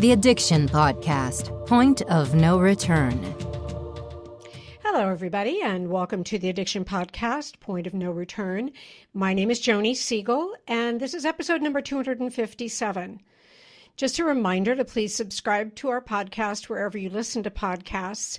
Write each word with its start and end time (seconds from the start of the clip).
The 0.00 0.12
Addiction 0.12 0.66
Podcast 0.66 1.66
Point 1.66 2.00
of 2.00 2.34
No 2.34 2.58
Return. 2.58 3.22
Hello, 4.82 5.10
everybody, 5.10 5.60
and 5.60 5.90
welcome 5.90 6.24
to 6.24 6.38
the 6.38 6.48
Addiction 6.48 6.86
Podcast 6.86 7.60
Point 7.60 7.86
of 7.86 7.92
No 7.92 8.10
Return. 8.10 8.70
My 9.12 9.34
name 9.34 9.50
is 9.50 9.60
Joni 9.60 9.94
Siegel, 9.94 10.54
and 10.66 10.98
this 10.98 11.12
is 11.12 11.26
episode 11.26 11.60
number 11.60 11.82
257. 11.82 13.20
Just 13.98 14.18
a 14.18 14.24
reminder 14.24 14.74
to 14.74 14.86
please 14.86 15.14
subscribe 15.14 15.74
to 15.74 15.90
our 15.90 16.00
podcast 16.00 16.70
wherever 16.70 16.96
you 16.96 17.10
listen 17.10 17.42
to 17.42 17.50
podcasts 17.50 18.38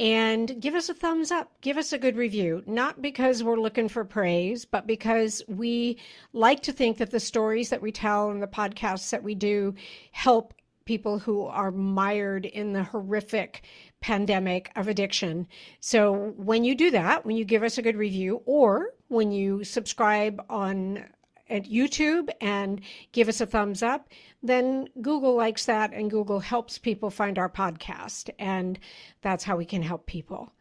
and 0.00 0.58
give 0.62 0.74
us 0.74 0.88
a 0.88 0.94
thumbs 0.94 1.30
up. 1.30 1.52
Give 1.60 1.76
us 1.76 1.92
a 1.92 1.98
good 1.98 2.16
review, 2.16 2.62
not 2.66 3.02
because 3.02 3.42
we're 3.42 3.60
looking 3.60 3.90
for 3.90 4.06
praise, 4.06 4.64
but 4.64 4.86
because 4.86 5.42
we 5.46 5.98
like 6.32 6.62
to 6.62 6.72
think 6.72 6.96
that 6.96 7.10
the 7.10 7.20
stories 7.20 7.68
that 7.68 7.82
we 7.82 7.92
tell 7.92 8.30
and 8.30 8.42
the 8.42 8.46
podcasts 8.46 9.10
that 9.10 9.22
we 9.22 9.34
do 9.34 9.74
help 10.12 10.54
people 10.84 11.18
who 11.18 11.46
are 11.46 11.70
mired 11.70 12.46
in 12.46 12.72
the 12.72 12.84
horrific 12.84 13.62
pandemic 14.00 14.70
of 14.76 14.88
addiction. 14.88 15.46
So 15.80 16.32
when 16.36 16.64
you 16.64 16.74
do 16.74 16.90
that, 16.90 17.24
when 17.24 17.36
you 17.36 17.44
give 17.44 17.62
us 17.62 17.78
a 17.78 17.82
good 17.82 17.96
review 17.96 18.42
or 18.46 18.90
when 19.08 19.32
you 19.32 19.64
subscribe 19.64 20.44
on 20.48 21.04
at 21.48 21.64
YouTube 21.64 22.30
and 22.40 22.80
give 23.12 23.28
us 23.28 23.40
a 23.40 23.46
thumbs 23.46 23.82
up, 23.82 24.08
then 24.42 24.88
Google 25.00 25.36
likes 25.36 25.66
that 25.66 25.92
and 25.92 26.10
Google 26.10 26.40
helps 26.40 26.78
people 26.78 27.10
find 27.10 27.38
our 27.38 27.48
podcast. 27.48 28.30
And 28.38 28.78
that's 29.20 29.44
how 29.44 29.56
we 29.56 29.66
can 29.66 29.82
help 29.82 30.06
people. 30.06 30.52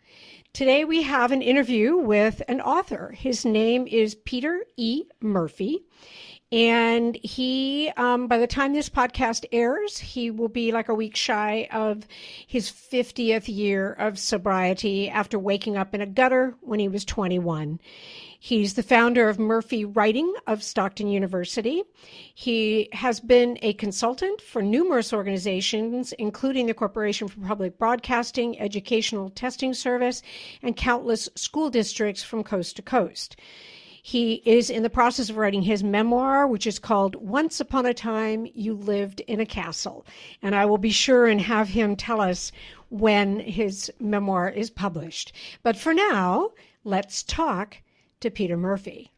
Today 0.54 0.84
we 0.84 1.04
have 1.04 1.32
an 1.32 1.41
interview 1.41 1.96
with 1.96 2.41
an 2.49 2.60
author. 2.60 3.13
His 3.18 3.46
name 3.46 3.88
is 3.88 4.16
Peter 4.16 4.66
E. 4.76 5.05
Murphy. 5.22 5.85
And 6.52 7.16
he, 7.23 7.94
um, 7.96 8.28
by 8.28 8.38
the 8.38 8.48
time 8.48 8.73
this 8.73 8.90
podcast 8.90 9.46
airs, 9.54 9.98
he 9.98 10.30
will 10.30 10.50
be 10.50 10.74
like 10.74 10.90
a 10.90 10.94
week 10.94 11.16
shy 11.16 11.70
of 11.72 12.05
his 12.46 12.70
50th 12.70 13.48
year 13.48 13.94
of 13.94 14.20
sobriety 14.20 15.10
after 15.10 15.40
waking 15.40 15.77
up 15.77 15.96
in 15.96 16.02
a 16.02 16.05
gutter 16.05 16.55
when 16.60 16.82
he 16.82 16.90
was 16.90 17.05
21. 17.05 17.79
He's 18.38 18.74
the 18.74 18.84
founder 18.84 19.29
of 19.29 19.40
Murphy 19.40 19.85
Writing 19.85 20.34
of 20.46 20.62
Stockton 20.62 21.07
University. 21.07 21.84
He 22.35 22.90
has 22.91 23.22
been 23.22 23.57
a 23.62 23.72
consultant 23.74 24.41
for 24.41 24.62
numerous 24.62 25.13
organizations, 25.13 26.12
including 26.13 26.66
the 26.66 26.74
Corporation 26.74 27.29
for 27.29 27.40
Public 27.40 27.77
Broadcasting, 27.77 28.60
Educational 28.60 29.29
Testing 29.29 29.74
Service, 29.74 30.22
and 30.62 30.76
countless 30.76 31.29
school 31.35 31.70
districts 31.70 32.24
from 32.24 32.44
coast 32.44 32.76
to 32.76 32.82
coast. 32.82 33.38
He 34.02 34.41
is 34.46 34.70
in 34.70 34.84
the 34.84 34.90
process 34.90 35.30
of 35.30 35.38
writing 35.38 35.62
his 35.62 35.84
memoir, 35.84 36.48
which 36.48 36.66
is 36.66 36.80
called 36.80 37.16
Once 37.16 37.60
Upon 37.60 37.85
a 37.85 37.94
Time 37.94 38.48
You 38.54 38.74
Lived 38.74 39.20
in 39.21 39.40
a 39.40 39.46
Castle. 39.46 40.05
And 40.41 40.55
I 40.55 40.66
will 40.66 40.77
be 40.77 40.90
sure 40.90 41.27
and 41.27 41.40
have 41.40 41.70
him 41.70 41.96
tell 41.96 42.20
us 42.20 42.52
when 42.90 43.40
his 43.40 43.91
memoir 43.99 44.49
is 44.49 44.70
published. 44.70 45.34
But 45.63 45.77
for 45.77 45.94
now, 45.94 46.52
let's 46.84 47.24
talk 47.24 47.77
to 48.22 48.32
Peter 48.32 48.57
Murphy. 48.57 49.12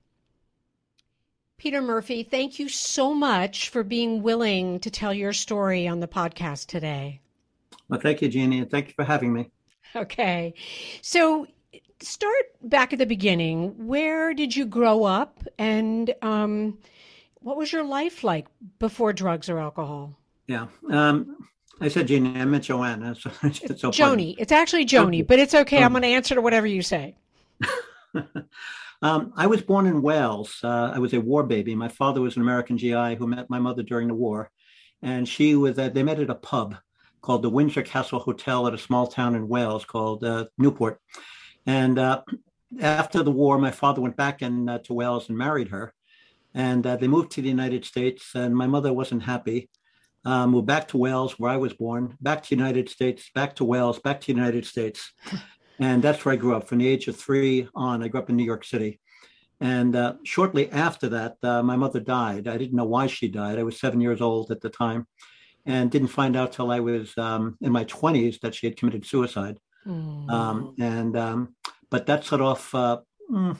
Peter 1.57 1.81
Murphy, 1.81 2.23
thank 2.23 2.59
you 2.59 2.67
so 2.67 3.13
much 3.13 3.69
for 3.69 3.83
being 3.83 4.21
willing 4.21 4.79
to 4.81 4.91
tell 4.91 5.13
your 5.13 5.31
story 5.31 5.87
on 5.87 6.01
the 6.01 6.07
podcast 6.09 6.67
today. 6.67 7.21
Well, 7.87 8.01
thank 8.01 8.21
you, 8.21 8.27
Jeannie, 8.27 8.59
and 8.59 8.69
thank 8.69 8.89
you 8.89 8.93
for 8.95 9.05
having 9.05 9.31
me. 9.31 9.49
Okay. 9.95 10.55
So, 11.01 11.47
start 12.03 12.45
back 12.61 12.93
at 12.93 12.99
the 12.99 13.05
beginning. 13.05 13.87
Where 13.87 14.33
did 14.33 14.55
you 14.55 14.65
grow 14.65 15.03
up, 15.03 15.43
and 15.57 16.13
um, 16.21 16.77
what 17.39 17.57
was 17.57 17.71
your 17.71 17.83
life 17.83 18.23
like 18.23 18.47
before 18.79 19.13
drugs 19.13 19.49
or 19.49 19.59
alcohol? 19.59 20.17
Yeah. 20.47 20.67
Um, 20.89 21.47
I 21.81 21.87
said 21.87 22.07
Jeannie, 22.07 22.39
I 22.39 22.45
meant 22.45 22.65
Joanna. 22.65 23.15
So 23.15 23.31
it's 23.43 23.81
so 23.81 23.91
Joni. 23.91 24.35
It's 24.37 24.51
actually 24.51 24.85
Joni, 24.85 25.25
but 25.25 25.39
it's 25.39 25.53
okay. 25.53 25.83
I'm 25.83 25.91
going 25.91 26.03
to 26.03 26.09
answer 26.09 26.35
to 26.35 26.41
whatever 26.41 26.67
you 26.67 26.81
say. 26.81 27.15
Um, 29.03 29.33
I 29.35 29.47
was 29.47 29.61
born 29.61 29.85
in 29.85 30.01
Wales. 30.01 30.61
Uh, 30.63 30.93
I 30.95 30.99
was 30.99 31.13
a 31.13 31.19
war 31.19 31.43
baby. 31.43 31.75
My 31.75 31.89
father 31.89 32.21
was 32.21 32.37
an 32.37 32.41
American 32.41 32.77
GI 32.77 33.15
who 33.15 33.27
met 33.27 33.49
my 33.49 33.59
mother 33.59 33.83
during 33.83 34.07
the 34.07 34.13
war, 34.13 34.49
and 35.01 35.27
she 35.27 35.55
was. 35.55 35.77
Uh, 35.77 35.89
they 35.89 36.03
met 36.03 36.21
at 36.21 36.29
a 36.29 36.35
pub 36.35 36.77
called 37.21 37.41
the 37.41 37.49
Windsor 37.49 37.81
Castle 37.81 38.19
Hotel 38.19 38.65
at 38.65 38.73
a 38.73 38.77
small 38.77 39.07
town 39.07 39.35
in 39.35 39.49
Wales 39.49 39.83
called 39.83 40.23
uh, 40.23 40.45
Newport. 40.57 41.01
And 41.65 41.97
uh, 41.97 42.23
after 42.79 43.23
the 43.23 43.31
war, 43.31 43.57
my 43.57 43.71
father 43.71 44.01
went 44.01 44.17
back 44.17 44.41
in, 44.41 44.67
uh, 44.67 44.79
to 44.79 44.93
Wales 44.93 45.29
and 45.29 45.37
married 45.37 45.69
her, 45.69 45.93
and 46.53 46.85
uh, 46.85 46.97
they 46.97 47.07
moved 47.07 47.31
to 47.31 47.41
the 47.41 47.49
United 47.49 47.85
States. 47.85 48.31
And 48.35 48.55
my 48.55 48.67
mother 48.67 48.93
wasn't 48.93 49.23
happy. 49.23 49.69
moved 50.25 50.67
back 50.67 50.87
to 50.89 50.97
Wales, 50.97 51.39
where 51.39 51.51
I 51.51 51.57
was 51.57 51.73
born, 51.73 52.17
back 52.21 52.43
to 52.43 52.49
the 52.49 52.55
United 52.55 52.89
States, 52.89 53.29
back 53.33 53.55
to 53.55 53.65
Wales, 53.65 53.99
back 53.99 54.21
to 54.21 54.27
the 54.27 54.39
United 54.39 54.65
States. 54.65 55.13
And 55.79 56.03
that's 56.03 56.23
where 56.23 56.33
I 56.33 56.37
grew 56.37 56.55
up. 56.55 56.67
From 56.67 56.77
the 56.77 56.87
age 56.87 57.07
of 57.07 57.15
three 57.15 57.67
on, 57.75 58.03
I 58.03 58.07
grew 58.07 58.21
up 58.21 58.29
in 58.29 58.35
New 58.35 58.43
York 58.43 58.63
City. 58.63 58.99
And 59.59 59.95
uh, 59.95 60.15
shortly 60.23 60.71
after 60.71 61.09
that, 61.09 61.37
uh, 61.41 61.63
my 61.63 61.75
mother 61.75 61.99
died. 61.99 62.47
I 62.47 62.57
didn't 62.57 62.75
know 62.75 62.85
why 62.85 63.07
she 63.07 63.27
died. 63.27 63.57
I 63.57 63.63
was 63.63 63.79
seven 63.79 64.01
years 64.01 64.21
old 64.21 64.51
at 64.51 64.61
the 64.61 64.69
time 64.69 65.07
and 65.65 65.89
didn't 65.89 66.09
find 66.09 66.35
out 66.35 66.51
till 66.51 66.71
I 66.71 66.79
was 66.81 67.17
um, 67.17 67.57
in 67.61 67.71
my 67.71 67.85
20s 67.85 68.41
that 68.41 68.53
she 68.55 68.67
had 68.67 68.77
committed 68.77 69.05
suicide. 69.05 69.57
Mm. 69.87 70.29
Um, 70.29 70.75
and 70.79 71.17
um, 71.17 71.55
but 71.89 72.05
that 72.05 72.25
set 72.25 72.41
off 72.41 72.73
uh, 72.73 73.01
mm, 73.31 73.57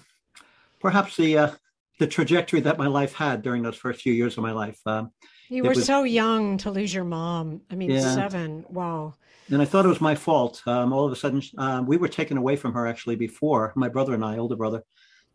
perhaps 0.79 1.17
the 1.17 1.38
uh, 1.38 1.51
the 2.00 2.07
trajectory 2.07 2.61
that 2.61 2.78
my 2.78 2.88
life 2.88 3.13
had 3.13 3.41
during 3.41 3.63
those 3.63 3.75
first 3.75 4.01
few 4.01 4.13
years 4.13 4.38
of 4.38 4.44
my 4.44 4.51
life. 4.51 4.79
Um, 4.85 5.11
you 5.50 5.63
were 5.63 5.69
was, 5.69 5.85
so 5.85 6.03
young 6.03 6.57
to 6.59 6.72
lose 6.72 6.94
your 6.94 7.03
mom. 7.03 7.61
I 7.69 7.75
mean, 7.75 7.91
yeah. 7.91 8.13
seven. 8.13 8.66
Wow 8.69 9.16
and 9.51 9.61
I 9.61 9.66
thought 9.66 9.85
it 9.85 9.89
was 9.89 10.01
my 10.01 10.16
fault. 10.16 10.61
Um, 10.66 10.94
all 10.94 11.06
of 11.06 11.11
a 11.11 11.16
sudden, 11.16 11.41
um, 11.57 11.85
we 11.85 11.97
were 11.97 12.07
taken 12.07 12.38
away 12.38 12.55
from 12.55 12.73
her 12.73 12.88
actually 12.88 13.16
before 13.16 13.73
my 13.75 13.90
brother 13.90 14.13
and 14.13 14.23
I, 14.23 14.38
older 14.38 14.55
brother, 14.55 14.84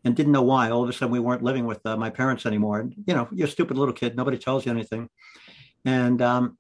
and 0.05 0.17
didn't 0.17 0.33
know 0.33 0.43
why. 0.43 0.71
All 0.71 0.83
of 0.83 0.89
a 0.89 0.93
sudden, 0.93 1.13
we 1.13 1.21
weren't 1.21 1.43
living 1.43 1.67
with 1.67 1.85
uh, 1.85 1.97
my 1.97 2.11
parents 2.11 2.47
anymore. 2.47 2.81
And, 2.81 2.95
you 3.07 3.15
know, 3.15 3.29
you're 3.33 3.49
a 3.49 3.51
stupid 3.51 3.77
little 3.77 3.95
kid. 3.95 4.17
Nobody 4.17 4.39
tells 4.39 4.65
you 4.65 4.73
anything. 4.73 5.09
And 5.85 6.23
um, 6.23 6.57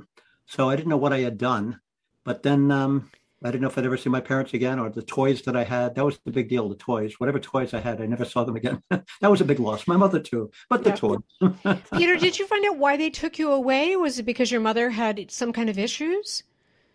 so 0.46 0.68
I 0.68 0.76
didn't 0.76 0.88
know 0.88 0.98
what 0.98 1.12
I 1.12 1.20
had 1.20 1.38
done. 1.38 1.80
But 2.24 2.42
then 2.42 2.70
um, 2.70 3.10
I 3.44 3.52
didn't 3.52 3.62
know 3.62 3.68
if 3.68 3.78
I'd 3.78 3.84
ever 3.84 3.96
see 3.96 4.10
my 4.10 4.20
parents 4.20 4.52
again 4.52 4.80
or 4.80 4.90
the 4.90 5.02
toys 5.02 5.42
that 5.42 5.56
I 5.56 5.62
had. 5.62 5.94
That 5.94 6.04
was 6.04 6.18
the 6.24 6.32
big 6.32 6.48
deal, 6.48 6.68
the 6.68 6.74
toys. 6.74 7.14
Whatever 7.18 7.38
toys 7.38 7.72
I 7.72 7.78
had, 7.78 8.00
I 8.00 8.06
never 8.06 8.24
saw 8.24 8.42
them 8.42 8.56
again. 8.56 8.82
that 8.90 9.30
was 9.30 9.40
a 9.40 9.44
big 9.44 9.60
loss. 9.60 9.86
My 9.86 9.96
mother, 9.96 10.18
too, 10.18 10.50
but 10.68 10.82
the 10.82 10.90
toys. 10.90 11.20
Peter, 11.92 12.16
did 12.16 12.38
you 12.38 12.46
find 12.48 12.64
out 12.66 12.78
why 12.78 12.96
they 12.96 13.10
took 13.10 13.38
you 13.38 13.52
away? 13.52 13.94
Was 13.94 14.18
it 14.18 14.24
because 14.24 14.50
your 14.50 14.60
mother 14.60 14.90
had 14.90 15.30
some 15.30 15.52
kind 15.52 15.70
of 15.70 15.78
issues? 15.78 16.42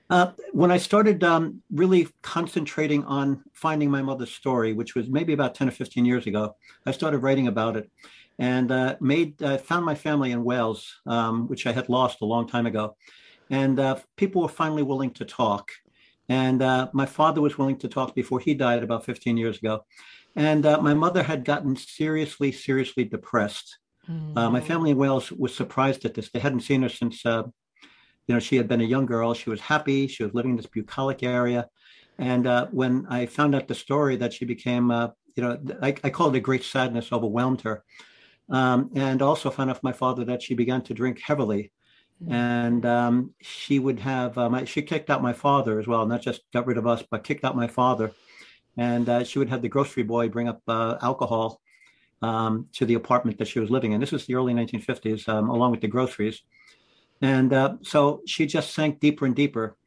Uh, 0.09 0.31
when 0.51 0.69
I 0.69 0.77
started 0.77 1.23
um, 1.23 1.61
really 1.71 2.09
concentrating 2.21 3.05
on 3.05 3.41
finding 3.53 3.89
my 3.89 4.01
mother's 4.01 4.31
story, 4.31 4.73
which 4.73 4.95
was 4.95 5.07
maybe 5.09 5.31
about 5.31 5.55
10 5.55 5.69
or 5.69 5.71
15 5.71 6.03
years 6.05 6.27
ago, 6.27 6.55
I 6.85 6.91
started 6.91 7.19
writing 7.19 7.47
about 7.47 7.77
it 7.77 7.89
and 8.37 8.71
uh, 8.71 8.95
made 8.99 9.41
uh, 9.41 9.57
found 9.57 9.85
my 9.85 9.95
family 9.95 10.31
in 10.31 10.43
Wales, 10.43 11.01
um, 11.05 11.47
which 11.47 11.65
I 11.67 11.71
had 11.71 11.87
lost 11.87 12.21
a 12.21 12.25
long 12.25 12.47
time 12.47 12.65
ago. 12.65 12.95
And 13.49 13.79
uh, 13.79 13.97
people 14.17 14.41
were 14.41 14.49
finally 14.49 14.83
willing 14.83 15.11
to 15.11 15.25
talk. 15.25 15.71
And 16.29 16.61
uh, 16.61 16.89
my 16.93 17.05
father 17.05 17.41
was 17.41 17.57
willing 17.57 17.77
to 17.79 17.87
talk 17.87 18.15
before 18.15 18.39
he 18.39 18.53
died 18.53 18.83
about 18.83 19.05
15 19.05 19.37
years 19.37 19.57
ago. 19.57 19.85
And 20.35 20.65
uh, 20.65 20.81
my 20.81 20.93
mother 20.93 21.21
had 21.21 21.45
gotten 21.45 21.75
seriously, 21.75 22.51
seriously 22.51 23.03
depressed. 23.03 23.77
Mm. 24.09 24.51
my 24.51 24.59
family 24.59 24.91
in 24.91 24.97
Wales 24.97 25.31
was 25.31 25.55
surprised 25.55 26.03
at 26.03 26.13
this. 26.13 26.29
They 26.29 26.39
hadn't 26.39 26.61
seen 26.61 26.81
her 26.81 26.89
since 26.89 27.23
you 28.27 28.35
know, 28.35 28.39
she 28.39 28.55
had 28.55 28.67
been 28.67 28.81
a 28.81 28.85
young 28.85 29.05
girl. 29.05 29.33
She 29.33 29.49
was 29.49 29.59
happy. 29.59 30.07
She 30.07 30.23
was 30.23 30.33
living 30.33 30.51
in 30.51 30.57
this 30.57 30.65
bucolic 30.65 31.23
area. 31.23 31.67
And 32.17 32.47
uh, 32.47 32.67
when 32.71 33.05
I 33.09 33.25
found 33.25 33.55
out 33.55 33.67
the 33.67 33.75
story 33.75 34.15
that 34.17 34.33
she 34.33 34.45
became, 34.45 34.91
uh, 34.91 35.09
you 35.35 35.43
know, 35.43 35.59
I, 35.81 35.95
I, 36.03 36.09
call 36.09 36.29
it 36.29 36.37
a 36.37 36.39
great 36.39 36.63
sadness 36.63 37.11
overwhelmed 37.11 37.61
her. 37.61 37.83
Um, 38.49 38.91
and 38.95 39.21
also 39.21 39.49
found 39.49 39.69
out 39.69 39.79
from 39.79 39.87
my 39.89 39.93
father 39.93 40.23
that 40.25 40.43
she 40.43 40.53
began 40.53 40.81
to 40.83 40.93
drink 40.93 41.19
heavily. 41.21 41.71
Mm-hmm. 42.21 42.33
And 42.33 42.85
um, 42.85 43.33
she 43.41 43.79
would 43.79 43.99
have, 43.99 44.37
uh, 44.37 44.65
she 44.65 44.81
kicked 44.81 45.09
out 45.09 45.21
my 45.21 45.33
father 45.33 45.79
as 45.79 45.87
well, 45.87 46.05
not 46.05 46.21
just 46.21 46.41
got 46.53 46.67
rid 46.67 46.77
of 46.77 46.87
us, 46.87 47.03
but 47.09 47.23
kicked 47.23 47.43
out 47.43 47.55
my 47.55 47.67
father. 47.67 48.11
And 48.77 49.07
uh, 49.07 49.23
she 49.23 49.39
would 49.39 49.49
have 49.49 49.61
the 49.61 49.69
grocery 49.69 50.03
boy 50.03 50.29
bring 50.29 50.47
up 50.47 50.61
uh, 50.67 50.97
alcohol 51.01 51.61
um, 52.21 52.67
to 52.73 52.85
the 52.85 52.95
apartment 52.95 53.37
that 53.37 53.47
she 53.47 53.59
was 53.59 53.69
living 53.69 53.91
in. 53.91 53.99
This 53.99 54.11
was 54.11 54.25
the 54.25 54.35
early 54.35 54.53
1950s, 54.53 55.27
um, 55.27 55.49
along 55.49 55.71
with 55.71 55.81
the 55.81 55.87
groceries. 55.87 56.41
And 57.21 57.53
uh, 57.53 57.75
so 57.81 58.21
she 58.25 58.45
just 58.45 58.73
sank 58.73 58.99
deeper 58.99 59.25
and 59.25 59.35
deeper. 59.35 59.77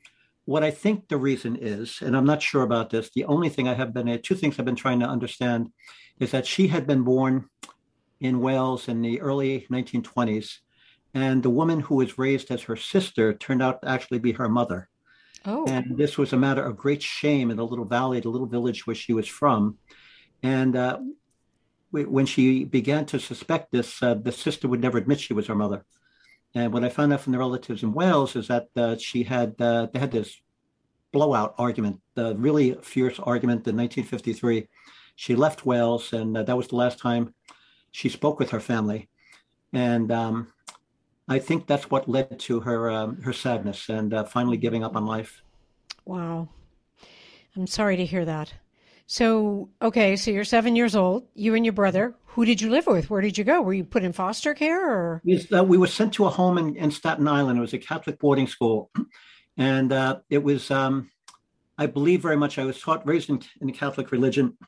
What 0.45 0.63
I 0.63 0.71
think 0.71 1.09
the 1.09 1.17
reason 1.17 1.57
is, 1.61 2.01
and 2.03 2.17
I'm 2.17 2.25
not 2.25 2.41
sure 2.41 2.63
about 2.63 2.91
this, 2.91 3.11
the 3.11 3.25
only 3.25 3.49
thing 3.49 3.67
I 3.67 3.75
have 3.75 3.93
been, 3.93 4.21
two 4.23 4.37
things 4.37 4.59
I've 4.59 4.65
been 4.65 4.77
trying 4.77 5.01
to 5.01 5.07
understand 5.07 5.71
is 6.21 6.31
that 6.31 6.47
she 6.47 6.69
had 6.69 6.87
been 6.87 7.03
born 7.03 7.49
in 8.21 8.41
Wales 8.41 8.89
in 8.89 9.03
the 9.03 9.21
early 9.21 9.67
1920s. 9.71 10.59
And 11.15 11.43
the 11.43 11.51
woman 11.51 11.81
who 11.81 11.97
was 11.97 12.19
raised 12.19 12.51
as 12.51 12.63
her 12.63 12.77
sister 12.77 13.33
turned 13.33 13.63
out 13.63 13.83
to 13.83 13.89
actually 13.89 14.19
be 14.19 14.33
her 14.33 14.49
mother. 14.49 14.89
Oh. 15.45 15.65
And 15.67 15.97
this 15.97 16.19
was 16.19 16.33
a 16.33 16.37
matter 16.37 16.63
of 16.63 16.77
great 16.77 17.03
shame 17.03 17.51
in 17.51 17.57
the 17.57 17.67
little 17.67 17.85
valley, 17.85 18.21
the 18.21 18.29
little 18.29 18.49
village 18.49 18.87
where 18.87 18.97
she 18.97 19.13
was 19.13 19.29
from. 19.29 19.79
And 20.43 20.77
uh, 20.77 20.99
when 21.91 22.27
she 22.27 22.65
began 22.65 23.07
to 23.07 23.21
suspect 23.21 23.71
this, 23.71 24.03
uh, 24.03 24.15
the 24.15 24.33
sister 24.33 24.69
would 24.69 24.81
never 24.81 24.99
admit 24.99 25.21
she 25.21 25.35
was 25.35 25.47
her 25.47 25.55
mother. 25.55 25.85
And 26.55 26.73
what 26.73 26.85
I 26.85 26.89
found 26.89 27.13
out 27.13 27.21
from 27.21 27.33
the 27.33 27.39
relatives 27.39 27.83
in 27.83 27.93
Wales 27.93 28.35
is 28.35 28.49
that 28.49 28.69
uh, 28.77 28.97
she 28.97 29.23
had 29.23 29.55
uh, 29.61 29.89
they 29.93 29.99
had 29.99 30.11
this 30.11 30.37
blowout 31.13 31.55
argument, 31.59 32.01
the 32.15 32.35
really 32.37 32.75
fierce 32.83 33.19
argument 33.19 33.67
in 33.67 33.77
1953. 33.77 34.69
She 35.17 35.35
left 35.35 35.67
Wales, 35.67 36.13
and 36.13 36.37
uh, 36.37 36.43
that 36.43 36.57
was 36.57 36.69
the 36.69 36.77
last 36.77 36.99
time 36.99 37.35
she 37.91 38.09
spoke 38.09 38.39
with 38.39 38.51
her 38.51 38.61
family. 38.61 39.09
And 39.73 40.11
um, 40.13 40.53
I 41.29 41.39
think 41.39 41.67
that's 41.67 41.91
what 41.91 42.09
led 42.09 42.39
to 42.41 42.61
her 42.61 42.91
um, 42.91 43.21
her 43.23 43.33
sadness 43.33 43.89
and 43.89 44.15
uh, 44.15 44.25
finally 44.25 44.57
giving 44.57 44.85
up 44.85 44.97
on 44.97 45.07
life. 45.07 45.43
Wow, 46.05 46.49
I'm 47.57 47.67
sorry 47.67 47.97
to 47.97 48.05
hear 48.05 48.25
that. 48.25 48.53
So, 49.09 49.71
okay, 49.81 50.17
so 50.17 50.33
you're 50.33 50.45
seven 50.45 50.75
years 50.75 50.97
old. 50.97 51.29
You 51.35 51.55
and 51.55 51.65
your 51.65 51.73
brother. 51.73 52.15
Who 52.27 52.45
did 52.45 52.61
you 52.61 52.71
live 52.71 52.87
with? 52.87 53.09
Where 53.09 53.21
did 53.21 53.39
you 53.39 53.45
go? 53.45 53.63
Were 53.63 53.73
you 53.73 53.85
put 53.85 54.03
in 54.03 54.13
foster 54.13 54.53
care, 54.53 54.89
or 54.89 55.23
yes, 55.25 55.47
uh, 55.53 55.65
we 55.65 55.79
were 55.79 55.87
sent 55.87 56.13
to 56.15 56.27
a 56.27 56.31
home 56.31 56.59
in, 56.59 56.77
in, 56.77 56.91
Staten 56.91 57.27
Island. 57.27 57.59
It 57.59 57.63
was 57.63 57.73
a 57.73 57.79
Catholic 57.79 58.19
boarding 58.19 58.47
school, 58.47 58.91
and 59.57 59.93
uh, 59.93 60.19
it 60.29 60.43
was, 60.43 60.71
um, 60.71 61.11
I 61.79 61.87
believe, 61.87 62.21
very 62.21 62.37
much. 62.37 62.59
I 62.59 62.65
was 62.65 62.81
taught, 62.81 63.07
raised 63.07 63.31
in, 63.31 63.41
in 63.61 63.69
the 63.69 63.73
Catholic 63.73 64.13
religion. 64.13 64.59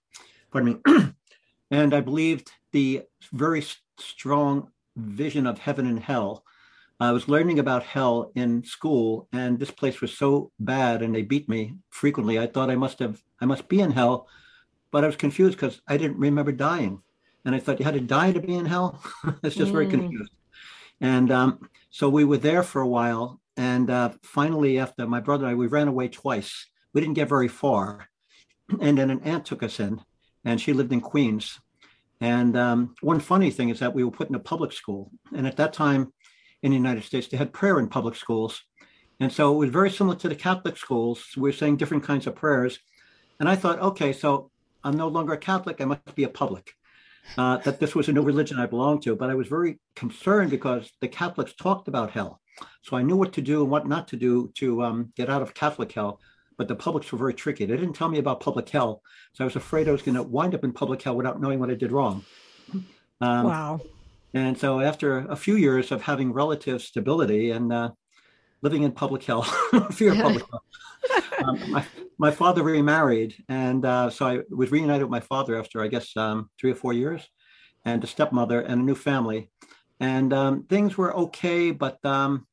Pardon 0.51 0.81
me, 0.85 0.95
and 1.71 1.93
I 1.93 2.01
believed 2.01 2.53
the 2.73 3.03
very 3.33 3.65
strong 3.99 4.71
vision 4.99 5.47
of 5.47 5.59
heaven 5.59 5.87
and 5.87 6.01
hell. 6.01 6.45
I 7.01 7.13
was 7.13 7.29
learning 7.29 7.61
about 7.61 7.85
hell 7.85 8.33
in 8.35 8.65
school, 8.65 9.29
and 9.33 9.59
this 9.59 9.71
place 9.71 10.01
was 10.01 10.17
so 10.17 10.51
bad, 10.59 11.01
and 11.01 11.15
they 11.15 11.23
beat 11.23 11.49
me 11.49 11.77
frequently. 11.91 12.39
I 12.39 12.49
thought 12.49 12.71
I 12.71 12.77
must 12.77 12.99
have, 12.99 13.23
I 13.41 13.45
must 13.45 13.69
be 13.69 13.81
in 13.81 13.93
hell, 13.93 14.27
but 14.91 15.05
I 15.05 15.07
was 15.07 15.17
confused 15.17 15.57
because 15.57 15.81
I 15.87 15.97
didn't 15.97 16.19
remember 16.19 16.51
dying, 16.51 17.01
and 17.45 17.55
I 17.55 17.61
thought 17.61 17.79
you 17.79 17.85
had 17.85 17.95
to 17.95 18.01
die 18.01 18.33
to 18.33 18.41
be 18.41 18.55
in 18.55 18.67
hell. 18.67 19.01
it's 19.45 19.55
just 19.55 19.71
mm. 19.71 19.75
very 19.75 19.87
confused. 19.87 20.33
And 21.01 21.31
um, 21.31 21.71
so 21.91 22.09
we 22.09 22.25
were 22.25 22.39
there 22.39 22.65
for 22.65 22.81
a 22.81 22.89
while, 22.89 23.41
and 23.57 23.91
uh, 23.91 24.11
finally, 24.23 24.81
after 24.81 25.07
my 25.07 25.21
brother 25.21 25.45
and 25.45 25.53
I, 25.53 25.55
we 25.55 25.69
ran 25.69 25.89
away 25.89 26.09
twice. 26.09 26.67
We 26.93 27.01
didn't 27.01 27.15
get 27.15 27.29
very 27.29 27.49
far, 27.49 28.09
and 28.81 28.99
then 28.99 29.11
an 29.11 29.21
aunt 29.23 29.45
took 29.47 29.63
us 29.63 29.79
in, 29.79 30.01
and 30.45 30.61
she 30.61 30.73
lived 30.73 30.93
in 30.93 31.01
Queens, 31.01 31.61
and 32.21 32.57
um, 32.57 32.95
one 33.01 33.21
funny 33.21 33.51
thing 33.51 33.69
is 33.69 33.79
that 33.79 33.95
we 33.95 34.03
were 34.03 34.11
put 34.11 34.29
in 34.29 34.35
a 34.35 34.41
public 34.41 34.73
school. 34.73 35.11
And 35.35 35.47
at 35.47 35.57
that 35.57 35.73
time 35.73 36.13
in 36.63 36.71
the 36.71 36.77
United 36.77 37.05
States, 37.05 37.29
they 37.29 37.37
had 37.37 37.53
prayer 37.53 37.79
in 37.79 37.89
public 37.89 38.17
schools. 38.17 38.63
And 39.21 39.33
so 39.33 39.53
it 39.55 39.59
was 39.59 39.71
very 39.71 39.91
similar 39.91 40.17
to 40.17 40.29
the 40.29 40.35
Catholic 40.35 40.77
schools. 40.77 41.25
We 41.37 41.43
were 41.43 41.53
saying 41.53 41.77
different 41.77 42.05
kinds 42.05 42.27
of 42.27 42.35
prayers. 42.35 42.79
And 43.39 43.49
I 43.49 43.57
thought, 43.57 43.81
okay, 43.81 44.13
so 44.13 44.51
I'm 44.83 44.97
no 44.97 45.09
longer 45.09 45.33
a 45.33 45.39
Catholic. 45.39 45.81
I 45.81 45.85
must 45.85 46.15
be 46.15 46.25
a 46.25 46.29
public. 46.29 46.73
Uh, 47.37 47.59
that 47.59 47.79
this 47.79 47.95
was 47.95 48.09
a 48.09 48.13
new 48.13 48.23
religion 48.23 48.59
I 48.59 48.67
belonged 48.67 49.03
to. 49.03 49.15
But 49.15 49.31
I 49.31 49.35
was 49.35 49.49
very 49.49 49.79
concerned 49.95 50.51
because 50.51 50.91
the 51.01 51.09
Catholics 51.09 51.53
talked 51.53 51.87
about 51.87 52.11
hell. 52.11 52.41
So 52.83 52.97
I 52.97 53.03
knew 53.03 53.17
what 53.17 53.33
to 53.35 53.43
do 53.43 53.63
and 53.63 53.71
what 53.71 53.87
not 53.87 54.09
to 54.09 54.17
do 54.17 54.51
to 54.57 54.83
um, 54.83 55.13
get 55.15 55.29
out 55.29 55.43
of 55.43 55.55
Catholic 55.55 55.93
hell 55.93 56.21
but 56.59 56.69
the 56.69 56.75
publics 56.75 57.11
were 57.11 57.19
very 57.19 57.33
tricky. 57.33 57.65
They 57.65 57.77
didn't 57.77 57.95
tell 57.95 58.09
me 58.09 58.19
about 58.19 58.41
public 58.41 58.69
hell, 58.69 59.03
so 59.33 59.45
I 59.45 59.47
was 59.47 59.57
afraid 59.57 59.89
I 59.89 59.93
was 59.93 60.03
going 60.03 60.17
to 60.17 60.23
wind 60.23 60.55
up 60.55 60.65
in 60.65 60.73
public 60.73 61.01
hell 61.01 61.17
without 61.17 61.41
knowing 61.41 61.61
what 61.61 61.71
I 61.71 61.75
did 61.75 61.93
wrong. 61.93 62.25
Um, 63.21 63.45
wow. 63.47 63.81
And 64.35 64.59
so, 64.59 64.81
after 64.81 65.19
a 65.19 65.37
few 65.37 65.57
years 65.57 65.91
of 65.91 66.03
having 66.03 66.33
relative 66.33 66.83
stability 66.83 67.53
and 67.53 67.73
uh, 67.73 67.93
living 68.61 68.83
in 68.83 68.93
public 68.93 69.25
hell, 69.25 69.43
fear 69.93 70.13
of 70.13 70.19
public 70.19 70.45
hell, 70.51 70.65
um, 71.45 71.71
my, 71.71 71.87
my 72.19 72.31
father 72.31 72.63
remarried, 72.63 73.37
and 73.49 73.85
uh, 73.85 74.11
so 74.11 74.27
I 74.27 74.41
was 74.51 74.71
reunited 74.71 75.03
with 75.03 75.11
my 75.11 75.21
father 75.21 75.59
after 75.59 75.83
I 75.83 75.87
guess 75.87 76.15
um, 76.17 76.51
three 76.61 76.73
or 76.73 76.75
four 76.75 76.93
years, 76.93 77.27
and 77.85 78.03
a 78.03 78.07
stepmother 78.07 78.61
and 78.61 78.83
a 78.83 78.85
new 78.85 78.97
family, 78.97 79.51
and 80.01 80.33
um, 80.33 80.65
things 80.65 80.99
were 80.99 81.17
okay, 81.17 81.71
but 81.71 82.05
um, 82.05 82.47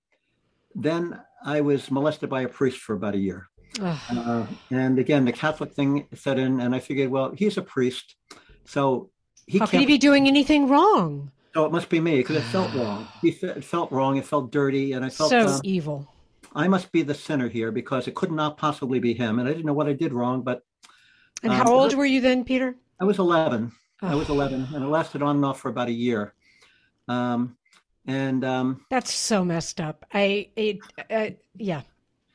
then 0.76 1.20
I 1.44 1.62
was 1.62 1.92
molested 1.92 2.30
by 2.30 2.44
a 2.44 2.48
priest 2.48 2.80
for 2.80 2.96
about 2.96 3.16
a 3.16 3.20
year. 3.20 3.50
Uh, 3.80 4.46
and 4.72 5.00
again, 5.00 5.26
the 5.26 5.32
Catholic 5.32 5.74
thing 5.74 6.08
set 6.14 6.40
in, 6.40 6.60
and 6.60 6.74
I 6.74 6.80
figured, 6.80 7.10
well, 7.10 7.32
he's 7.32 7.58
a 7.58 7.62
priest, 7.62 8.16
so 8.66 9.10
he 9.48 9.60
how 9.60 9.66
can 9.66 9.80
he 9.80 9.86
be 9.86 9.98
doing 9.98 10.28
anything 10.28 10.68
wrong? 10.68 11.32
So 11.54 11.66
it 11.66 11.72
must 11.72 11.90
be 11.90 12.00
me 12.00 12.18
because 12.18 12.38
it 12.38 12.44
felt 12.44 12.74
wrong. 12.76 13.08
It 13.24 13.64
felt 13.64 13.92
wrong. 13.92 14.18
It 14.18 14.26
felt 14.26 14.52
dirty, 14.52 14.94
and 14.94 15.06
I 15.06 15.10
felt 15.10 15.30
so 15.30 15.48
um, 15.48 15.62
evil. 15.64 16.12
I 16.54 16.68
must 16.68 16.92
be 16.92 17.02
the 17.02 17.14
sinner 17.14 17.50
here 17.50 17.72
because 17.72 18.08
it 18.08 18.16
could 18.16 18.32
not 18.32 18.58
possibly 18.58 19.00
be 19.00 19.14
him, 19.14 19.40
and 19.40 19.48
I 19.48 19.52
didn't 19.52 19.66
know 19.66 19.74
what 19.74 19.88
I 19.88 19.94
did 19.94 20.14
wrong. 20.14 20.42
But 20.42 20.64
and 21.44 21.52
um, 21.52 21.58
how 21.58 21.74
old 21.74 21.94
were 21.94 22.06
you 22.06 22.22
then, 22.22 22.44
Peter? 22.44 22.76
I 23.00 23.04
was 23.04 23.20
eleven. 23.20 23.72
Oh. 24.02 24.08
I 24.08 24.16
was 24.16 24.30
eleven, 24.30 24.68
and 24.74 24.84
it 24.84 24.88
lasted 24.88 25.22
on 25.22 25.38
and 25.38 25.46
off 25.46 25.60
for 25.60 25.70
about 25.70 25.90
a 25.90 25.94
year. 25.94 26.34
Um, 27.08 27.58
and 28.08 28.44
um, 28.44 28.86
that's 28.90 29.14
so 29.14 29.44
messed 29.44 29.82
up. 29.82 30.06
I, 30.14 30.50
it, 30.56 30.80
uh, 31.10 31.30
yeah, 31.58 31.82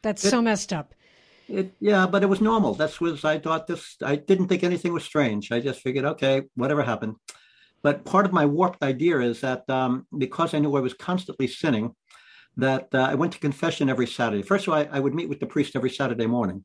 that's 0.02 0.24
it, 0.24 0.30
so 0.30 0.42
messed 0.42 0.72
up. 0.72 0.94
It, 1.50 1.74
yeah, 1.80 2.06
but 2.06 2.22
it 2.22 2.28
was 2.28 2.40
normal. 2.40 2.74
That's 2.74 3.00
was 3.00 3.24
I 3.24 3.38
thought 3.38 3.66
this. 3.66 3.96
I 4.02 4.16
didn't 4.16 4.46
think 4.48 4.62
anything 4.62 4.92
was 4.92 5.04
strange. 5.04 5.50
I 5.50 5.58
just 5.58 5.80
figured, 5.80 6.04
okay, 6.04 6.42
whatever 6.54 6.82
happened. 6.82 7.16
But 7.82 8.04
part 8.04 8.24
of 8.24 8.32
my 8.32 8.46
warped 8.46 8.82
idea 8.82 9.18
is 9.20 9.40
that 9.40 9.68
um, 9.68 10.06
because 10.16 10.54
I 10.54 10.60
knew 10.60 10.76
I 10.76 10.80
was 10.80 10.94
constantly 10.94 11.48
sinning, 11.48 11.94
that 12.56 12.88
uh, 12.94 12.98
I 12.98 13.14
went 13.14 13.32
to 13.32 13.38
confession 13.40 13.88
every 13.88 14.06
Saturday. 14.06 14.42
First 14.42 14.66
of 14.66 14.74
all, 14.74 14.80
I, 14.80 14.88
I, 14.92 15.00
would 15.00 15.14
meet 15.14 15.28
with 15.28 15.40
the 15.40 15.46
priest 15.46 15.74
every 15.74 15.90
Saturday 15.90 16.26
morning, 16.26 16.64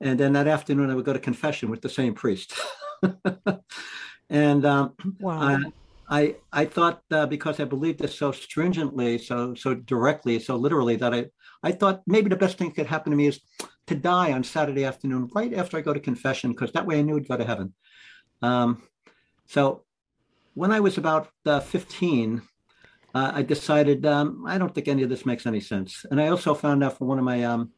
and 0.00 0.18
then 0.18 0.32
that 0.34 0.46
afternoon 0.46 0.90
I 0.90 0.94
would 0.94 1.04
go 1.04 1.12
to 1.12 1.18
confession 1.18 1.70
with 1.70 1.82
the 1.82 1.88
same 1.88 2.14
priest. 2.14 2.54
and 4.30 4.64
um, 4.64 4.94
wow. 5.20 5.40
I, 5.40 5.72
I 6.08 6.36
I 6.52 6.64
thought 6.64 7.02
uh, 7.10 7.26
because 7.26 7.60
I 7.60 7.64
believed 7.64 7.98
this 7.98 8.16
so 8.16 8.32
stringently, 8.32 9.18
so 9.18 9.54
so 9.54 9.74
directly, 9.74 10.38
so 10.38 10.56
literally 10.56 10.96
that 10.96 11.12
I 11.12 11.26
I 11.64 11.72
thought 11.72 12.02
maybe 12.06 12.28
the 12.28 12.36
best 12.36 12.58
thing 12.58 12.68
that 12.68 12.76
could 12.76 12.86
happen 12.86 13.10
to 13.10 13.16
me 13.16 13.26
is 13.26 13.40
to 13.86 13.94
die 13.94 14.32
on 14.32 14.44
Saturday 14.44 14.84
afternoon, 14.84 15.30
right 15.34 15.52
after 15.54 15.78
I 15.78 15.80
go 15.80 15.94
to 15.94 16.00
confession, 16.00 16.52
because 16.52 16.72
that 16.72 16.86
way 16.86 16.98
I 16.98 17.02
knew 17.02 17.16
I'd 17.16 17.26
go 17.26 17.38
to 17.38 17.44
heaven. 17.44 17.72
Um, 18.42 18.82
so 19.46 19.84
when 20.52 20.70
I 20.70 20.80
was 20.80 20.98
about 20.98 21.30
uh, 21.46 21.60
15, 21.60 22.42
uh, 23.14 23.32
I 23.34 23.42
decided 23.42 24.04
um, 24.04 24.44
I 24.46 24.58
don't 24.58 24.74
think 24.74 24.88
any 24.88 25.02
of 25.02 25.08
this 25.08 25.24
makes 25.24 25.46
any 25.46 25.60
sense. 25.60 26.04
And 26.10 26.20
I 26.20 26.28
also 26.28 26.52
found 26.54 26.84
out 26.84 26.98
from 26.98 27.06
one 27.06 27.18
of 27.18 27.24
my 27.24 27.42
um, 27.44 27.72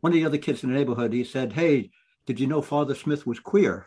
one 0.00 0.12
of 0.12 0.14
the 0.14 0.24
other 0.24 0.38
kids 0.38 0.62
in 0.62 0.70
the 0.70 0.78
neighborhood. 0.78 1.12
He 1.12 1.24
said, 1.24 1.52
"Hey, 1.52 1.90
did 2.26 2.38
you 2.38 2.46
know 2.46 2.62
Father 2.62 2.94
Smith 2.94 3.26
was 3.26 3.40
queer?" 3.40 3.86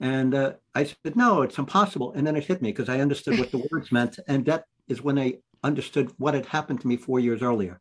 And 0.00 0.34
uh, 0.34 0.52
I 0.74 0.84
said, 0.84 1.16
"No, 1.16 1.42
it's 1.42 1.58
impossible." 1.58 2.12
And 2.12 2.26
then 2.26 2.36
it 2.36 2.44
hit 2.44 2.62
me 2.62 2.70
because 2.70 2.88
I 2.88 3.00
understood 3.00 3.38
what 3.38 3.50
the 3.50 3.66
words 3.72 3.92
meant, 3.92 4.18
and 4.28 4.46
that 4.46 4.64
is 4.86 5.02
when 5.02 5.18
I 5.18 5.38
understood 5.64 6.12
what 6.18 6.34
had 6.34 6.46
happened 6.46 6.80
to 6.82 6.88
me 6.88 6.96
four 6.96 7.18
years 7.18 7.42
earlier 7.42 7.80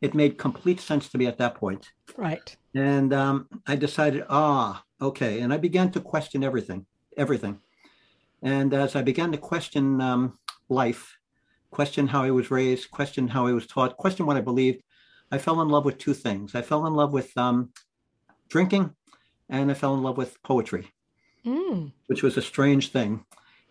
it 0.00 0.14
made 0.14 0.38
complete 0.38 0.80
sense 0.80 1.08
to 1.10 1.18
me 1.18 1.26
at 1.26 1.38
that 1.38 1.54
point. 1.54 1.92
Right. 2.16 2.56
And 2.74 3.12
um, 3.12 3.48
I 3.66 3.76
decided, 3.76 4.24
ah, 4.28 4.82
okay. 5.00 5.40
And 5.40 5.52
I 5.52 5.56
began 5.56 5.90
to 5.92 6.00
question 6.00 6.42
everything, 6.42 6.86
everything. 7.16 7.60
And 8.42 8.72
as 8.72 8.96
I 8.96 9.02
began 9.02 9.32
to 9.32 9.38
question 9.38 10.00
um, 10.00 10.38
life, 10.68 11.18
question 11.70 12.06
how 12.06 12.22
I 12.22 12.30
was 12.30 12.50
raised, 12.50 12.90
question 12.90 13.28
how 13.28 13.46
I 13.46 13.52
was 13.52 13.66
taught, 13.66 13.96
question 13.96 14.26
what 14.26 14.36
I 14.36 14.40
believed, 14.40 14.82
I 15.30 15.38
fell 15.38 15.60
in 15.60 15.68
love 15.68 15.84
with 15.84 15.98
two 15.98 16.14
things. 16.14 16.54
I 16.54 16.62
fell 16.62 16.86
in 16.86 16.94
love 16.94 17.12
with 17.12 17.36
um, 17.36 17.70
drinking 18.48 18.94
and 19.48 19.70
I 19.70 19.74
fell 19.74 19.94
in 19.94 20.02
love 20.02 20.16
with 20.16 20.42
poetry, 20.42 20.90
mm. 21.44 21.92
which 22.06 22.22
was 22.22 22.36
a 22.36 22.42
strange 22.42 22.90
thing. 22.90 23.24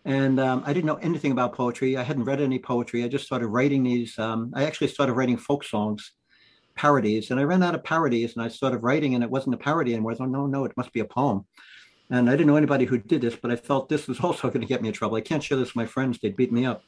And 0.04 0.40
um, 0.40 0.62
I 0.64 0.72
didn't 0.72 0.86
know 0.86 0.94
anything 0.96 1.32
about 1.32 1.54
poetry. 1.54 1.96
I 1.96 2.02
hadn't 2.02 2.24
read 2.24 2.40
any 2.40 2.58
poetry. 2.58 3.04
I 3.04 3.08
just 3.08 3.26
started 3.26 3.48
writing 3.48 3.82
these. 3.82 4.18
Um, 4.18 4.52
I 4.54 4.64
actually 4.64 4.88
started 4.88 5.12
writing 5.12 5.36
folk 5.36 5.64
songs 5.64 6.12
parodies. 6.80 7.30
And 7.30 7.38
I 7.38 7.42
ran 7.42 7.62
out 7.62 7.74
of 7.74 7.84
parodies 7.84 8.34
and 8.34 8.42
I 8.42 8.48
started 8.48 8.78
writing 8.78 9.14
and 9.14 9.22
it 9.22 9.30
wasn't 9.30 9.54
a 9.54 9.58
parody 9.58 9.92
anymore. 9.92 10.12
I 10.12 10.14
thought, 10.14 10.30
no, 10.30 10.46
no, 10.46 10.64
it 10.64 10.76
must 10.78 10.94
be 10.94 11.00
a 11.00 11.04
poem. 11.04 11.44
And 12.08 12.30
I 12.30 12.32
didn't 12.32 12.46
know 12.46 12.56
anybody 12.56 12.86
who 12.86 12.96
did 12.96 13.20
this, 13.20 13.36
but 13.36 13.50
I 13.50 13.56
felt 13.56 13.90
this 13.90 14.08
was 14.08 14.18
also 14.24 14.48
going 14.48 14.62
to 14.62 14.66
get 14.66 14.80
me 14.80 14.88
in 14.88 14.94
trouble. 14.94 15.18
I 15.18 15.20
can't 15.20 15.42
share 15.42 15.58
this 15.58 15.68
with 15.68 15.76
my 15.76 15.86
friends; 15.86 16.18
they'd 16.18 16.36
beat 16.36 16.52
me 16.52 16.64
up. 16.64 16.82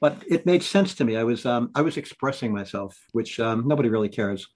But 0.00 0.16
it 0.26 0.46
made 0.46 0.62
sense 0.62 0.94
to 0.94 1.04
me. 1.04 1.16
I 1.16 1.24
was 1.24 1.44
um, 1.44 1.70
I 1.74 1.82
was 1.82 1.96
expressing 1.96 2.52
myself, 2.52 2.98
which 3.12 3.38
um, 3.38 3.68
nobody 3.68 3.90
really 3.90 4.08
cares. 4.08 4.48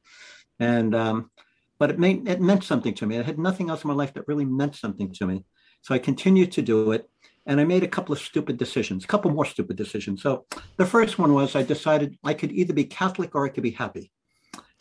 And 0.59 0.95
um, 0.95 1.31
but 1.79 1.91
it 1.91 1.99
made 1.99 2.26
it 2.26 2.41
meant 2.41 2.64
something 2.64 2.95
to 2.95 3.07
me. 3.07 3.19
I 3.19 3.23
had 3.23 3.38
nothing 3.38 3.69
else 3.69 3.85
in 3.85 3.88
my 3.88 3.95
life 3.95 4.14
that 4.14 4.26
really 4.26 4.47
meant 4.47 4.75
something 4.75 5.12
to 5.12 5.26
me. 5.26 5.45
So 5.83 5.95
I 5.95 5.99
continued 5.99 6.50
to 6.52 6.62
do 6.62 6.93
it, 6.93 7.09
and 7.45 7.61
I 7.61 7.64
made 7.64 7.85
a 7.85 7.95
couple 7.97 8.12
of 8.12 8.21
stupid 8.21 8.57
decisions, 8.57 9.05
a 9.05 9.09
couple 9.12 9.31
more 9.31 9.45
stupid 9.45 9.76
decisions. 9.76 10.23
So 10.23 10.47
the 10.79 10.87
first 10.87 11.19
one 11.19 11.35
was 11.35 11.55
I 11.55 11.62
decided 11.62 12.19
I 12.25 12.35
could 12.35 12.52
either 12.52 12.73
be 12.73 12.85
Catholic 12.85 13.35
or 13.35 13.45
I 13.45 13.50
could 13.50 13.64
be 13.64 13.76
happy. 13.85 14.11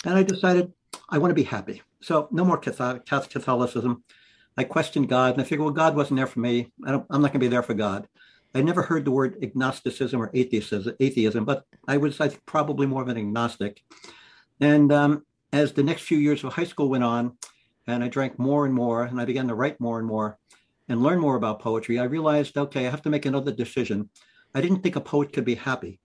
And 0.06 0.16
I 0.16 0.24
decided 0.24 0.72
I 1.10 1.18
want 1.18 1.32
to 1.32 1.36
be 1.36 1.44
happy. 1.44 1.82
So 2.02 2.28
no 2.32 2.44
more 2.44 2.58
Catholicism. 2.58 4.04
I 4.58 4.64
questioned 4.64 5.10
God 5.10 5.34
and 5.34 5.42
I 5.42 5.44
figured, 5.44 5.66
well, 5.66 5.74
God 5.74 5.96
wasn't 5.96 6.18
there 6.18 6.28
for 6.28 6.40
me. 6.40 6.72
I 6.86 6.94
am 6.94 7.06
not 7.10 7.20
going 7.20 7.34
to 7.34 7.40
be 7.40 7.48
there 7.48 7.64
for 7.64 7.74
God. 7.74 8.08
I 8.54 8.62
never 8.62 8.82
heard 8.82 9.06
the 9.06 9.12
word 9.12 9.38
agnosticism 9.42 10.22
or 10.22 10.30
atheism, 10.34 10.94
atheism 11.00 11.46
but 11.46 11.66
I 11.88 11.98
was 11.98 12.20
I 12.20 12.28
think, 12.28 12.46
probably 12.46 12.86
more 12.86 13.02
of 13.02 13.08
an 13.08 13.18
agnostic. 13.18 13.82
And 14.60 14.92
um, 14.92 15.26
as 15.54 15.72
the 15.72 15.84
next 15.84 16.04
few 16.04 16.18
years 16.18 16.44
of 16.44 16.54
high 16.54 16.66
school 16.66 16.90
went 16.90 17.06
on, 17.06 17.38
and 17.88 18.04
I 18.04 18.10
drank 18.10 18.38
more 18.38 18.66
and 18.66 18.74
more, 18.74 19.04
and 19.04 19.20
I 19.22 19.26
began 19.26 19.48
to 19.48 19.56
write 19.56 19.80
more 19.80 20.00
and 20.00 20.08
more 20.08 20.38
and 20.90 21.02
learn 21.02 21.20
more 21.20 21.38
about 21.38 21.62
poetry, 21.62 21.98
I 21.98 22.04
realized, 22.04 22.58
okay, 22.58 22.86
I 22.86 22.90
have 22.90 23.02
to 23.04 23.10
make 23.10 23.26
another 23.26 23.52
decision. 23.52 24.10
I 24.54 24.60
didn't 24.60 24.82
think 24.82 24.98
a 24.98 25.02
poet 25.02 25.32
could 25.32 25.46
be 25.46 25.56
happy. 25.56 26.01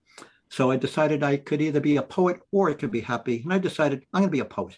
So 0.49 0.71
I 0.71 0.77
decided 0.77 1.23
I 1.23 1.37
could 1.37 1.61
either 1.61 1.79
be 1.79 1.97
a 1.97 2.01
poet 2.01 2.41
or 2.51 2.69
I 2.69 2.73
could 2.73 2.91
be 2.91 3.01
happy. 3.01 3.41
And 3.43 3.53
I 3.53 3.57
decided 3.57 4.05
I'm 4.13 4.21
going 4.21 4.29
to 4.29 4.31
be 4.31 4.39
a 4.39 4.45
poet. 4.45 4.77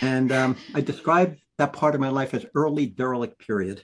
And 0.00 0.32
um, 0.32 0.56
I 0.74 0.80
described 0.80 1.40
that 1.58 1.72
part 1.72 1.94
of 1.94 2.00
my 2.00 2.08
life 2.08 2.34
as 2.34 2.46
early 2.54 2.86
derelict 2.86 3.38
period. 3.38 3.82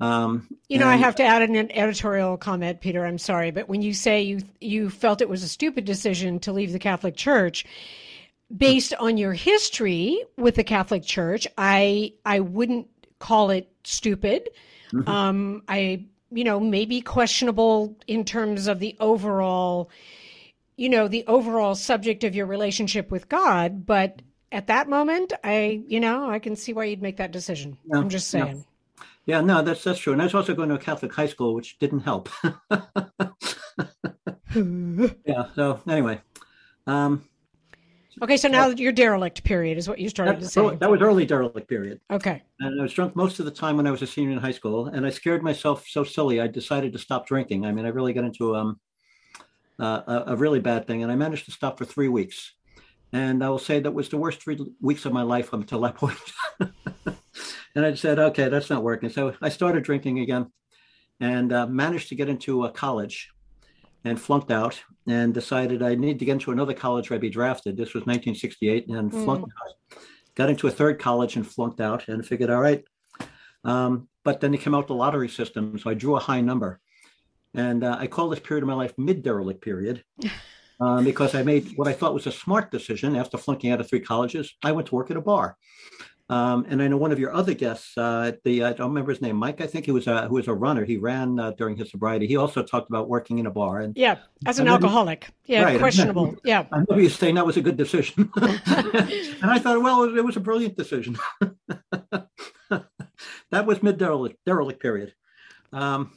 Um, 0.00 0.46
you 0.68 0.78
know, 0.78 0.86
and, 0.86 0.94
I 0.94 0.96
have 0.96 1.16
to 1.16 1.24
add 1.24 1.42
an 1.42 1.72
editorial 1.72 2.36
comment, 2.36 2.80
Peter. 2.80 3.04
I'm 3.04 3.18
sorry, 3.18 3.50
but 3.50 3.68
when 3.68 3.82
you 3.82 3.92
say 3.92 4.22
you 4.22 4.42
you 4.60 4.90
felt 4.90 5.20
it 5.20 5.28
was 5.28 5.42
a 5.42 5.48
stupid 5.48 5.84
decision 5.84 6.38
to 6.40 6.52
leave 6.52 6.72
the 6.72 6.78
Catholic 6.78 7.16
Church, 7.16 7.64
based 8.56 8.94
on 8.94 9.16
your 9.16 9.32
history 9.32 10.24
with 10.36 10.54
the 10.54 10.62
Catholic 10.62 11.02
Church, 11.02 11.48
I 11.58 12.12
I 12.24 12.40
wouldn't 12.40 12.86
call 13.18 13.50
it 13.50 13.68
stupid. 13.82 14.48
Mm-hmm. 14.92 15.08
Um, 15.08 15.62
I 15.66 16.04
you 16.30 16.44
know 16.44 16.60
maybe 16.60 17.00
questionable 17.00 17.96
in 18.06 18.24
terms 18.24 18.66
of 18.66 18.78
the 18.78 18.96
overall, 19.00 19.90
you 20.76 20.88
know, 20.88 21.08
the 21.08 21.24
overall 21.26 21.74
subject 21.74 22.24
of 22.24 22.34
your 22.34 22.46
relationship 22.46 23.10
with 23.10 23.28
God, 23.28 23.86
but 23.86 24.22
at 24.50 24.66
that 24.68 24.88
moment, 24.88 25.32
I 25.44 25.82
you 25.86 26.00
know 26.00 26.30
I 26.30 26.38
can 26.38 26.56
see 26.56 26.72
why 26.72 26.84
you'd 26.84 27.02
make 27.02 27.16
that 27.18 27.32
decision. 27.32 27.78
Yeah, 27.86 27.98
I'm 27.98 28.08
just 28.08 28.28
saying. 28.28 28.56
Yeah. 28.56 28.62
Yeah, 29.26 29.42
no, 29.42 29.60
that's 29.60 29.84
that's 29.84 29.98
true. 29.98 30.14
And 30.14 30.22
I 30.22 30.24
was 30.24 30.34
also 30.34 30.54
going 30.54 30.70
to 30.70 30.76
a 30.76 30.78
Catholic 30.78 31.12
high 31.12 31.26
school, 31.26 31.54
which 31.54 31.78
didn't 31.78 32.00
help. 32.00 32.30
yeah. 34.54 35.52
So 35.54 35.82
anyway. 35.86 36.22
Um, 36.86 37.28
okay, 38.22 38.36
so 38.36 38.48
now 38.48 38.68
your 38.68 38.92
derelict 38.92 39.44
period 39.44 39.78
is 39.78 39.88
what 39.88 39.98
you 39.98 40.08
started 40.08 40.36
that, 40.36 40.40
to 40.40 40.48
say. 40.48 40.76
That 40.76 40.90
was 40.90 41.00
early 41.00 41.26
derelict 41.26 41.68
period. 41.68 42.00
Okay. 42.10 42.42
And 42.60 42.80
I 42.80 42.82
was 42.82 42.92
drunk 42.92 43.16
most 43.16 43.38
of 43.38 43.44
the 43.44 43.50
time 43.50 43.76
when 43.76 43.86
I 43.86 43.90
was 43.90 44.02
a 44.02 44.06
senior 44.06 44.32
in 44.32 44.38
high 44.38 44.52
school, 44.52 44.86
and 44.86 45.06
I 45.06 45.10
scared 45.10 45.42
myself 45.42 45.86
so 45.88 46.04
silly. 46.04 46.40
I 46.40 46.46
decided 46.46 46.92
to 46.92 46.98
stop 46.98 47.26
drinking. 47.26 47.66
I 47.66 47.72
mean, 47.72 47.86
I 47.86 47.88
really 47.88 48.12
got 48.12 48.24
into 48.24 48.56
um, 48.56 48.80
uh, 49.78 50.02
a, 50.06 50.32
a 50.32 50.36
really 50.36 50.60
bad 50.60 50.86
thing, 50.86 51.02
and 51.02 51.12
I 51.12 51.16
managed 51.16 51.44
to 51.46 51.52
stop 51.52 51.78
for 51.78 51.84
three 51.84 52.08
weeks. 52.08 52.54
And 53.12 53.42
I 53.42 53.48
will 53.48 53.58
say 53.58 53.80
that 53.80 53.90
was 53.90 54.10
the 54.10 54.18
worst 54.18 54.42
three 54.42 54.58
weeks 54.80 55.06
of 55.06 55.12
my 55.12 55.22
life 55.22 55.54
up 55.54 55.60
until 55.60 55.80
that 55.80 55.94
point. 55.94 56.18
And 57.78 57.86
I 57.86 57.94
said, 57.94 58.18
okay, 58.18 58.48
that's 58.48 58.70
not 58.70 58.82
working. 58.82 59.08
So 59.08 59.34
I 59.40 59.50
started 59.50 59.84
drinking 59.84 60.18
again 60.18 60.50
and 61.20 61.52
uh, 61.52 61.66
managed 61.68 62.08
to 62.08 62.16
get 62.16 62.28
into 62.28 62.64
a 62.64 62.72
college 62.72 63.30
and 64.08 64.20
flunked 64.20 64.50
out 64.50 64.80
and 65.06 65.32
decided 65.32 65.82
I 65.82 65.94
need 65.94 66.18
to 66.18 66.24
get 66.24 66.32
into 66.32 66.50
another 66.50 66.74
college 66.74 67.10
where 67.10 67.16
I'd 67.16 67.20
be 67.20 67.30
drafted. 67.30 67.76
This 67.76 67.94
was 67.94 68.02
1968 68.02 68.88
and 68.88 69.10
mm. 69.10 69.24
flunked 69.24 69.50
out. 69.50 70.02
Got 70.34 70.50
into 70.50 70.66
a 70.66 70.70
third 70.70 70.98
college 70.98 71.36
and 71.36 71.46
flunked 71.46 71.80
out 71.80 72.08
and 72.08 72.24
figured, 72.24 72.50
all 72.50 72.60
right. 72.60 72.84
Um, 73.64 74.08
but 74.24 74.40
then 74.40 74.52
they 74.52 74.58
came 74.58 74.74
out 74.74 74.86
the 74.86 74.94
lottery 74.94 75.28
system. 75.28 75.78
So 75.78 75.90
I 75.90 75.94
drew 75.94 76.16
a 76.16 76.20
high 76.20 76.40
number. 76.40 76.80
And 77.54 77.82
uh, 77.82 77.96
I 77.98 78.06
call 78.06 78.28
this 78.28 78.40
period 78.40 78.62
of 78.62 78.68
my 78.68 78.74
life 78.74 78.92
mid 78.98 79.22
derelict 79.22 79.62
period. 79.62 80.04
Um, 80.80 81.02
because 81.02 81.34
I 81.34 81.42
made 81.42 81.72
what 81.74 81.88
I 81.88 81.92
thought 81.92 82.14
was 82.14 82.28
a 82.28 82.30
smart 82.30 82.70
decision 82.70 83.16
after 83.16 83.36
flunking 83.36 83.72
out 83.72 83.80
of 83.80 83.88
three 83.88 83.98
colleges. 83.98 84.54
I 84.62 84.70
went 84.70 84.86
to 84.86 84.94
work 84.94 85.10
at 85.10 85.16
a 85.16 85.20
bar. 85.20 85.56
Um, 86.30 86.66
and 86.68 86.82
I 86.82 86.88
know 86.88 86.98
one 86.98 87.10
of 87.10 87.18
your 87.18 87.32
other 87.32 87.54
guests, 87.54 87.96
uh, 87.96 88.32
the 88.44 88.62
I 88.62 88.74
don't 88.74 88.88
remember 88.88 89.12
his 89.12 89.22
name, 89.22 89.36
Mike. 89.36 89.62
I 89.62 89.66
think 89.66 89.86
he 89.86 89.92
was 89.92 90.06
a 90.06 90.28
who 90.28 90.34
was 90.34 90.46
a 90.46 90.52
runner. 90.52 90.84
He 90.84 90.98
ran 90.98 91.40
uh, 91.40 91.52
during 91.52 91.74
his 91.76 91.90
sobriety. 91.90 92.26
He 92.26 92.36
also 92.36 92.62
talked 92.62 92.90
about 92.90 93.08
working 93.08 93.38
in 93.38 93.46
a 93.46 93.50
bar. 93.50 93.80
And 93.80 93.96
yeah, 93.96 94.18
as 94.44 94.58
an 94.58 94.68
alcoholic, 94.68 95.30
yeah, 95.46 95.62
right, 95.62 95.78
questionable. 95.78 96.36
yeah, 96.44 96.66
I 96.70 96.80
know 96.80 96.98
you're 96.98 97.08
saying 97.08 97.36
that 97.36 97.46
was 97.46 97.56
a 97.56 97.62
good 97.62 97.78
decision, 97.78 98.30
and 98.36 99.50
I 99.50 99.58
thought, 99.58 99.82
well, 99.82 100.04
it 100.04 100.24
was 100.24 100.36
a 100.36 100.40
brilliant 100.40 100.76
decision. 100.76 101.16
that 103.50 103.66
was 103.66 103.82
mid 103.82 103.96
derelict, 103.96 104.36
derelict 104.44 104.82
period. 104.82 105.14
Um, 105.72 106.12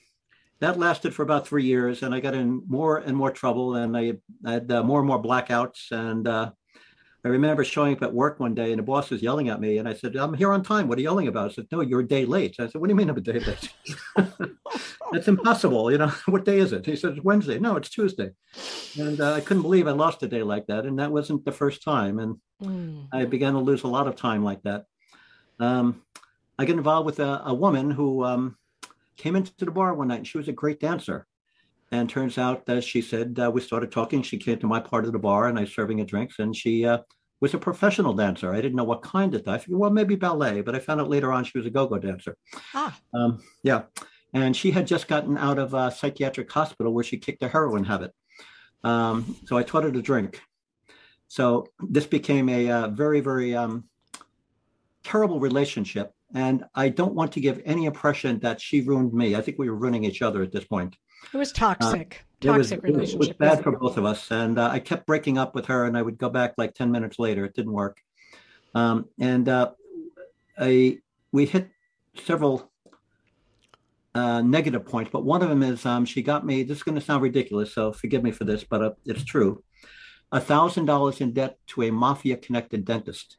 that 0.59 0.77
lasted 0.77 1.15
for 1.15 1.23
about 1.23 1.47
three 1.47 1.63
years, 1.63 2.03
and 2.03 2.13
I 2.13 2.19
got 2.19 2.35
in 2.35 2.63
more 2.67 2.97
and 2.97 3.15
more 3.15 3.31
trouble, 3.31 3.75
and 3.75 3.95
I, 3.97 4.17
I 4.45 4.51
had 4.51 4.71
uh, 4.71 4.83
more 4.83 4.99
and 4.99 5.07
more 5.07 5.23
blackouts, 5.23 5.91
and 5.91 6.27
uh, 6.27 6.51
I 7.23 7.27
remember 7.27 7.63
showing 7.63 7.95
up 7.95 8.01
at 8.01 8.13
work 8.13 8.39
one 8.39 8.55
day 8.55 8.71
and 8.71 8.79
the 8.79 8.83
boss 8.83 9.11
was 9.11 9.21
yelling 9.21 9.49
at 9.49 9.61
me 9.61 9.77
and 9.77 9.87
I 9.87 9.93
said, 9.93 10.15
I'm 10.15 10.33
here 10.33 10.51
on 10.51 10.63
time. 10.63 10.87
What 10.87 10.97
are 10.97 11.01
you 11.01 11.07
yelling 11.07 11.27
about? 11.27 11.51
I 11.51 11.53
said, 11.53 11.67
no, 11.71 11.81
you're 11.81 11.99
a 11.99 12.07
day 12.07 12.25
late. 12.25 12.55
I 12.59 12.67
said, 12.67 12.81
what 12.81 12.87
do 12.87 12.91
you 12.91 12.95
mean 12.95 13.09
I'm 13.09 13.17
a 13.17 13.21
day 13.21 13.39
late? 13.39 13.73
That's 15.11 15.27
impossible. 15.27 15.91
You 15.91 15.99
know, 15.99 16.07
what 16.25 16.45
day 16.45 16.57
is 16.57 16.73
it? 16.73 16.85
He 16.85 16.95
said, 16.95 17.11
it's 17.13 17.23
Wednesday. 17.23 17.59
No, 17.59 17.75
it's 17.75 17.89
Tuesday. 17.89 18.31
And 18.99 19.21
uh, 19.21 19.33
I 19.33 19.41
couldn't 19.41 19.61
believe 19.61 19.87
I 19.87 19.91
lost 19.91 20.23
a 20.23 20.27
day 20.27 20.41
like 20.41 20.65
that. 20.67 20.85
And 20.85 20.97
that 20.97 21.11
wasn't 21.11 21.45
the 21.45 21.51
first 21.51 21.83
time. 21.83 22.17
And 22.17 22.37
mm. 22.63 23.07
I 23.13 23.25
began 23.25 23.53
to 23.53 23.59
lose 23.59 23.83
a 23.83 23.87
lot 23.87 24.07
of 24.07 24.15
time 24.15 24.43
like 24.43 24.63
that. 24.63 24.85
Um, 25.59 26.01
I 26.57 26.65
got 26.65 26.77
involved 26.77 27.05
with 27.05 27.19
a, 27.19 27.43
a 27.45 27.53
woman 27.53 27.91
who 27.91 28.23
um, 28.23 28.57
came 29.15 29.35
into 29.35 29.53
the 29.59 29.69
bar 29.69 29.93
one 29.93 30.07
night 30.07 30.17
and 30.17 30.27
she 30.27 30.39
was 30.39 30.47
a 30.47 30.53
great 30.53 30.79
dancer. 30.79 31.27
And 31.91 32.09
turns 32.09 32.37
out 32.37 32.65
that 32.67 32.83
she 32.83 33.01
said, 33.01 33.37
uh, 33.37 33.51
we 33.51 33.61
started 33.61 33.91
talking. 33.91 34.21
She 34.21 34.37
came 34.37 34.59
to 34.59 34.67
my 34.67 34.79
part 34.79 35.05
of 35.05 35.11
the 35.11 35.19
bar 35.19 35.47
and 35.47 35.57
I 35.57 35.61
was 35.61 35.73
serving 35.73 35.97
her 35.97 36.05
drinks. 36.05 36.39
And 36.39 36.55
she 36.55 36.85
uh, 36.85 36.99
was 37.41 37.53
a 37.53 37.57
professional 37.57 38.13
dancer. 38.13 38.53
I 38.53 38.61
didn't 38.61 38.75
know 38.75 38.85
what 38.85 39.01
kind 39.01 39.35
of. 39.35 39.45
I 39.47 39.57
figured, 39.57 39.77
well, 39.77 39.89
maybe 39.89 40.15
ballet, 40.15 40.61
but 40.61 40.75
I 40.75 40.79
found 40.79 41.01
out 41.01 41.09
later 41.09 41.33
on 41.33 41.43
she 41.43 41.57
was 41.57 41.67
a 41.67 41.69
go 41.69 41.87
go 41.87 41.97
dancer. 41.97 42.37
Ah. 42.73 42.97
Um, 43.13 43.43
yeah. 43.63 43.83
And 44.33 44.55
she 44.55 44.71
had 44.71 44.87
just 44.87 45.09
gotten 45.09 45.37
out 45.37 45.59
of 45.59 45.73
a 45.73 45.91
psychiatric 45.91 46.49
hospital 46.49 46.93
where 46.93 47.03
she 47.03 47.17
kicked 47.17 47.43
a 47.43 47.49
heroin 47.49 47.83
habit. 47.83 48.11
Um, 48.83 49.35
so 49.45 49.57
I 49.57 49.63
taught 49.63 49.83
her 49.83 49.91
to 49.91 50.01
drink. 50.01 50.39
So 51.27 51.67
this 51.79 52.05
became 52.05 52.47
a 52.47 52.69
uh, 52.69 52.87
very, 52.89 53.19
very 53.19 53.55
um, 53.55 53.85
terrible 55.03 55.39
relationship. 55.39 56.13
And 56.33 56.63
I 56.75 56.89
don't 56.89 57.13
want 57.13 57.33
to 57.33 57.41
give 57.41 57.61
any 57.65 57.85
impression 57.85 58.39
that 58.39 58.61
she 58.61 58.81
ruined 58.81 59.13
me. 59.13 59.35
I 59.35 59.41
think 59.41 59.59
we 59.59 59.69
were 59.69 59.75
ruining 59.75 60.05
each 60.05 60.21
other 60.21 60.41
at 60.41 60.51
this 60.51 60.63
point. 60.63 60.95
It 61.33 61.37
was 61.37 61.51
toxic. 61.51 62.25
Uh, 62.43 62.53
toxic 62.53 62.79
it 62.79 62.83
was, 62.83 62.91
relationship. 62.91 63.15
It 63.15 63.39
was 63.39 63.49
bad 63.49 63.63
for 63.63 63.71
both 63.71 63.97
of 63.97 64.05
us, 64.05 64.31
and 64.31 64.57
uh, 64.57 64.69
I 64.71 64.79
kept 64.79 65.05
breaking 65.05 65.37
up 65.37 65.55
with 65.55 65.65
her, 65.67 65.85
and 65.85 65.97
I 65.97 66.01
would 66.01 66.17
go 66.17 66.29
back 66.29 66.55
like 66.57 66.73
ten 66.73 66.91
minutes 66.91 67.19
later. 67.19 67.45
It 67.45 67.53
didn't 67.53 67.73
work, 67.73 68.01
um, 68.75 69.07
and 69.19 69.47
uh, 69.47 69.71
I 70.57 70.97
we 71.31 71.45
hit 71.45 71.69
several 72.15 72.71
uh, 74.13 74.41
negative 74.41 74.85
points, 74.85 75.09
but 75.11 75.23
one 75.23 75.41
of 75.41 75.49
them 75.49 75.63
is 75.63 75.85
um, 75.85 76.05
she 76.05 76.21
got 76.21 76.45
me. 76.45 76.63
This 76.63 76.77
is 76.77 76.83
going 76.83 76.95
to 76.95 77.01
sound 77.01 77.23
ridiculous, 77.23 77.73
so 77.73 77.93
forgive 77.93 78.23
me 78.23 78.31
for 78.31 78.43
this, 78.43 78.63
but 78.63 78.81
uh, 78.81 78.91
it's 79.05 79.23
true. 79.23 79.63
A 80.31 80.39
thousand 80.39 80.85
dollars 80.85 81.21
in 81.21 81.33
debt 81.33 81.57
to 81.67 81.83
a 81.83 81.91
mafia-connected 81.91 82.85
dentist, 82.85 83.37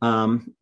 um, 0.00 0.54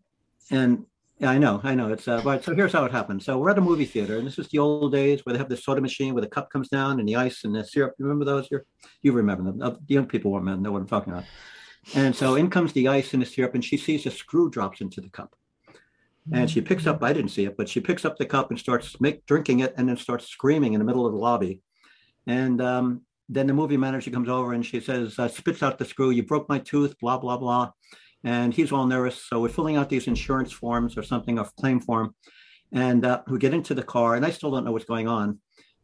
and 0.50 0.87
yeah, 1.21 1.31
I 1.31 1.37
know, 1.37 1.61
I 1.62 1.75
know. 1.75 1.93
It's 1.93 2.09
uh, 2.09 2.23
but 2.25 2.43
so 2.43 2.55
here's 2.55 2.73
how 2.73 2.87
it 2.87 2.93
happened. 2.93 3.23
So 3.23 3.37
we're 3.37 3.50
at 3.50 3.59
a 3.59 3.61
movie 3.61 3.85
theater, 3.85 4.17
and 4.17 4.27
this 4.27 4.39
is 4.39 4.49
the 4.49 4.59
old 4.59 4.91
days 4.91 5.21
where 5.25 5.35
they 5.35 5.39
have 5.39 5.50
the 5.50 5.57
soda 5.57 5.83
machine 5.83 6.15
where 6.15 6.23
the 6.23 6.29
cup 6.29 6.49
comes 6.49 6.71
down 6.71 6.99
and 6.99 7.07
the 7.07 7.17
ice 7.17 7.45
and 7.45 7.55
the 7.55 7.62
syrup. 7.62 7.95
You 7.99 8.07
remember 8.07 8.25
those? 8.25 8.49
you 8.50 8.62
you 9.03 9.12
remember 9.12 9.45
them. 9.45 9.59
The 9.59 9.79
young 9.87 10.07
people 10.07 10.31
won't 10.31 10.47
know 10.47 10.73
what 10.73 10.81
I'm 10.81 10.89
talking 10.89 11.12
about. 11.12 11.27
And 11.95 12.17
so 12.17 12.37
in 12.37 12.49
comes 12.49 12.73
the 12.73 12.89
ice 12.89 13.12
and 13.12 13.21
the 13.21 13.27
syrup, 13.27 13.55
and 13.55 13.62
she 13.62 13.77
sees 13.77 14.07
a 14.07 14.11
screw 14.11 14.49
drops 14.49 14.81
into 14.81 15.03
the 15.03 15.11
cup. 15.11 15.37
And 16.33 16.50
she 16.50 16.61
picks 16.61 16.87
up, 16.87 17.03
I 17.03 17.12
didn't 17.12 17.33
see 17.33 17.45
it, 17.45 17.57
but 17.57 17.69
she 17.69 17.81
picks 17.81 18.05
up 18.05 18.17
the 18.17 18.27
cup 18.27 18.50
and 18.50 18.59
starts 18.59 19.00
make, 19.00 19.27
drinking 19.27 19.61
it 19.61 19.75
and 19.77 19.89
then 19.89 19.97
starts 19.97 20.29
screaming 20.29 20.75
in 20.75 20.79
the 20.79 20.85
middle 20.85 21.05
of 21.05 21.12
the 21.12 21.19
lobby. 21.19 21.61
And 22.27 22.61
um, 22.61 23.00
then 23.29 23.47
the 23.49 23.55
movie 23.55 23.77
manager 23.77 24.11
comes 24.11 24.29
over 24.29 24.53
and 24.53 24.65
she 24.65 24.81
says, 24.81 25.19
uh, 25.19 25.27
spits 25.27 25.62
out 25.62 25.79
the 25.79 25.85
screw, 25.85 26.11
you 26.11 26.23
broke 26.23 26.49
my 26.49 26.61
tooth, 26.61 26.95
blah, 27.00 27.19
blah, 27.19 27.37
blah 27.37 27.73
and 28.25 28.53
he's 28.53 28.73
all 28.73 28.87
nervous. 28.87 29.25
So 29.25 29.41
we're 29.41 29.49
filling 29.49 29.77
out 29.77 29.89
these 29.89 30.07
insurance 30.07 30.53
forms 30.53 30.97
or 30.97 31.03
something, 31.03 31.39
a 31.39 31.45
claim 31.59 31.81
form, 31.81 32.15
and 32.73 33.05
uh, 33.05 33.23
we 33.29 33.39
get 33.39 33.55
into 33.55 33.75
the 33.75 33.83
car, 33.83 34.15
and 34.15 34.25
I 34.25 34.31
still 34.31 34.50
don't 34.50 34.65
know 34.65 34.73
what's 34.73 34.85
going 34.85 35.09
on. 35.09 35.39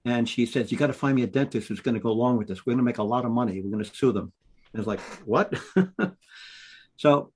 And 0.05 0.29
she 0.29 0.47
says, 0.47 0.71
"You 0.71 0.79
got 0.79 0.89
to 0.89 0.93
find 0.93 1.17
me 1.17 1.23
a 1.23 1.27
dentist 1.27 1.69
who's 1.69 1.81
going 1.81 1.95
to 1.95 2.01
go 2.01 2.11
along 2.11 2.39
with 2.39 2.49
this. 2.49 2.65
We're 2.65 2.73
going 2.73 2.79
to 2.79 2.85
make 2.85 2.99
a 2.99 3.03
lot 3.03 3.25
of 3.25 3.31
money. 3.31 3.61
We're 3.61 3.71
going 3.71 3.85
to 3.85 3.95
sue 3.95 4.13
them." 4.13 4.33
And 4.73 4.81
it's 4.81 4.87
like, 4.87 5.01
"What?" 5.25 5.55
so 6.97 7.33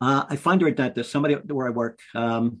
uh, 0.00 0.24
I 0.28 0.36
find 0.36 0.60
her 0.60 0.68
a 0.68 0.74
dentist. 0.74 1.10
Somebody 1.10 1.34
where 1.34 1.66
I 1.66 1.70
work 1.70 1.98
um, 2.14 2.60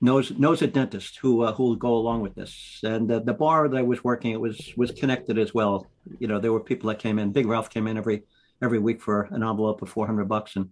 knows 0.00 0.30
knows 0.32 0.62
a 0.62 0.66
dentist 0.66 1.18
who 1.20 1.42
uh, 1.42 1.52
who 1.52 1.64
will 1.64 1.76
go 1.76 1.94
along 1.94 2.20
with 2.20 2.34
this. 2.34 2.80
And 2.84 3.08
the 3.08 3.34
bar 3.34 3.68
that 3.68 3.76
I 3.76 3.82
was 3.82 4.04
working 4.04 4.32
it 4.32 4.40
was 4.40 4.72
was 4.76 4.92
connected 4.92 5.38
as 5.38 5.52
well. 5.52 5.86
You 6.18 6.28
know, 6.28 6.38
there 6.38 6.52
were 6.52 6.60
people 6.60 6.88
that 6.88 6.98
came 6.98 7.18
in. 7.18 7.32
Big 7.32 7.46
Ralph 7.46 7.70
came 7.70 7.86
in 7.86 7.96
every 7.96 8.22
every 8.62 8.78
week 8.78 9.00
for 9.00 9.22
an 9.30 9.42
envelope 9.42 9.82
of 9.82 9.88
400 9.88 10.28
bucks. 10.28 10.56
And 10.56 10.70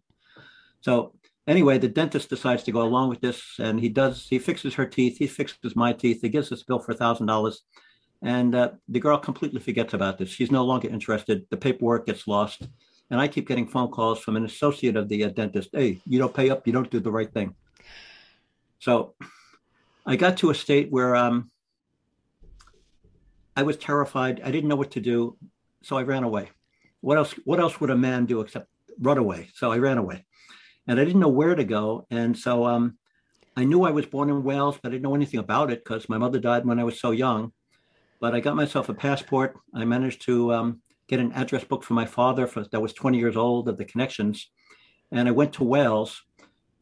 so 0.80 1.14
anyway, 1.46 1.78
the 1.78 1.88
dentist 1.88 2.28
decides 2.28 2.62
to 2.64 2.72
go 2.72 2.82
along 2.82 3.08
with 3.08 3.20
this 3.20 3.42
and 3.58 3.80
he 3.80 3.88
does, 3.88 4.26
he 4.28 4.38
fixes 4.38 4.74
her 4.74 4.86
teeth. 4.86 5.18
He 5.18 5.26
fixes 5.26 5.76
my 5.76 5.92
teeth. 5.92 6.20
He 6.22 6.28
gives 6.28 6.52
a 6.52 6.56
bill 6.66 6.78
for 6.78 6.92
a 6.92 6.96
thousand 6.96 7.26
dollars. 7.26 7.62
And 8.22 8.54
uh, 8.54 8.70
the 8.88 8.98
girl 8.98 9.18
completely 9.18 9.60
forgets 9.60 9.94
about 9.94 10.18
this. 10.18 10.30
She's 10.30 10.50
no 10.50 10.64
longer 10.64 10.88
interested. 10.88 11.46
The 11.50 11.56
paperwork 11.56 12.06
gets 12.06 12.26
lost. 12.26 12.66
And 13.10 13.20
I 13.20 13.28
keep 13.28 13.46
getting 13.46 13.68
phone 13.68 13.90
calls 13.90 14.18
from 14.18 14.36
an 14.36 14.44
associate 14.44 14.96
of 14.96 15.08
the 15.08 15.24
uh, 15.24 15.28
dentist. 15.28 15.70
Hey, 15.72 16.00
you 16.06 16.18
don't 16.18 16.34
pay 16.34 16.50
up. 16.50 16.66
You 16.66 16.72
don't 16.72 16.90
do 16.90 16.98
the 16.98 17.10
right 17.10 17.32
thing. 17.32 17.54
So 18.80 19.14
I 20.04 20.16
got 20.16 20.38
to 20.38 20.50
a 20.50 20.54
state 20.54 20.90
where 20.90 21.14
um, 21.14 21.50
I 23.54 23.62
was 23.62 23.76
terrified. 23.76 24.40
I 24.42 24.50
didn't 24.50 24.68
know 24.68 24.76
what 24.76 24.92
to 24.92 25.00
do. 25.00 25.36
So 25.82 25.96
I 25.96 26.02
ran 26.02 26.24
away 26.24 26.50
what 27.00 27.18
else 27.18 27.32
what 27.44 27.60
else 27.60 27.80
would 27.80 27.90
a 27.90 27.96
man 27.96 28.26
do 28.26 28.40
except 28.40 28.68
run 29.00 29.18
away 29.18 29.48
so 29.54 29.70
i 29.72 29.78
ran 29.78 29.98
away 29.98 30.24
and 30.86 30.98
i 31.00 31.04
didn't 31.04 31.20
know 31.20 31.28
where 31.28 31.54
to 31.54 31.64
go 31.64 32.06
and 32.10 32.36
so 32.36 32.64
um, 32.64 32.96
i 33.56 33.64
knew 33.64 33.82
i 33.84 33.90
was 33.90 34.06
born 34.06 34.30
in 34.30 34.42
wales 34.42 34.78
but 34.82 34.88
i 34.88 34.92
didn't 34.92 35.02
know 35.02 35.14
anything 35.14 35.40
about 35.40 35.70
it 35.70 35.84
because 35.84 36.08
my 36.08 36.18
mother 36.18 36.38
died 36.38 36.64
when 36.64 36.78
i 36.78 36.84
was 36.84 36.98
so 36.98 37.10
young 37.10 37.52
but 38.20 38.34
I 38.34 38.40
got 38.40 38.56
myself 38.56 38.88
a 38.88 38.94
passport. 38.94 39.56
I 39.74 39.84
managed 39.84 40.22
to 40.22 40.52
um, 40.52 40.80
get 41.08 41.20
an 41.20 41.32
address 41.32 41.64
book 41.64 41.84
for 41.84 41.94
my 41.94 42.06
father 42.06 42.46
for, 42.46 42.64
that 42.64 42.80
was 42.80 42.92
20 42.92 43.18
years 43.18 43.36
old 43.36 43.68
of 43.68 43.76
the 43.76 43.84
connections. 43.84 44.50
And 45.12 45.28
I 45.28 45.32
went 45.32 45.52
to 45.54 45.64
Wales. 45.64 46.22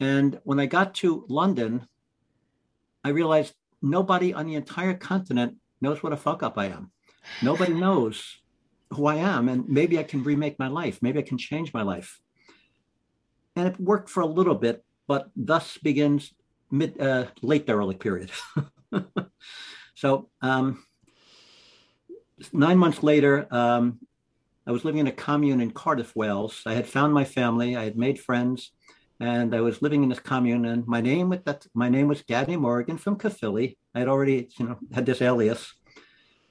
And 0.01 0.41
when 0.45 0.61
I 0.61 0.67
got 0.67 0.95
to 0.97 1.25
London, 1.29 1.87
I 3.03 3.11
realized 3.11 3.55
nobody 3.83 4.33
on 4.33 4.47
the 4.47 4.55
entire 4.55 4.95
continent 4.95 5.57
knows 5.81 6.03
what 6.03 6.13
a 6.13 6.17
fuck 6.17 6.43
up 6.43 6.57
I 6.57 6.67
am. 6.67 6.91
Nobody 7.43 7.75
knows 7.85 8.39
who 8.91 9.07
I 9.07 9.17
am. 9.17 9.49
And 9.49 9.69
maybe 9.69 9.99
I 9.99 10.03
can 10.03 10.23
remake 10.23 10.59
my 10.59 10.69
life. 10.69 10.99
Maybe 11.03 11.19
I 11.19 11.23
can 11.23 11.39
change 11.39 11.73
my 11.73 11.83
life. 11.83 12.21
And 13.57 13.69
it 13.69 13.81
worked 13.81 14.09
for 14.09 14.21
a 14.21 14.27
little 14.27 14.55
bit, 14.55 14.85
but 15.07 15.31
thus 15.37 15.79
begins 15.79 16.33
mid 16.71 17.01
uh, 17.01 17.27
late 17.43 17.67
derelict 17.67 18.01
period. 18.01 18.31
so 19.95 20.29
um, 20.43 20.85
nine 22.53 22.79
months 22.79 23.03
later, 23.03 23.47
um, 23.51 24.01
I 24.67 24.73
was 24.73 24.85
living 24.85 25.01
in 25.01 25.07
a 25.07 25.13
commune 25.13 25.61
in 25.61 25.71
Cardiff, 25.71 26.17
Wales. 26.17 26.63
I 26.67 26.75
had 26.75 26.87
found 26.87 27.13
my 27.13 27.25
family. 27.25 27.77
I 27.77 27.85
had 27.85 27.99
made 27.99 28.19
friends, 28.19 28.73
and 29.21 29.55
I 29.55 29.61
was 29.61 29.83
living 29.83 30.03
in 30.03 30.09
this 30.09 30.21
commune. 30.21 30.65
And 30.65 30.87
my 30.87 31.01
name 31.01 31.39
that 31.45 31.67
my 31.75 31.89
name 31.89 32.09
was 32.09 32.23
Gadney 32.23 32.57
Morgan 32.57 32.97
from 32.97 33.17
Caerphilly. 33.17 33.77
I 33.95 33.99
had 34.01 34.09
already, 34.09 34.49
you 34.59 34.67
know, 34.67 34.79
had 34.93 35.07
this 35.07 35.21
alias, 35.21 35.75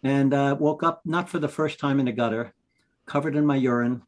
and 0.03 0.33
uh, 0.33 0.55
woke 0.59 0.83
up 0.83 1.01
not 1.05 1.29
for 1.29 1.39
the 1.39 1.47
first 1.47 1.79
time 1.79 1.99
in 1.99 2.05
the 2.05 2.11
gutter, 2.11 2.53
covered 3.05 3.35
in 3.35 3.45
my 3.45 3.55
urine, 3.55 4.03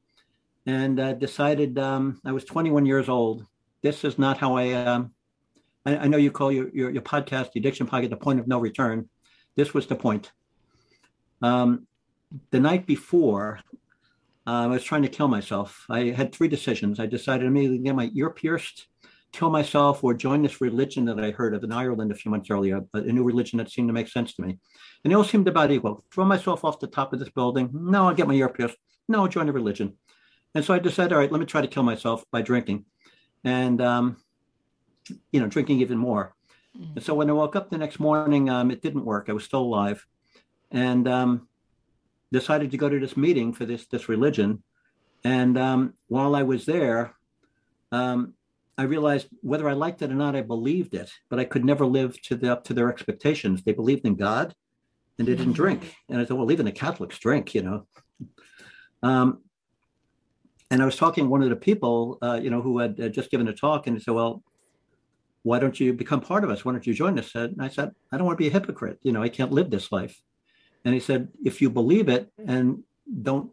and 0.65 0.99
uh, 0.99 1.13
decided 1.13 1.79
um, 1.79 2.19
I 2.25 2.31
was 2.31 2.43
21 2.43 2.85
years 2.85 3.07
old. 3.07 3.45
This 3.81 4.03
is 4.03 4.19
not 4.19 4.37
how 4.37 4.55
I. 4.57 4.73
Um, 4.73 5.11
I, 5.85 5.97
I, 5.97 6.07
know 6.07 6.17
you 6.17 6.31
call 6.31 6.51
your, 6.51 6.69
your, 6.69 6.89
your 6.89 7.03
podcast, 7.03 7.51
the 7.51 7.59
Addiction 7.59 7.87
Podcast, 7.87 8.09
the 8.09 8.17
point 8.17 8.39
of 8.39 8.47
no 8.47 8.59
return. 8.59 9.07
This 9.55 9.73
was 9.73 9.85
the 9.85 9.95
point. 9.95 10.31
Um, 11.41 11.85
the 12.49 12.59
night 12.59 12.87
before, 12.87 13.59
uh, 14.47 14.63
I 14.63 14.67
was 14.67 14.83
trying 14.83 15.03
to 15.03 15.07
kill 15.07 15.27
myself. 15.27 15.85
I 15.89 16.05
had 16.09 16.33
three 16.33 16.47
decisions. 16.47 16.99
I 16.99 17.05
decided 17.05 17.45
immediately 17.45 17.77
to 17.77 17.83
get 17.83 17.95
my 17.95 18.09
ear 18.15 18.31
pierced, 18.31 18.87
kill 19.37 19.49
myself, 19.49 20.03
or 20.03 20.13
join 20.13 20.41
this 20.41 20.61
religion 20.61 21.05
that 21.05 21.19
I 21.19 21.31
heard 21.31 21.53
of 21.53 21.63
in 21.63 21.71
Ireland 21.71 22.11
a 22.11 22.15
few 22.15 22.31
months 22.31 22.49
earlier, 22.49 22.81
but 22.93 23.03
a 23.03 23.11
new 23.11 23.23
religion 23.23 23.57
that 23.57 23.71
seemed 23.71 23.89
to 23.89 23.93
make 23.93 24.07
sense 24.07 24.33
to 24.35 24.41
me. 24.41 24.57
And 25.03 25.11
they 25.11 25.15
all 25.15 25.23
seemed 25.23 25.47
about 25.47 25.71
equal. 25.71 26.03
Throw 26.11 26.25
myself 26.25 26.63
off 26.63 26.79
the 26.79 26.87
top 26.87 27.13
of 27.13 27.19
this 27.19 27.29
building. 27.29 27.69
No, 27.73 28.07
I'll 28.07 28.15
get 28.15 28.27
my 28.27 28.33
ear 28.33 28.49
pierced. 28.49 28.77
No, 29.07 29.21
I'll 29.21 29.27
join 29.27 29.49
a 29.49 29.51
religion. 29.51 29.97
And 30.53 30.63
so 30.63 30.73
I 30.73 30.79
decided, 30.79 31.11
all 31.13 31.19
right, 31.19 31.31
let 31.31 31.39
me 31.39 31.45
try 31.45 31.61
to 31.61 31.67
kill 31.67 31.83
myself 31.83 32.23
by 32.31 32.41
drinking. 32.41 32.85
And, 33.43 33.81
um, 33.81 34.17
you 35.31 35.39
know, 35.39 35.47
drinking 35.47 35.81
even 35.81 35.97
more. 35.97 36.33
Mm. 36.79 36.95
And 36.95 37.03
so 37.03 37.13
when 37.13 37.29
I 37.29 37.33
woke 37.33 37.55
up 37.55 37.69
the 37.69 37.77
next 37.77 37.99
morning, 37.99 38.49
um, 38.49 38.71
it 38.71 38.81
didn't 38.81 39.05
work. 39.05 39.25
I 39.27 39.33
was 39.33 39.43
still 39.43 39.61
alive 39.61 40.05
and 40.71 41.07
um, 41.07 41.47
decided 42.31 42.71
to 42.71 42.77
go 42.77 42.89
to 42.89 42.99
this 42.99 43.17
meeting 43.17 43.53
for 43.53 43.65
this 43.65 43.85
this 43.87 44.09
religion. 44.09 44.63
And 45.23 45.57
um, 45.57 45.93
while 46.07 46.35
I 46.35 46.43
was 46.43 46.65
there, 46.65 47.15
um, 47.91 48.34
I 48.77 48.83
realized 48.83 49.27
whether 49.41 49.69
I 49.69 49.73
liked 49.73 50.01
it 50.01 50.11
or 50.11 50.15
not, 50.15 50.35
I 50.35 50.41
believed 50.41 50.93
it, 50.93 51.09
but 51.29 51.39
I 51.39 51.45
could 51.45 51.63
never 51.63 51.85
live 51.85 52.21
to 52.23 52.35
the 52.35 52.51
up 52.51 52.63
to 52.65 52.73
their 52.73 52.89
expectations. 52.89 53.63
They 53.63 53.71
believed 53.71 54.05
in 54.05 54.15
God, 54.15 54.53
and 55.17 55.27
they 55.27 55.31
didn't 55.31 55.53
mm-hmm. 55.53 55.63
drink. 55.63 55.95
And 56.09 56.19
I 56.19 56.25
thought, 56.25 56.37
well, 56.37 56.51
even 56.51 56.65
the 56.65 56.71
Catholics 56.71 57.17
drink, 57.19 57.55
you 57.55 57.61
know. 57.61 57.87
Um, 59.01 59.41
and 60.71 60.81
I 60.81 60.85
was 60.85 60.97
talking 60.97 61.25
to 61.25 61.29
one 61.29 61.43
of 61.43 61.49
the 61.49 61.55
people, 61.55 62.17
uh, 62.21 62.39
you 62.41 62.49
know, 62.49 62.61
who 62.61 62.79
had 62.79 62.99
uh, 62.99 63.09
just 63.09 63.31
given 63.31 63.47
a 63.47 63.53
talk, 63.53 63.87
and 63.87 63.95
he 63.95 64.03
said, 64.03 64.13
"Well, 64.13 64.43
why 65.43 65.59
don't 65.59 65.79
you 65.79 65.93
become 65.93 66.21
part 66.21 66.43
of 66.43 66.49
us? 66.49 66.65
Why 66.65 66.71
don't 66.71 66.87
you 66.87 66.93
join 66.93 67.17
us?" 67.19 67.33
And 67.35 67.61
I 67.61 67.69
said, 67.69 67.91
"I 68.11 68.17
don't 68.17 68.25
want 68.25 68.37
to 68.37 68.43
be 68.43 68.49
a 68.49 68.51
hypocrite. 68.51 68.99
You 69.03 69.11
know, 69.11 69.21
I 69.21 69.29
can't 69.29 69.51
live 69.51 69.69
this 69.69 69.91
life." 69.91 70.21
And 70.85 70.93
he 70.93 70.99
said, 70.99 71.29
if 71.43 71.61
you 71.61 71.69
believe 71.69 72.07
it 72.07 72.31
and 72.47 72.83
don't 73.23 73.49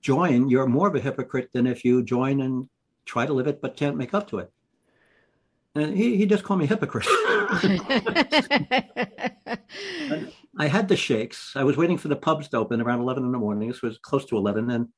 join, 0.00 0.48
you're 0.48 0.66
more 0.66 0.88
of 0.88 0.94
a 0.94 1.00
hypocrite 1.00 1.50
than 1.52 1.66
if 1.66 1.84
you 1.84 2.04
join 2.04 2.40
and 2.40 2.68
try 3.04 3.26
to 3.26 3.32
live 3.32 3.46
it 3.46 3.60
but 3.60 3.76
can't 3.76 3.96
make 3.96 4.14
up 4.14 4.28
to 4.28 4.38
it. 4.38 4.50
And 5.74 5.96
he, 5.96 6.16
he 6.16 6.26
just 6.26 6.44
called 6.44 6.60
me 6.60 6.66
hypocrite. 6.66 7.06
I 10.58 10.68
had 10.68 10.88
the 10.88 10.96
shakes. 10.96 11.52
I 11.56 11.64
was 11.64 11.78
waiting 11.78 11.96
for 11.96 12.08
the 12.08 12.16
pubs 12.16 12.48
to 12.48 12.58
open 12.58 12.82
around 12.82 13.00
11 13.00 13.24
in 13.24 13.32
the 13.32 13.38
morning. 13.38 13.68
This 13.68 13.80
was 13.80 13.98
close 13.98 14.26
to 14.26 14.36
11. 14.36 14.70
And 14.70 14.88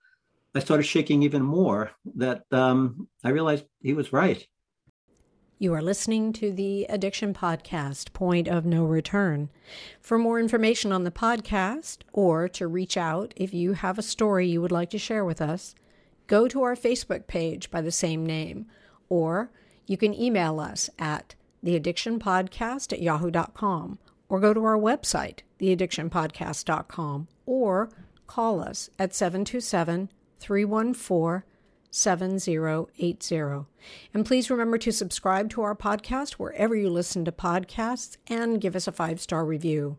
I 0.55 0.59
started 0.59 0.83
shaking 0.83 1.23
even 1.23 1.43
more 1.43 1.93
that 2.17 2.43
um, 2.51 3.09
I 3.23 3.31
realized 3.31 3.67
he 3.83 3.93
was 3.93 4.12
right. 4.12 4.45
You 5.59 5.73
are 5.75 5.83
listening 5.83 6.33
to 6.35 6.53
the 6.53 6.85
Addiction 6.88 7.33
Podcast, 7.33 8.12
Point 8.12 8.49
of 8.49 8.67
No 8.67 8.85
Return. 8.85 9.51
For 10.01 10.19
more 10.19 10.40
information 10.40 10.90
on 10.90 11.05
the 11.05 11.12
podcast 11.12 11.99
or 12.12 12.49
to 12.49 12.67
reach 12.67 12.97
out 12.97 13.33
if 13.37 13.55
you 13.55 13.75
have 13.75 13.97
a 13.97 14.03
story 14.03 14.49
you 14.49 14.61
would 14.61 14.73
like 14.73 14.90
to 14.90 14.99
share 14.99 15.25
with 15.25 15.40
us, 15.40 15.77
go 16.27 16.49
to 16.49 16.63
our 16.63 16.75
Facebook 16.75 17.27
page 17.27 17.71
by 17.71 17.81
the 17.81 17.93
same 17.93 18.25
name, 18.25 18.67
or 19.09 19.51
you 19.87 19.97
can 19.97 20.15
email 20.15 20.61
us 20.61 20.91
at 20.99 21.35
theaddictionpodcast 21.65 22.93
at 22.93 23.03
yahoo.com, 23.03 23.99
or 24.29 24.41
go 24.41 24.55
to 24.55 24.65
our 24.65 24.79
website, 24.79 25.41
theaddictionpodcast.com, 25.61 27.29
or 27.47 27.91
call 28.27 28.61
us 28.61 28.91
at 28.99 29.15
727 29.15 30.11
314 30.41 31.43
7080. 31.91 33.67
And 34.13 34.27
please 34.27 34.51
remember 34.51 34.79
to 34.79 34.91
subscribe 34.91 35.49
to 35.51 35.63
our 35.63 35.77
podcast 35.77 36.33
wherever 36.33 36.75
you 36.75 36.91
listen 36.91 37.25
to 37.25 37.33
podcasts 37.33 38.17
and 38.27 38.61
give 38.61 38.75
us 38.75 38.89
a 38.89 38.93
five 38.93 39.21
star 39.21 39.45
review. 39.45 39.99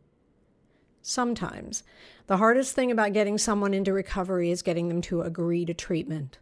Sometimes, 1.07 1.83
the 2.25 2.37
hardest 2.37 2.73
thing 2.73 2.89
about 2.89 3.13
getting 3.13 3.37
someone 3.37 3.75
into 3.75 3.93
recovery 3.93 4.49
is 4.49 4.63
getting 4.63 4.89
them 4.89 5.03
to 5.03 5.21
agree 5.21 5.63
to 5.63 5.73
treatment. 5.75 6.39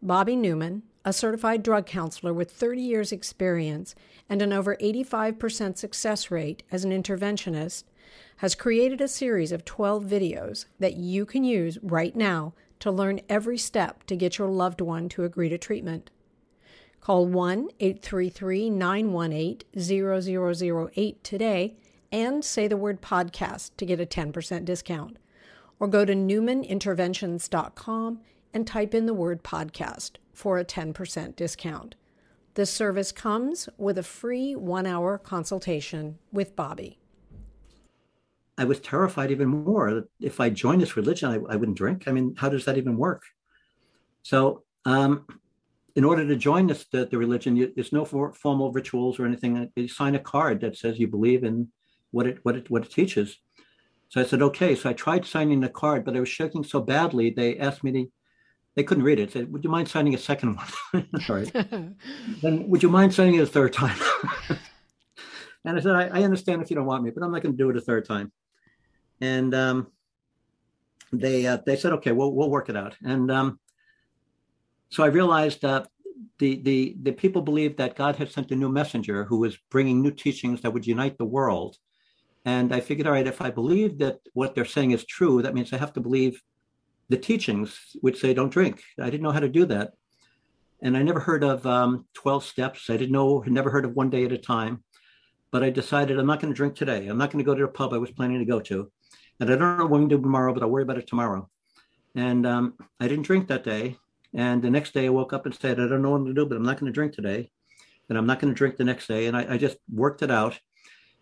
Bobby 0.00 0.34
Newman, 0.34 0.82
a 1.04 1.12
certified 1.12 1.62
drug 1.62 1.84
counselor 1.84 2.32
with 2.32 2.50
30 2.50 2.80
years' 2.80 3.12
experience 3.12 3.94
and 4.26 4.40
an 4.40 4.50
over 4.50 4.76
85% 4.76 5.76
success 5.76 6.30
rate 6.30 6.62
as 6.72 6.84
an 6.84 6.90
interventionist, 6.90 7.84
has 8.38 8.54
created 8.54 9.02
a 9.02 9.08
series 9.08 9.52
of 9.52 9.66
12 9.66 10.04
videos 10.04 10.64
that 10.78 10.96
you 10.96 11.26
can 11.26 11.44
use 11.44 11.76
right 11.82 12.16
now 12.16 12.54
to 12.80 12.90
learn 12.90 13.20
every 13.28 13.58
step 13.58 14.04
to 14.04 14.16
get 14.16 14.38
your 14.38 14.48
loved 14.48 14.80
one 14.80 15.10
to 15.10 15.24
agree 15.24 15.50
to 15.50 15.58
treatment. 15.58 16.10
Call 17.02 17.26
1 17.26 17.68
833 17.78 18.70
918 18.70 20.88
0008 20.96 21.22
today 21.22 21.76
and 22.10 22.44
say 22.44 22.68
the 22.68 22.76
word 22.76 23.00
podcast 23.00 23.70
to 23.76 23.86
get 23.86 24.00
a 24.00 24.06
10% 24.06 24.64
discount. 24.64 25.18
Or 25.80 25.86
go 25.86 26.04
to 26.04 26.14
newmaninterventions.com 26.14 28.20
and 28.52 28.66
type 28.66 28.94
in 28.94 29.06
the 29.06 29.14
word 29.14 29.44
podcast 29.44 30.12
for 30.32 30.58
a 30.58 30.64
10% 30.64 31.36
discount. 31.36 31.94
This 32.54 32.72
service 32.72 33.12
comes 33.12 33.68
with 33.78 33.98
a 33.98 34.02
free 34.02 34.56
one 34.56 34.86
hour 34.86 35.18
consultation 35.18 36.18
with 36.32 36.56
Bobby. 36.56 36.98
I 38.56 38.64
was 38.64 38.80
terrified 38.80 39.30
even 39.30 39.48
more. 39.48 39.94
That 39.94 40.08
if 40.20 40.40
I 40.40 40.50
joined 40.50 40.82
this 40.82 40.96
religion, 40.96 41.30
I, 41.30 41.52
I 41.52 41.56
wouldn't 41.56 41.78
drink. 41.78 42.08
I 42.08 42.12
mean, 42.12 42.34
how 42.36 42.48
does 42.48 42.64
that 42.64 42.76
even 42.76 42.96
work? 42.96 43.22
So, 44.22 44.64
um, 44.84 45.26
in 45.94 46.04
order 46.04 46.26
to 46.26 46.36
join 46.36 46.66
this 46.66 46.86
the, 46.90 47.06
the 47.06 47.18
religion, 47.18 47.56
you, 47.56 47.72
there's 47.74 47.92
no 47.92 48.04
for, 48.04 48.32
formal 48.32 48.72
rituals 48.72 49.20
or 49.20 49.26
anything. 49.26 49.70
You 49.76 49.88
sign 49.88 50.16
a 50.16 50.20
card 50.20 50.60
that 50.60 50.76
says 50.76 50.98
you 50.98 51.06
believe 51.06 51.44
in 51.44 51.68
what 52.10 52.26
it 52.26 52.38
what 52.42 52.56
it 52.56 52.70
what 52.70 52.84
it 52.84 52.90
teaches. 52.90 53.38
So 54.08 54.20
I 54.20 54.24
said, 54.24 54.40
okay. 54.42 54.74
So 54.74 54.88
I 54.88 54.94
tried 54.94 55.26
signing 55.26 55.60
the 55.60 55.68
card, 55.68 56.04
but 56.04 56.16
I 56.16 56.20
was 56.20 56.28
shaking 56.28 56.64
so 56.64 56.80
badly. 56.80 57.30
They 57.30 57.58
asked 57.58 57.84
me 57.84 57.92
to. 57.92 58.06
They 58.74 58.84
couldn't 58.84 59.02
read 59.02 59.18
it. 59.18 59.32
They 59.32 59.40
Said, 59.40 59.52
"Would 59.52 59.64
you 59.64 59.70
mind 59.70 59.88
signing 59.88 60.14
a 60.14 60.18
second 60.18 60.56
one?" 60.56 61.06
Sorry. 61.26 61.44
then, 62.42 62.68
would 62.68 62.82
you 62.82 62.88
mind 62.88 63.12
signing 63.12 63.34
it 63.34 63.42
a 63.42 63.46
third 63.46 63.72
time? 63.72 63.98
and 65.64 65.76
I 65.76 65.80
said, 65.80 65.96
I, 65.96 66.20
I 66.20 66.22
understand 66.22 66.62
if 66.62 66.70
you 66.70 66.76
don't 66.76 66.86
want 66.86 67.02
me, 67.02 67.10
but 67.10 67.24
I'm 67.24 67.32
not 67.32 67.42
going 67.42 67.56
to 67.56 67.58
do 67.58 67.70
it 67.70 67.76
a 67.76 67.80
third 67.80 68.04
time 68.04 68.30
and 69.20 69.54
um, 69.54 69.88
they 71.12 71.46
uh, 71.46 71.58
they 71.64 71.76
said, 71.76 71.92
okay, 71.94 72.12
we'll 72.12 72.32
we'll 72.32 72.50
work 72.50 72.68
it 72.68 72.76
out. 72.76 72.96
And 73.02 73.30
um, 73.30 73.60
so 74.90 75.02
I 75.02 75.08
realized 75.08 75.62
that 75.62 75.88
the 76.38 76.60
the 76.62 76.96
the 77.02 77.12
people 77.12 77.42
believed 77.42 77.78
that 77.78 77.96
God 77.96 78.16
had 78.16 78.30
sent 78.30 78.50
a 78.50 78.56
new 78.56 78.68
messenger 78.68 79.24
who 79.24 79.38
was 79.38 79.56
bringing 79.70 80.02
new 80.02 80.10
teachings 80.10 80.60
that 80.62 80.72
would 80.72 80.86
unite 80.86 81.18
the 81.18 81.24
world. 81.24 81.76
And 82.52 82.74
I 82.74 82.80
figured, 82.80 83.06
all 83.06 83.12
right, 83.12 83.26
if 83.34 83.40
I 83.42 83.50
believe 83.50 83.98
that 83.98 84.20
what 84.32 84.54
they're 84.54 84.74
saying 84.76 84.92
is 84.92 85.04
true, 85.04 85.42
that 85.42 85.54
means 85.54 85.72
I 85.72 85.76
have 85.84 85.92
to 85.94 86.00
believe 86.00 86.40
the 87.08 87.16
teachings 87.16 87.68
which 88.00 88.20
say 88.20 88.32
don't 88.34 88.56
drink. 88.58 88.82
I 89.00 89.10
didn't 89.10 89.22
know 89.26 89.36
how 89.36 89.46
to 89.46 89.56
do 89.60 89.64
that. 89.66 89.92
And 90.82 90.96
I 90.96 91.02
never 91.02 91.20
heard 91.20 91.44
of 91.44 91.66
um, 91.66 92.06
12 92.14 92.44
steps. 92.44 92.90
I 92.90 92.96
didn't 92.96 93.12
know, 93.18 93.44
never 93.46 93.70
heard 93.70 93.84
of 93.84 93.94
one 93.94 94.10
day 94.10 94.24
at 94.24 94.32
a 94.32 94.38
time. 94.38 94.84
But 95.50 95.62
I 95.62 95.70
decided 95.70 96.18
I'm 96.18 96.26
not 96.26 96.40
going 96.40 96.52
to 96.52 96.56
drink 96.56 96.74
today. 96.74 97.08
I'm 97.08 97.18
not 97.18 97.30
going 97.30 97.44
to 97.44 97.48
go 97.50 97.54
to 97.54 97.62
the 97.62 97.68
pub 97.68 97.92
I 97.92 97.98
was 97.98 98.10
planning 98.10 98.38
to 98.38 98.44
go 98.44 98.60
to 98.60 98.90
and 99.40 99.50
I 99.50 99.56
don't 99.56 99.78
know 99.78 99.84
what 99.84 99.84
I'm 99.84 99.90
going 99.90 100.08
to 100.08 100.16
do 100.16 100.22
tomorrow, 100.22 100.52
but 100.52 100.62
I'll 100.62 100.70
worry 100.70 100.82
about 100.82 100.98
it 100.98 101.06
tomorrow. 101.06 101.48
And 102.14 102.46
um, 102.46 102.74
I 102.98 103.08
didn't 103.08 103.24
drink 103.24 103.48
that 103.48 103.64
day. 103.64 103.96
And 104.34 104.62
the 104.62 104.70
next 104.70 104.94
day 104.94 105.06
I 105.06 105.10
woke 105.10 105.32
up 105.32 105.46
and 105.46 105.54
said, 105.54 105.80
I 105.80 105.86
don't 105.86 106.02
know 106.02 106.10
what 106.10 106.26
to 106.26 106.34
do, 106.34 106.46
but 106.46 106.56
I'm 106.56 106.64
not 106.64 106.78
going 106.78 106.90
to 106.90 106.94
drink 106.94 107.12
today. 107.12 107.50
And 108.08 108.18
I'm 108.18 108.26
not 108.26 108.40
going 108.40 108.52
to 108.52 108.58
drink 108.58 108.76
the 108.76 108.84
next 108.84 109.06
day. 109.06 109.26
And 109.26 109.36
I, 109.36 109.54
I 109.54 109.58
just 109.58 109.76
worked 109.92 110.22
it 110.22 110.30
out. 110.30 110.58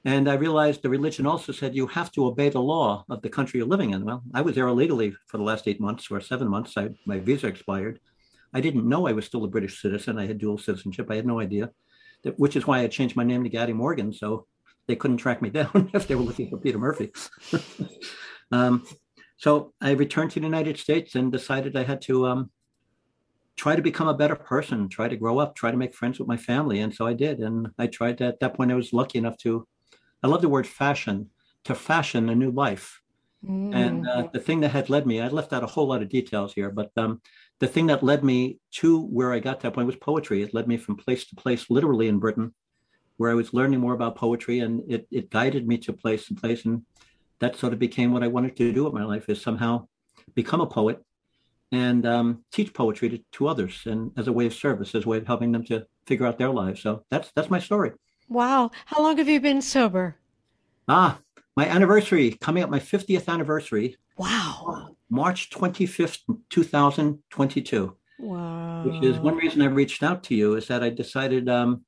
And 0.07 0.31
I 0.31 0.35
realized 0.35 0.83
the 0.83 0.89
religion 0.89 1.27
also 1.27 1.51
said 1.51 1.75
you 1.75 1.89
have 1.89 2.13
to 2.13 2.27
obey 2.27 2.49
the 2.49 2.63
law 2.63 3.05
of 3.11 3.23
the 3.23 3.29
country 3.29 3.59
you're 3.59 3.67
living 3.67 3.91
in. 3.91 4.05
Well, 4.05 4.23
I 4.33 4.41
was 4.41 4.55
there 4.55 4.69
illegally 4.69 5.17
for 5.27 5.37
the 5.37 5.43
last 5.43 5.67
eight 5.67 5.81
months 5.81 6.09
or 6.13 6.21
seven 6.21 6.47
months. 6.47 6.77
I, 6.77 6.91
my 7.07 7.19
visa 7.19 7.49
expired. 7.49 7.99
I 8.55 8.61
didn't 8.61 8.89
know 8.89 9.09
I 9.09 9.13
was 9.13 9.27
still 9.27 9.43
a 9.43 9.49
British 9.49 9.83
citizen. 9.83 10.17
I 10.17 10.27
had 10.27 10.39
dual 10.39 10.59
citizenship. 10.59 11.11
I 11.11 11.17
had 11.17 11.27
no 11.27 11.41
idea, 11.41 11.73
that, 12.23 12.39
which 12.39 12.55
is 12.55 12.69
why 12.69 12.83
I 12.83 12.87
changed 12.87 13.17
my 13.17 13.25
name 13.25 13.43
to 13.43 13.51
Gaddy 13.51 13.73
Morgan. 13.73 14.13
So 14.13 14.47
they 14.87 14.95
couldn't 14.95 15.17
track 15.17 15.43
me 15.43 15.51
down 15.59 15.91
if 15.93 16.07
they 16.07 16.15
were 16.15 16.23
looking 16.23 16.51
for 16.51 16.59
Peter 16.59 16.79
Murphy. 16.79 17.11
um, 18.53 18.87
so 19.39 19.73
I 19.81 19.91
returned 19.91 20.31
to 20.31 20.41
the 20.41 20.47
United 20.47 20.79
States 20.79 21.17
and 21.17 21.33
decided 21.33 21.77
I 21.77 21.83
had 21.83 22.01
to 22.03 22.29
um, 22.29 22.51
try 23.57 23.75
to 23.75 23.83
become 23.83 24.07
a 24.07 24.15
better 24.15 24.37
person, 24.37 24.89
try 24.89 25.09
to 25.09 25.17
grow 25.17 25.41
up, 25.41 25.57
try 25.57 25.73
to 25.73 25.77
make 25.77 25.97
friends 25.97 26.21
with 26.21 26.29
my 26.29 26.37
family. 26.37 26.79
And 26.79 26.95
so 26.95 27.09
I 27.09 27.13
did. 27.13 27.41
And 27.41 27.71
I 27.77 27.89
tried 27.89 28.23
at 28.23 28.39
that 28.39 28.55
point, 28.55 28.71
I 28.71 28.77
was 28.77 28.93
lucky 28.93 29.19
enough 29.19 29.37
to 29.39 29.67
I 30.27 30.29
love 30.29 30.43
the 30.43 30.49
word 30.49 30.67
fashion, 30.67 31.31
to 31.67 31.75
fashion 31.77 32.29
a 32.29 32.35
new 32.35 32.51
life. 32.51 33.01
Mm. 33.49 33.73
And 33.73 34.09
uh, 34.09 34.29
the 34.33 34.41
thing 34.41 34.59
that 34.63 34.73
had 34.73 34.91
led 34.91 35.07
me, 35.07 35.21
I 35.21 35.29
left 35.29 35.53
out 35.53 35.63
a 35.63 35.69
whole 35.69 35.87
lot 35.87 36.03
of 36.03 36.09
details 36.09 36.53
here, 36.53 36.69
but 36.69 36.91
um, 36.97 37.21
the 37.61 37.69
thing 37.69 37.87
that 37.87 38.03
led 38.03 38.25
me 38.25 38.59
to 38.81 39.03
where 39.03 39.33
I 39.33 39.39
got 39.39 39.61
to 39.61 39.69
that 39.69 39.75
point 39.75 39.87
was 39.87 39.95
poetry. 39.95 40.43
It 40.43 40.53
led 40.53 40.67
me 40.67 40.79
from 40.79 40.97
place 40.97 41.29
to 41.29 41.37
place, 41.37 41.71
literally 41.71 42.09
in 42.09 42.19
Britain, 42.19 42.53
where 43.19 43.31
I 43.31 43.35
was 43.35 43.55
learning 43.55 43.79
more 43.79 43.95
about 43.95 44.17
poetry, 44.17 44.59
and 44.59 44.83
it, 44.89 45.07
it 45.13 45.31
guided 45.31 45.69
me 45.69 45.79
to 45.79 45.93
place 45.93 46.27
to 46.27 46.35
place. 46.35 46.65
And 46.65 46.83
that 47.39 47.55
sort 47.55 47.73
of 47.73 47.79
became 47.79 48.13
what 48.13 48.25
I 48.25 48.29
wanted 48.29 48.57
to 48.57 48.73
do 48.73 48.83
with 48.83 48.95
my 48.95 49.05
life 49.05 49.29
is 49.29 49.41
somehow 49.41 49.87
become 50.35 50.61
a 50.61 50.67
poet 50.67 51.01
and 51.71 52.05
um, 52.05 52.45
teach 52.51 52.75
poetry 52.75 53.11
to, 53.11 53.19
to 53.33 53.47
others 53.47 53.83
and 53.87 54.11
as 54.17 54.27
a 54.27 54.33
way 54.33 54.47
of 54.47 54.55
service, 54.55 54.93
as 54.97 55.05
a 55.05 55.09
way 55.09 55.19
of 55.19 55.27
helping 55.29 55.53
them 55.53 55.65
to 55.67 55.87
figure 56.05 56.27
out 56.27 56.37
their 56.37 56.51
lives. 56.51 56.83
So 56.83 57.05
that's 57.13 57.31
that's 57.37 57.49
my 57.49 57.61
story. 57.61 57.93
Wow. 58.29 58.71
How 58.87 59.03
long 59.03 59.19
have 59.19 59.29
you 59.29 59.41
been 59.41 59.63
sober? 59.63 60.17
Ah, 60.89 61.19
my 61.57 61.67
anniversary, 61.67 62.33
coming 62.41 62.63
up 62.63 62.71
my 62.71 62.81
50th 62.81 63.29
anniversary. 63.29 63.97
Wow. 64.17 64.97
March 65.11 65.51
25th, 65.51 66.21
2022. 66.51 67.97
Wow. 68.19 68.83
Which 68.85 69.03
is 69.03 69.19
one 69.19 69.37
reason 69.37 69.63
I 69.63 69.67
reached 69.67 70.03
out 70.03 70.23
to 70.25 70.35
you 70.35 70.55
is 70.55 70.69
that 70.69 70.83
I 70.83 70.91
decided 70.91 71.49
um, 71.49 71.85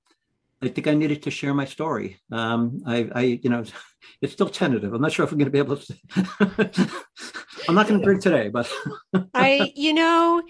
I 0.61 0.69
think 0.69 0.87
I 0.87 0.95
needed 0.95 1.23
to 1.23 1.31
share 1.31 1.55
my 1.55 1.65
story. 1.65 2.19
Um, 2.33 2.83
I, 2.87 3.09
I, 3.15 3.23
you 3.43 3.51
know, 3.51 3.65
it's 4.23 4.33
still 4.33 4.49
tentative. 4.49 4.93
I'm 4.93 5.01
not 5.01 5.13
sure 5.13 5.25
if 5.25 5.33
I'm 5.33 5.39
going 5.39 5.47
to 5.47 5.53
be 5.53 5.59
able 5.59 5.77
to. 5.77 6.93
I'm 7.69 7.75
not 7.75 7.89
going 7.89 8.01
to 8.01 8.05
drink 8.05 8.23
today, 8.23 8.49
but 8.49 8.71
I, 9.35 9.73
you 9.75 9.93
know, 9.93 10.43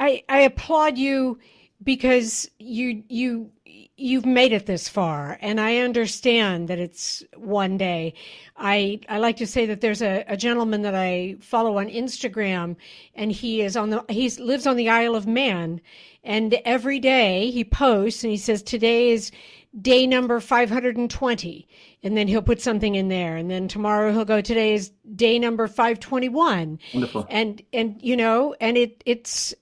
I 0.00 0.24
I 0.28 0.40
applaud 0.40 0.98
you 0.98 1.38
because 1.82 2.50
you 2.58 3.04
you 3.08 3.50
you've 3.96 4.26
made 4.26 4.52
it 4.52 4.66
this 4.66 4.88
far 4.88 5.38
and 5.40 5.60
i 5.60 5.76
understand 5.76 6.68
that 6.68 6.78
it's 6.78 7.22
one 7.36 7.76
day 7.76 8.12
i 8.56 8.98
i 9.08 9.18
like 9.18 9.36
to 9.36 9.46
say 9.46 9.66
that 9.66 9.80
there's 9.80 10.02
a, 10.02 10.24
a 10.26 10.36
gentleman 10.36 10.82
that 10.82 10.94
i 10.94 11.36
follow 11.40 11.78
on 11.78 11.88
instagram 11.88 12.74
and 13.14 13.30
he 13.30 13.62
is 13.62 13.76
on 13.76 13.90
the 13.90 14.04
he 14.08 14.28
lives 14.30 14.66
on 14.66 14.76
the 14.76 14.88
isle 14.88 15.14
of 15.14 15.26
man 15.26 15.80
and 16.24 16.54
every 16.64 16.98
day 16.98 17.50
he 17.50 17.64
posts 17.64 18.24
and 18.24 18.30
he 18.30 18.36
says 18.36 18.62
today 18.62 19.10
is 19.10 19.30
day 19.80 20.06
number 20.06 20.40
520 20.40 21.68
and 22.02 22.16
then 22.16 22.28
he'll 22.28 22.42
put 22.42 22.60
something 22.60 22.94
in 22.94 23.08
there 23.08 23.36
and 23.36 23.50
then 23.50 23.68
tomorrow 23.68 24.12
he'll 24.12 24.24
go 24.24 24.40
today 24.40 24.74
is 24.74 24.90
day 25.14 25.38
number 25.38 25.66
521 25.68 26.78
Wonderful. 26.92 27.26
and 27.28 27.62
and 27.72 28.00
you 28.00 28.16
know 28.16 28.54
and 28.60 28.76
it 28.76 29.02
it's 29.06 29.54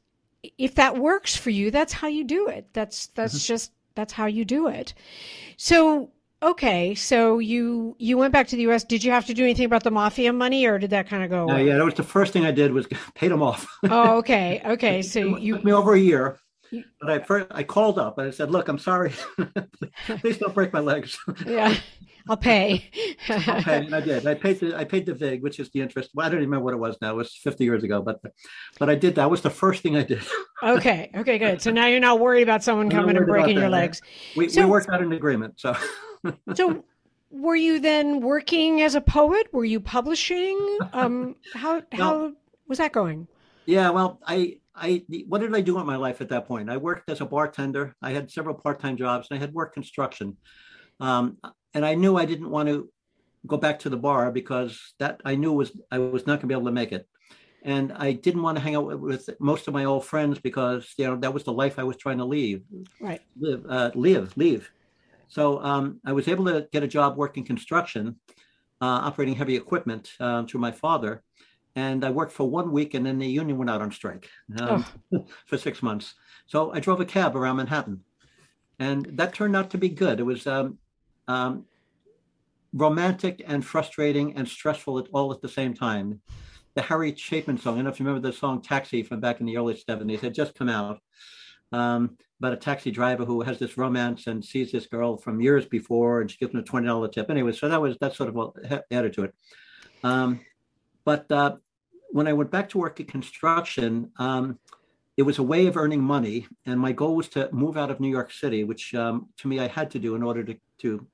if 0.58 0.74
that 0.76 0.96
works 0.96 1.36
for 1.36 1.50
you 1.50 1.70
that's 1.70 1.92
how 1.92 2.08
you 2.08 2.24
do 2.24 2.48
it 2.48 2.66
that's 2.72 3.08
that's 3.08 3.34
mm-hmm. 3.34 3.52
just 3.54 3.72
that's 3.94 4.12
how 4.12 4.26
you 4.26 4.44
do 4.44 4.68
it. 4.68 4.94
So 5.57 6.11
okay, 6.42 6.94
so 6.94 7.38
you 7.38 7.96
you 7.98 8.18
went 8.18 8.33
back 8.33 8.48
to 8.48 8.57
the 8.57 8.62
U.S. 8.62 8.85
Did 8.85 9.05
you 9.05 9.12
have 9.12 9.26
to 9.26 9.35
do 9.35 9.44
anything 9.44 9.64
about 9.64 9.85
the 9.85 9.90
mafia 9.90 10.33
money, 10.33 10.66
or 10.66 10.78
did 10.78 10.90
that 10.90 11.09
kind 11.09 11.22
of 11.22 11.31
go? 11.31 11.48
Uh, 11.48 11.57
yeah, 11.59 11.76
that 11.76 11.85
was 11.85 11.94
the 11.94 12.02
first 12.02 12.33
thing 12.33 12.44
I 12.44 12.50
did 12.50 12.72
was 12.72 12.87
paid 13.14 13.31
them 13.31 13.42
off. 13.42 13.66
oh, 13.85 14.18
okay, 14.18 14.61
okay. 14.64 15.02
So 15.12 15.37
you 15.37 15.55
took 15.55 15.64
me 15.64 15.72
over 15.72 15.94
a 15.94 15.98
year. 15.98 16.38
But 17.00 17.11
I 17.11 17.18
first 17.18 17.46
I 17.50 17.62
called 17.62 17.98
up 17.98 18.18
and 18.18 18.28
I 18.28 18.30
said, 18.30 18.50
"Look, 18.50 18.68
I'm 18.68 18.78
sorry. 18.78 19.12
Please 20.20 20.38
don't 20.38 20.54
break 20.54 20.72
my 20.72 20.80
legs." 20.80 21.18
yeah, 21.46 21.74
I'll 22.28 22.37
pay. 22.37 22.90
I'll 23.28 23.62
pay, 23.62 23.85
and 23.85 23.94
I 23.94 24.00
did. 24.00 24.26
I 24.26 24.35
paid 24.35 24.61
the 24.61 24.76
I 24.76 24.85
paid 24.85 25.06
the 25.06 25.14
vig, 25.14 25.42
which 25.42 25.58
is 25.58 25.70
the 25.70 25.80
interest. 25.80 26.11
Well, 26.14 26.26
I 26.26 26.30
don't 26.30 26.38
even 26.38 26.50
remember 26.50 26.64
what 26.64 26.74
it 26.74 26.78
was 26.78 26.96
now. 27.00 27.11
It 27.11 27.16
was 27.16 27.35
50 27.35 27.64
years 27.64 27.82
ago, 27.82 28.00
but 28.00 28.20
but 28.78 28.88
I 28.88 28.94
did. 28.94 29.16
That 29.16 29.30
was 29.30 29.42
the 29.42 29.50
first 29.50 29.82
thing 29.82 29.96
I 29.96 30.02
did. 30.02 30.22
okay. 30.62 31.11
Okay. 31.14 31.38
Good. 31.38 31.61
So 31.61 31.70
now 31.70 31.87
you're 31.87 32.00
not 32.00 32.20
worried 32.20 32.42
about 32.42 32.62
someone 32.62 32.90
coming 32.90 33.16
and 33.16 33.26
breaking 33.26 33.58
your 33.58 33.70
legs. 33.70 34.00
We 34.37 34.48
so, 34.48 34.64
we 34.64 34.70
worked 34.70 34.88
out 34.88 35.02
an 35.02 35.12
agreement. 35.12 35.61
So. 35.61 35.76
so 36.54 36.85
were 37.30 37.56
you 37.56 37.80
then 37.80 38.20
working 38.20 38.82
as 38.82 38.94
a 38.94 39.00
poet? 39.00 39.52
Were 39.52 39.64
you 39.64 39.80
publishing? 39.80 40.78
Um, 40.92 41.37
how 41.54 41.82
how 41.92 42.32
was 42.68 42.78
that 42.78 42.92
going? 42.92 43.26
Yeah. 43.66 43.90
Well, 43.90 44.20
I 44.26 44.58
I 44.74 45.04
what 45.28 45.40
did 45.40 45.54
I 45.54 45.61
do 45.61 45.78
in 45.78 45.87
my 45.87 45.96
life 45.96 46.20
at 46.20 46.28
that 46.30 46.46
point? 46.46 46.70
I 46.70 46.76
worked 46.76 47.11
as 47.11 47.20
a 47.20 47.26
bartender. 47.26 47.94
I 48.02 48.12
had 48.12 48.30
several 48.30 48.54
part-time 48.54 48.96
jobs, 48.96 49.28
and 49.30 49.38
I 49.38 49.40
had 49.40 49.52
worked 49.52 49.74
construction. 49.74 50.37
Um, 51.00 51.38
and 51.74 51.85
I 51.85 51.94
knew 51.94 52.16
I 52.16 52.24
didn't 52.24 52.50
want 52.50 52.68
to 52.68 52.88
go 53.46 53.56
back 53.56 53.80
to 53.80 53.90
the 53.90 53.96
bar 53.96 54.30
because 54.30 54.80
that 54.98 55.20
I 55.24 55.35
knew 55.35 55.52
was 55.52 55.72
I 55.90 55.98
was 55.98 56.26
not 56.26 56.35
going 56.35 56.40
to 56.40 56.46
be 56.46 56.54
able 56.54 56.66
to 56.66 56.72
make 56.72 56.92
it. 56.92 57.06
And 57.64 57.92
I 57.92 58.12
didn't 58.12 58.42
want 58.42 58.56
to 58.56 58.62
hang 58.62 58.74
out 58.74 59.00
with 59.00 59.28
most 59.38 59.68
of 59.68 59.74
my 59.74 59.85
old 59.85 60.04
friends 60.04 60.38
because 60.38 60.92
you 60.96 61.06
know 61.06 61.16
that 61.16 61.35
was 61.35 61.44
the 61.44 61.52
life 61.52 61.78
I 61.78 61.85
was 61.85 61.96
trying 61.96 62.18
to 62.18 62.24
leave. 62.24 62.62
Right. 63.00 63.20
Live, 63.38 63.64
uh, 63.68 63.90
live, 63.94 64.37
leave. 64.37 64.70
So 65.28 65.62
um, 65.62 66.00
I 66.04 66.12
was 66.12 66.28
able 66.28 66.46
to 66.46 66.68
get 66.72 66.82
a 66.82 66.88
job 66.88 67.16
working 67.16 67.44
construction, 67.44 68.16
uh, 68.80 69.00
operating 69.06 69.35
heavy 69.35 69.56
equipment 69.56 70.12
um, 70.20 70.46
through 70.46 70.61
my 70.61 70.72
father 70.72 71.22
and 71.74 72.04
I 72.04 72.11
worked 72.11 72.32
for 72.32 72.48
one 72.48 72.70
week, 72.72 72.94
and 72.94 73.04
then 73.04 73.18
the 73.18 73.26
union 73.26 73.56
went 73.58 73.70
out 73.70 73.82
on 73.82 73.90
strike 73.90 74.28
um, 74.61 74.85
oh. 75.14 75.24
for 75.46 75.56
six 75.56 75.82
months. 75.82 76.14
So 76.46 76.72
I 76.72 76.80
drove 76.80 77.00
a 77.00 77.04
cab 77.04 77.37
around 77.37 77.56
Manhattan, 77.56 78.00
and 78.78 79.06
that 79.14 79.35
turned 79.35 79.56
out 79.56 79.70
to 79.70 79.78
be 79.78 79.88
good. 79.88 80.20
It 80.20 80.24
was 80.24 80.46
um, 80.46 80.78
um, 81.28 81.64
romantic 82.72 83.42
and 83.46 83.64
frustrating 83.64 84.37
and 84.37 84.46
stressful 84.46 84.98
at, 84.98 85.06
all 85.12 85.32
at 85.32 85.40
the 85.40 85.48
same 85.48 85.74
time. 85.74 86.20
The 86.74 86.82
Harry 86.82 87.14
Chapin 87.14 87.58
song, 87.58 87.74
I 87.74 87.76
don't 87.76 87.85
know 87.85 87.90
if 87.90 88.00
you 88.00 88.06
remember 88.06 88.26
the 88.26 88.37
song 88.37 88.62
"Taxi" 88.62 89.02
from 89.02 89.20
back 89.20 89.40
in 89.40 89.46
the 89.46 89.56
early 89.56 89.74
'70s, 89.74 90.20
had 90.20 90.35
just 90.35 90.54
come 90.54 90.68
out. 90.68 91.00
Um, 91.70 92.18
about 92.38 92.52
a 92.52 92.56
taxi 92.56 92.90
driver 92.90 93.24
who 93.24 93.40
has 93.40 93.58
this 93.58 93.78
romance 93.78 94.26
and 94.26 94.44
sees 94.44 94.72
this 94.72 94.87
girl 94.87 95.16
from 95.16 95.40
years 95.40 95.64
before, 95.64 96.20
and 96.20 96.30
she 96.30 96.37
gives 96.37 96.52
him 96.52 96.61
a 96.61 96.62
twenty 96.62 96.87
dollar 96.87 97.08
tip. 97.08 97.30
Anyway, 97.30 97.52
so 97.52 97.68
that 97.68 97.80
was 97.80 97.96
that 98.00 98.14
sort 98.14 98.28
of 98.28 98.35
what 98.35 98.52
added 98.90 99.14
to 99.14 99.24
it. 99.24 99.35
But 101.04 101.30
uh, 101.30 101.56
when 102.10 102.26
I 102.26 102.32
went 102.32 102.50
back 102.50 102.68
to 102.70 102.78
work 102.78 103.00
at 103.00 103.08
construction, 103.08 104.10
um, 104.18 104.58
it 105.16 105.22
was 105.22 105.38
a 105.38 105.42
way 105.42 105.66
of 105.66 105.76
earning 105.76 106.02
money. 106.02 106.46
And 106.66 106.80
my 106.80 106.92
goal 106.92 107.16
was 107.16 107.28
to 107.30 107.48
move 107.52 107.76
out 107.76 107.90
of 107.90 108.00
New 108.00 108.10
York 108.10 108.32
City, 108.32 108.64
which 108.64 108.94
um, 108.94 109.28
to 109.38 109.48
me 109.48 109.60
I 109.60 109.68
had 109.68 109.90
to 109.92 109.98
do 109.98 110.14
in 110.14 110.22
order 110.22 110.42
to, 110.44 110.56
to 110.78 111.06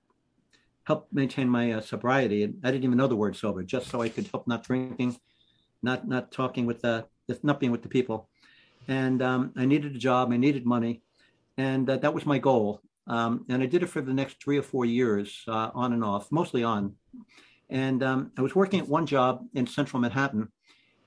help 0.84 1.08
maintain 1.12 1.48
my 1.48 1.72
uh, 1.72 1.80
sobriety. 1.80 2.44
And 2.44 2.60
I 2.64 2.70
didn't 2.70 2.84
even 2.84 2.98
know 2.98 3.06
the 3.06 3.16
word 3.16 3.36
sober, 3.36 3.62
just 3.62 3.88
so 3.88 4.00
I 4.00 4.08
could 4.08 4.28
help 4.28 4.46
not 4.46 4.64
drinking, 4.64 5.18
not 5.82 6.06
not 6.06 6.32
talking 6.32 6.66
with 6.66 6.82
the, 6.82 7.06
not 7.42 7.60
being 7.60 7.72
with 7.72 7.82
the 7.82 7.88
people. 7.88 8.28
And 8.88 9.20
um, 9.22 9.52
I 9.56 9.66
needed 9.66 9.94
a 9.94 9.98
job, 9.98 10.32
I 10.32 10.36
needed 10.36 10.64
money. 10.64 11.02
And 11.56 11.90
uh, 11.90 11.96
that 11.98 12.14
was 12.14 12.24
my 12.24 12.38
goal. 12.38 12.80
Um, 13.06 13.44
and 13.48 13.62
I 13.62 13.66
did 13.66 13.82
it 13.82 13.88
for 13.88 14.00
the 14.00 14.12
next 14.12 14.42
three 14.42 14.58
or 14.58 14.62
four 14.62 14.84
years, 14.84 15.42
uh, 15.48 15.70
on 15.74 15.92
and 15.92 16.04
off, 16.04 16.30
mostly 16.30 16.62
on. 16.62 16.94
And 17.70 18.02
um, 18.02 18.32
I 18.38 18.42
was 18.42 18.54
working 18.54 18.80
at 18.80 18.88
one 18.88 19.06
job 19.06 19.44
in 19.54 19.66
central 19.66 20.00
Manhattan 20.00 20.48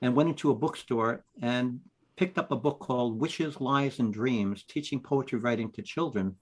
and 0.01 0.15
went 0.15 0.29
into 0.29 0.51
a 0.51 0.55
bookstore 0.55 1.23
and 1.41 1.79
picked 2.15 2.37
up 2.37 2.51
a 2.51 2.55
book 2.55 2.79
called 2.79 3.19
Wishes, 3.19 3.59
Lies, 3.59 3.99
and 3.99 4.13
Dreams 4.13 4.63
Teaching 4.63 4.99
Poetry 4.99 5.39
Writing 5.39 5.71
to 5.71 5.81
Children 5.81 6.35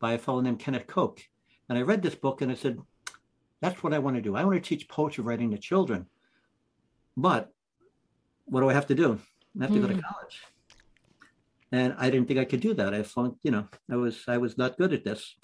by 0.00 0.12
a 0.12 0.18
fellow 0.18 0.40
named 0.40 0.60
Kenneth 0.60 0.86
Koch. 0.86 1.20
And 1.68 1.76
I 1.76 1.82
read 1.82 2.02
this 2.02 2.14
book 2.14 2.40
and 2.40 2.50
I 2.50 2.54
said, 2.54 2.78
that's 3.60 3.82
what 3.82 3.92
I 3.92 3.98
want 3.98 4.16
to 4.16 4.22
do. 4.22 4.36
I 4.36 4.44
want 4.44 4.62
to 4.62 4.68
teach 4.68 4.88
poetry 4.88 5.24
writing 5.24 5.50
to 5.50 5.58
children. 5.58 6.06
But 7.16 7.52
what 8.44 8.60
do 8.60 8.70
I 8.70 8.74
have 8.74 8.86
to 8.86 8.94
do? 8.94 9.18
I 9.58 9.64
have 9.64 9.72
to 9.72 9.78
mm. 9.78 9.82
go 9.82 9.88
to 9.88 9.94
hmm. 9.94 10.00
college. 10.00 10.42
And 11.72 11.94
I 11.98 12.08
didn't 12.08 12.28
think 12.28 12.38
I 12.38 12.44
could 12.44 12.60
do 12.60 12.72
that. 12.74 12.94
I 12.94 13.02
flunked, 13.02 13.40
you 13.42 13.50
know, 13.50 13.68
I 13.90 13.96
was 13.96 14.24
I 14.26 14.38
was 14.38 14.56
not 14.56 14.78
good 14.78 14.92
at 14.92 15.04
this. 15.04 15.36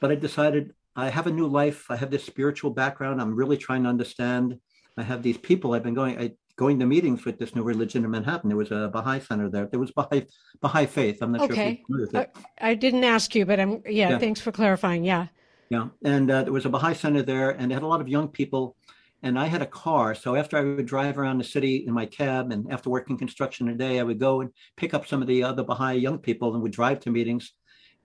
But 0.00 0.10
I 0.10 0.14
decided 0.14 0.72
I 0.96 1.08
have 1.08 1.26
a 1.26 1.30
new 1.30 1.46
life. 1.46 1.90
I 1.90 1.96
have 1.96 2.10
this 2.10 2.24
spiritual 2.24 2.70
background. 2.70 3.20
I'm 3.20 3.34
really 3.34 3.56
trying 3.56 3.84
to 3.84 3.88
understand. 3.88 4.58
I 4.96 5.02
have 5.02 5.22
these 5.22 5.38
people 5.38 5.72
I've 5.72 5.82
been 5.82 5.94
going 5.94 6.18
I, 6.18 6.32
going 6.56 6.78
to 6.78 6.86
meetings 6.86 7.24
with 7.24 7.38
this 7.38 7.54
new 7.54 7.62
religion 7.62 8.04
in 8.04 8.10
Manhattan. 8.10 8.48
There 8.48 8.56
was 8.56 8.70
a 8.70 8.90
Baha'i 8.92 9.20
center 9.20 9.48
there. 9.48 9.66
There 9.66 9.80
was 9.80 9.92
Baha'i 9.92 10.26
Baha'i 10.60 10.86
faith. 10.86 11.22
I'm 11.22 11.32
not 11.32 11.50
okay. 11.50 11.82
sure. 11.88 12.06
Okay. 12.06 12.18
Uh, 12.18 12.40
I 12.60 12.74
didn't 12.74 13.04
ask 13.04 13.34
you, 13.34 13.46
but 13.46 13.60
I'm 13.60 13.82
yeah, 13.86 14.10
yeah. 14.10 14.18
Thanks 14.18 14.40
for 14.40 14.52
clarifying. 14.52 15.04
Yeah. 15.04 15.28
Yeah, 15.70 15.88
and 16.04 16.28
uh, 16.28 16.42
there 16.42 16.52
was 16.52 16.66
a 16.66 16.68
Baha'i 16.68 16.94
center 16.94 17.22
there, 17.22 17.50
and 17.50 17.70
they 17.70 17.74
had 17.74 17.84
a 17.84 17.86
lot 17.86 18.00
of 18.00 18.08
young 18.08 18.28
people. 18.28 18.76
And 19.22 19.38
I 19.38 19.46
had 19.46 19.60
a 19.60 19.66
car, 19.66 20.14
so 20.14 20.34
after 20.34 20.56
I 20.56 20.62
would 20.62 20.86
drive 20.86 21.18
around 21.18 21.38
the 21.38 21.44
city 21.44 21.84
in 21.86 21.92
my 21.92 22.06
cab, 22.06 22.52
and 22.52 22.72
after 22.72 22.88
working 22.88 23.18
construction 23.18 23.68
a 23.68 23.74
day, 23.74 24.00
I 24.00 24.02
would 24.02 24.18
go 24.18 24.40
and 24.40 24.50
pick 24.78 24.94
up 24.94 25.06
some 25.06 25.20
of 25.20 25.28
the 25.28 25.42
other 25.44 25.62
Baha'i 25.62 25.98
young 25.98 26.18
people 26.18 26.54
and 26.54 26.62
would 26.62 26.72
drive 26.72 27.00
to 27.00 27.10
meetings 27.10 27.52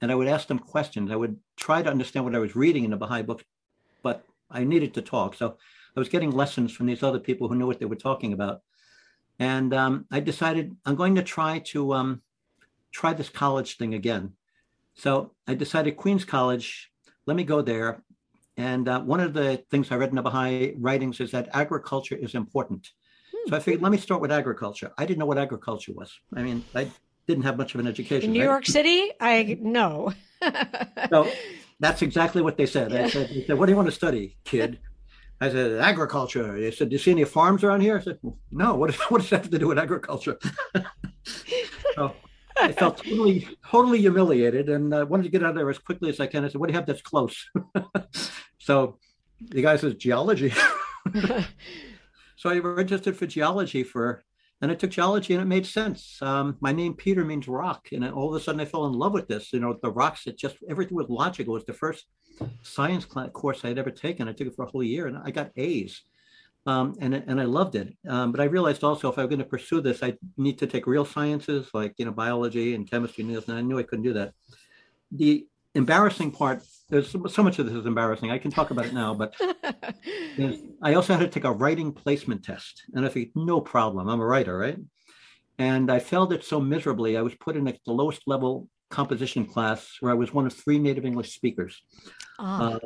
and 0.01 0.11
I 0.11 0.15
would 0.15 0.27
ask 0.27 0.47
them 0.47 0.59
questions. 0.59 1.11
I 1.11 1.15
would 1.15 1.37
try 1.57 1.81
to 1.81 1.89
understand 1.89 2.25
what 2.25 2.35
I 2.35 2.39
was 2.39 2.55
reading 2.55 2.83
in 2.83 2.91
the 2.91 2.97
Baha'i 2.97 3.23
books 3.23 3.43
but 4.05 4.23
I 4.51 4.63
needed 4.63 4.93
to 4.93 5.01
talk. 5.01 5.33
So 5.33 5.57
I 5.97 5.99
was 5.99 6.09
getting 6.09 6.29
lessons 6.29 6.71
from 6.71 6.85
these 6.85 7.01
other 7.01 7.19
people 7.19 7.47
who 7.47 7.55
knew 7.55 7.65
what 7.65 7.79
they 7.79 7.87
were 7.87 7.95
talking 7.95 8.33
about. 8.33 8.61
And 9.39 9.73
um, 9.73 10.05
I 10.11 10.19
decided 10.19 10.77
I'm 10.85 10.95
going 10.95 11.15
to 11.15 11.23
try 11.23 11.57
to 11.71 11.93
um, 11.95 12.21
try 12.91 13.13
this 13.13 13.29
college 13.29 13.77
thing 13.77 13.95
again. 13.95 14.33
So 14.93 15.31
I 15.47 15.55
decided 15.55 15.97
Queens 15.97 16.23
College, 16.23 16.91
let 17.25 17.35
me 17.35 17.43
go 17.43 17.63
there. 17.63 18.03
And 18.57 18.87
uh, 18.87 19.01
one 19.01 19.21
of 19.21 19.33
the 19.33 19.63
things 19.71 19.91
I 19.91 19.95
read 19.95 20.09
in 20.09 20.15
the 20.15 20.21
Baha'i 20.21 20.75
writings 20.77 21.19
is 21.19 21.31
that 21.31 21.49
agriculture 21.53 22.15
is 22.15 22.35
important. 22.35 22.87
Hmm. 23.33 23.49
So 23.49 23.55
I 23.57 23.59
figured, 23.59 23.81
let 23.81 23.91
me 23.91 23.97
start 23.97 24.21
with 24.21 24.31
agriculture. 24.31 24.91
I 24.99 25.07
didn't 25.07 25.17
know 25.17 25.25
what 25.25 25.39
agriculture 25.39 25.93
was. 25.93 26.13
I 26.35 26.43
mean, 26.43 26.63
I 26.75 26.91
didn't 27.27 27.43
have 27.43 27.57
much 27.57 27.73
of 27.73 27.79
an 27.79 27.87
education. 27.87 28.29
In 28.29 28.33
New 28.33 28.39
right? 28.39 28.45
York 28.45 28.65
City, 28.65 29.11
I 29.19 29.57
know. 29.59 30.13
so 31.09 31.29
that's 31.79 32.01
exactly 32.01 32.41
what 32.41 32.57
they 32.57 32.65
said. 32.65 32.91
Yeah. 32.91 33.07
Said, 33.07 33.29
they 33.29 33.45
said, 33.45 33.57
what 33.57 33.65
do 33.65 33.71
you 33.71 33.75
want 33.75 33.87
to 33.87 33.95
study, 33.95 34.37
kid? 34.43 34.79
I 35.41 35.49
said, 35.49 35.79
agriculture. 35.79 36.59
They 36.59 36.71
said, 36.71 36.89
do 36.89 36.93
you 36.93 36.99
see 36.99 37.11
any 37.11 37.25
farms 37.25 37.63
around 37.63 37.81
here? 37.81 37.97
I 37.97 38.01
said, 38.01 38.19
no. 38.51 38.75
What, 38.75 38.93
what 39.09 39.21
does 39.21 39.29
that 39.31 39.43
have 39.43 39.51
to 39.51 39.59
do 39.59 39.67
with 39.67 39.77
agriculture? 39.77 40.37
so 41.95 42.13
I 42.57 42.71
felt 42.71 42.97
totally, 42.97 43.47
totally 43.69 43.99
humiliated 43.99 44.69
and 44.69 44.95
I 44.95 45.03
wanted 45.03 45.23
to 45.23 45.29
get 45.29 45.43
out 45.43 45.49
of 45.49 45.55
there 45.55 45.69
as 45.69 45.77
quickly 45.77 46.09
as 46.09 46.19
I 46.19 46.27
can. 46.27 46.45
I 46.45 46.47
said, 46.47 46.61
what 46.61 46.67
do 46.67 46.73
you 46.73 46.77
have 46.77 46.85
that's 46.85 47.01
close? 47.01 47.49
so 48.59 48.97
the 49.41 49.61
guy 49.61 49.75
says, 49.75 49.95
geology. 49.95 50.53
so 52.37 52.49
I 52.49 52.59
registered 52.59 53.17
for 53.17 53.27
geology 53.27 53.83
for, 53.83 54.23
and 54.65 54.71
I 54.71 54.75
took 54.75 54.89
geology 54.89 55.35
and 55.35 55.43
it 55.43 55.45
made 55.45 55.67
sense. 55.67 56.19
Um, 56.23 56.57
my 56.59 56.71
name, 56.71 56.95
Peter, 56.95 57.23
means 57.23 57.47
rock. 57.47 57.89
And 57.91 58.03
all 58.03 58.33
of 58.33 58.41
a 58.41 58.43
sudden 58.43 58.59
I 58.59 58.65
fell 58.65 58.87
in 58.87 58.93
love 58.93 59.13
with 59.13 59.27
this. 59.27 59.53
You 59.53 59.59
know, 59.59 59.77
the 59.79 59.91
rocks, 59.91 60.25
it 60.25 60.39
just, 60.39 60.57
everything 60.67 60.97
was 60.97 61.07
logical. 61.07 61.53
It 61.53 61.59
was 61.59 61.65
the 61.65 61.73
first 61.73 62.07
science 62.63 63.05
course 63.05 63.63
I 63.63 63.67
had 63.67 63.77
ever 63.77 63.91
taken. 63.91 64.27
I 64.27 64.33
took 64.33 64.47
it 64.47 64.55
for 64.55 64.65
a 64.65 64.67
whole 64.71 64.81
year 64.81 65.05
and 65.05 65.19
I 65.23 65.29
got 65.29 65.51
A's. 65.55 66.01
Um, 66.65 66.95
and 66.99 67.13
and 67.13 67.39
I 67.39 67.43
loved 67.43 67.75
it. 67.75 67.95
Um, 68.09 68.31
but 68.31 68.41
I 68.41 68.45
realized 68.45 68.83
also 68.83 69.07
if 69.11 69.19
I 69.19 69.21
was 69.21 69.29
going 69.29 69.37
to 69.37 69.45
pursue 69.45 69.81
this, 69.81 70.01
I 70.01 70.17
need 70.35 70.57
to 70.57 70.65
take 70.65 70.87
real 70.87 71.05
sciences 71.05 71.69
like 71.75 71.93
you 71.97 72.05
know 72.05 72.11
biology 72.11 72.73
and 72.73 72.89
chemistry, 72.89 73.23
and 73.23 73.35
this, 73.35 73.47
and 73.47 73.55
I 73.55 73.61
knew 73.61 73.77
I 73.77 73.83
couldn't 73.83 74.03
do 74.03 74.13
that. 74.13 74.33
The 75.11 75.45
embarrassing 75.75 76.31
part, 76.31 76.63
there's 76.89 77.11
so 77.11 77.43
much 77.43 77.59
of 77.59 77.65
this 77.65 77.75
is 77.75 77.85
embarrassing. 77.85 78.31
I 78.31 78.37
can 78.37 78.51
talk 78.51 78.71
about 78.71 78.85
it 78.85 78.93
now, 78.93 79.13
but 79.13 79.33
I 80.81 80.93
also 80.93 81.13
had 81.13 81.19
to 81.19 81.27
take 81.27 81.43
a 81.43 81.51
writing 81.51 81.91
placement 81.91 82.43
test, 82.43 82.83
and 82.93 83.05
I 83.05 83.09
think 83.09 83.31
no 83.35 83.61
problem, 83.61 84.07
I'm 84.07 84.19
a 84.19 84.25
writer, 84.25 84.57
right? 84.57 84.77
And 85.57 85.91
I 85.91 85.99
failed 85.99 86.33
it 86.33 86.43
so 86.43 86.59
miserably. 86.59 87.17
I 87.17 87.21
was 87.21 87.33
put 87.35 87.55
in 87.55 87.63
the 87.63 87.77
lowest 87.85 88.23
level 88.27 88.67
composition 88.89 89.45
class 89.45 89.97
where 89.99 90.11
I 90.11 90.15
was 90.15 90.33
one 90.33 90.45
of 90.45 90.53
three 90.53 90.79
native 90.79 91.05
English 91.05 91.33
speakers. 91.33 91.81
Oh. 92.39 92.45
Uh, 92.45 92.79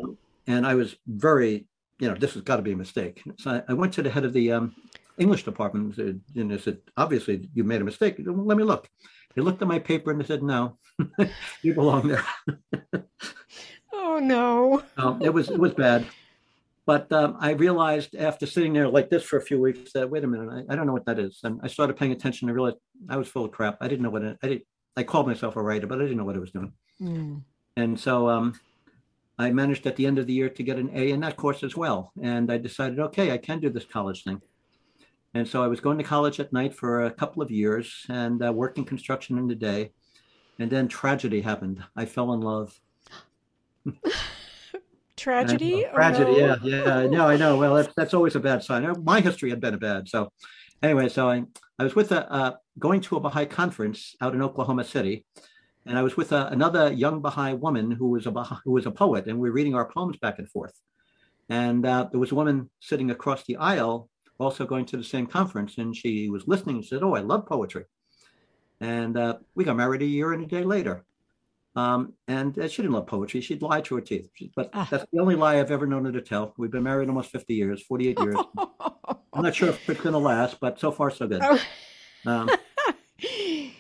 and 0.48 0.66
I 0.66 0.76
was 0.76 0.96
very, 1.08 1.66
you 2.00 2.08
know, 2.08 2.16
this 2.16 2.34
has 2.34 2.44
got 2.44 2.58
to 2.58 2.62
be 2.62 2.72
a 2.72 2.78
mistake. 2.78 3.24
So 3.38 3.52
I, 3.52 3.72
I, 3.72 3.74
went 3.74 3.94
to 3.94 4.04
the 4.04 4.10
head 4.10 4.26
of 4.26 4.34
the 4.34 4.52
um, 4.52 4.76
English 5.18 5.44
department 5.44 5.98
and, 5.98 6.62
said, 6.62 6.80
obviously 6.96 7.50
you 7.54 7.64
made 7.64 7.82
a 7.82 7.86
mistake. 7.86 8.16
Let 8.20 8.58
me 8.58 8.64
look. 8.64 8.90
He 9.36 9.42
looked 9.42 9.62
at 9.62 9.68
my 9.68 9.80
paper 9.80 10.12
and 10.12 10.22
he 10.22 10.28
said, 10.28 10.44
no, 10.44 10.78
you 11.62 11.74
belong 11.74 12.08
there. 12.08 12.26
oh, 13.94 14.20
no. 14.20 14.84
Um, 14.98 15.22
it 15.22 15.34
was, 15.34 15.50
it 15.50 15.60
was 15.60 15.74
bad. 15.74 16.06
But 16.86 17.12
um, 17.12 17.38
I 17.40 17.52
realized 17.52 18.16
after 18.16 18.48
sitting 18.48 18.74
there 18.74 18.88
like 18.88 19.12
this 19.12 19.24
for 19.24 19.38
a 19.38 19.42
few 19.42 19.62
weeks 19.62 19.94
that 19.94 20.10
wait 20.10 20.24
a 20.24 20.28
minute, 20.28 20.66
I, 20.68 20.74
I, 20.74 20.76
don't 20.76 20.88
know 20.88 20.94
what 20.94 21.06
that 21.06 21.20
is. 21.20 21.40
And 21.44 21.60
I 21.62 21.68
started 21.68 21.96
paying 21.96 22.12
attention 22.12 22.50
and 22.50 22.56
realized 22.56 22.78
I 23.08 23.18
was 23.18 23.28
full 23.28 23.46
of 23.46 23.52
crap. 23.52 23.78
I 23.80 23.88
didn't 23.88 24.02
know 24.02 24.10
what 24.10 24.24
it, 24.24 24.38
I 24.42 24.48
did. 24.48 24.62
I 24.98 25.04
called 25.04 25.28
myself 25.28 25.56
a 25.56 25.62
writer, 25.62 25.86
but 25.86 26.00
I 26.00 26.02
didn't 26.02 26.18
know 26.18 26.26
what 26.26 26.36
I 26.36 26.40
was 26.40 26.52
doing. 26.52 26.74
Mm. 27.00 27.44
And 27.78 28.00
so 28.00 28.28
um, 28.28 28.60
I 29.38 29.52
managed 29.52 29.86
at 29.86 29.98
the 29.98 30.08
end 30.08 30.18
of 30.18 30.26
the 30.26 30.34
year 30.34 30.50
to 30.50 30.64
get 30.64 30.78
an 30.78 30.90
A 30.94 31.12
in 31.12 31.20
that 31.20 31.38
course 31.38 31.64
as 31.64 31.78
well. 31.78 32.12
And 32.22 32.52
I 32.52 32.58
decided, 32.58 33.00
okay, 33.00 33.32
I 33.32 33.38
can 33.38 33.60
do 33.60 33.70
this 33.70 33.86
college 33.86 34.24
thing. 34.24 34.42
And 35.34 35.48
so 35.48 35.64
I 35.64 35.68
was 35.68 35.80
going 35.80 35.98
to 35.98 36.04
college 36.04 36.40
at 36.40 36.52
night 36.52 36.74
for 36.74 37.06
a 37.06 37.12
couple 37.12 37.42
of 37.42 37.52
years 37.52 38.06
and 38.10 38.44
uh, 38.44 38.52
working 38.52 38.84
construction 38.84 39.38
in 39.38 39.48
the 39.48 39.56
day. 39.56 39.92
And 40.58 40.70
then 40.70 40.88
tragedy 40.88 41.42
happened. 41.42 41.84
I 41.96 42.06
fell 42.06 42.34
in 42.34 42.42
love. 42.42 42.80
tragedy? 45.16 45.86
tragedy, 45.94 46.42
oh, 46.42 46.56
no. 46.56 46.58
yeah, 46.64 47.02
yeah. 47.02 47.08
No, 47.08 47.28
I 47.28 47.38
know. 47.38 47.58
Well, 47.58 47.76
that's, 47.76 47.94
that's 47.96 48.14
always 48.14 48.36
a 48.36 48.40
bad 48.40 48.64
sign. 48.64 48.92
My 49.04 49.22
history 49.22 49.50
had 49.50 49.62
been 49.62 49.76
a 49.76 49.78
bad. 49.78 50.10
So 50.10 50.32
anyway, 50.82 51.10
so 51.10 51.30
I, 51.30 51.44
I 51.78 51.84
was 51.84 51.96
with 51.96 52.12
a, 52.12 52.32
uh, 52.32 52.56
going 52.78 53.02
to 53.02 53.18
a 53.18 53.20
Baha'i 53.20 53.46
conference 53.46 54.16
out 54.22 54.34
in 54.34 54.42
Oklahoma 54.42 54.84
City, 54.84 55.26
and 55.86 55.98
I 55.98 56.04
was 56.04 56.18
with 56.18 56.32
a, 56.32 56.48
another 56.48 56.92
young 56.92 57.22
Baha'i 57.22 57.54
woman 57.54 57.92
who 57.92 58.10
was 58.10 58.26
a 58.26 58.32
Baha'i, 58.32 58.60
who 58.64 58.72
was 58.72 58.86
a 58.86 58.92
poet, 58.92 59.28
and 59.28 59.40
we 59.40 59.50
were 59.50 59.56
reading 59.56 59.76
our 59.76 59.90
poems 59.90 60.18
back 60.18 60.40
and 60.40 60.50
forth. 60.50 60.74
And 61.50 61.86
uh, 61.86 62.08
there 62.12 62.20
was 62.20 62.32
a 62.32 62.36
woman 62.36 62.70
sitting 62.80 63.12
across 63.12 63.44
the 63.46 63.58
aisle, 63.58 64.10
also 64.40 64.66
going 64.66 64.86
to 64.86 64.98
the 64.98 65.04
same 65.04 65.28
conference, 65.28 65.78
and 65.78 65.96
she 65.96 66.30
was 66.30 66.48
listening 66.48 66.78
and 66.78 66.86
said, 66.86 67.04
"Oh, 67.04 67.16
I 67.16 67.20
love 67.20 67.46
poetry." 67.46 67.86
And 68.82 69.18
uh, 69.18 69.38
we 69.56 69.66
got 69.66 69.76
married 69.76 70.02
a 70.02 70.06
year 70.06 70.34
and 70.34 70.44
a 70.44 70.48
day 70.48 70.64
later. 70.64 71.04
Um, 71.76 72.14
and 72.28 72.58
uh, 72.58 72.68
she 72.68 72.82
didn't 72.82 72.94
love 72.94 73.08
poetry. 73.08 73.42
She'd 73.42 73.62
lie 73.62 73.82
to 73.82 73.96
her 73.96 74.02
teeth. 74.02 74.30
But 74.56 74.70
ah. 74.74 74.88
that's 74.90 75.06
the 75.12 75.20
only 75.20 75.36
lie 75.36 75.60
I've 75.60 75.72
ever 75.72 75.86
known 75.86 76.06
her 76.06 76.12
to 76.12 76.22
tell. 76.22 76.54
We've 76.58 76.72
been 76.72 76.84
married 76.84 77.10
almost 77.10 77.32
50 77.32 77.54
years, 77.54 77.82
48 77.84 78.20
years. 78.20 78.36
I'm 79.34 79.44
not 79.44 79.56
sure 79.56 79.70
if 79.70 79.90
it's 79.90 80.02
going 80.02 80.14
to 80.14 80.20
last, 80.20 80.60
but 80.60 80.80
so 80.80 80.92
far, 80.92 81.12
so 81.12 81.28
good. 81.28 81.42
Oh. 81.44 81.60
Um, 82.26 82.50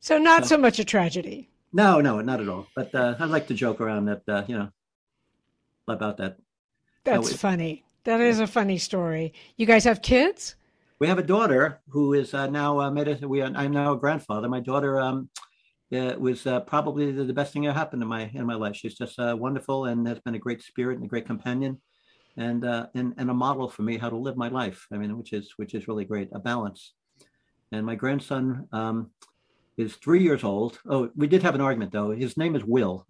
so 0.00 0.18
not 0.18 0.44
so, 0.44 0.56
so, 0.56 0.58
much 0.58 0.78
a 0.78 0.84
tragedy. 0.84 1.48
No, 1.72 2.00
no, 2.00 2.20
not 2.20 2.40
at 2.40 2.48
all. 2.48 2.66
But 2.76 2.94
uh, 2.94 3.16
I 3.18 3.24
like 3.24 3.46
to 3.48 3.54
joke 3.54 3.80
around 3.80 4.04
that, 4.06 4.22
uh, 4.28 4.44
you 4.46 4.56
know, 4.56 4.68
about 5.88 6.18
that. 6.18 6.36
That's 7.04 7.30
so 7.30 7.36
funny. 7.36 7.84
That 8.04 8.20
is 8.20 8.40
a 8.40 8.46
funny 8.46 8.78
story. 8.78 9.32
You 9.56 9.66
guys 9.66 9.84
have 9.84 10.02
kids? 10.02 10.56
We 10.98 11.06
have 11.06 11.18
a 11.18 11.22
daughter 11.22 11.80
who 11.88 12.14
is 12.14 12.34
uh, 12.34 12.48
now 12.48 12.80
uh, 12.80 12.90
made 12.90 13.08
a, 13.08 13.28
we. 13.28 13.42
I'm 13.42 13.72
now 13.72 13.92
a 13.92 13.96
grandfather. 13.96 14.48
My 14.48 14.60
daughter 14.60 15.00
um, 15.00 15.28
uh, 15.92 16.14
was 16.18 16.46
uh, 16.46 16.60
probably 16.60 17.12
the, 17.12 17.24
the, 17.24 17.32
best 17.32 17.52
thing 17.52 17.62
that 17.62 17.74
happened 17.74 18.02
in 18.02 18.08
my 18.08 18.30
in 18.34 18.46
my 18.46 18.54
life. 18.54 18.76
She's 18.76 18.94
just 18.94 19.18
uh, 19.18 19.36
wonderful 19.38 19.86
and 19.86 20.06
has 20.08 20.18
been 20.20 20.34
a 20.34 20.38
great 20.38 20.62
spirit 20.62 20.96
and 20.96 21.04
a 21.04 21.08
great 21.08 21.26
companion, 21.26 21.80
and 22.36 22.64
uh, 22.64 22.86
and 22.94 23.14
and 23.18 23.30
a 23.30 23.34
model 23.34 23.68
for 23.68 23.82
me 23.82 23.98
how 23.98 24.10
to 24.10 24.16
live 24.16 24.36
my 24.36 24.48
life. 24.48 24.86
I 24.92 24.96
mean, 24.96 25.16
which 25.16 25.32
is 25.32 25.52
which 25.56 25.74
is 25.74 25.86
really 25.86 26.04
great, 26.04 26.28
a 26.32 26.40
balance. 26.40 26.94
And 27.70 27.86
my 27.86 27.94
grandson 27.94 28.68
um, 28.72 29.10
is 29.76 29.94
three 29.94 30.22
years 30.22 30.42
old. 30.44 30.78
Oh, 30.88 31.10
we 31.14 31.28
did 31.28 31.42
have 31.42 31.54
an 31.54 31.60
argument 31.60 31.92
though. 31.92 32.10
His 32.10 32.36
name 32.36 32.56
is 32.56 32.64
Will. 32.64 33.06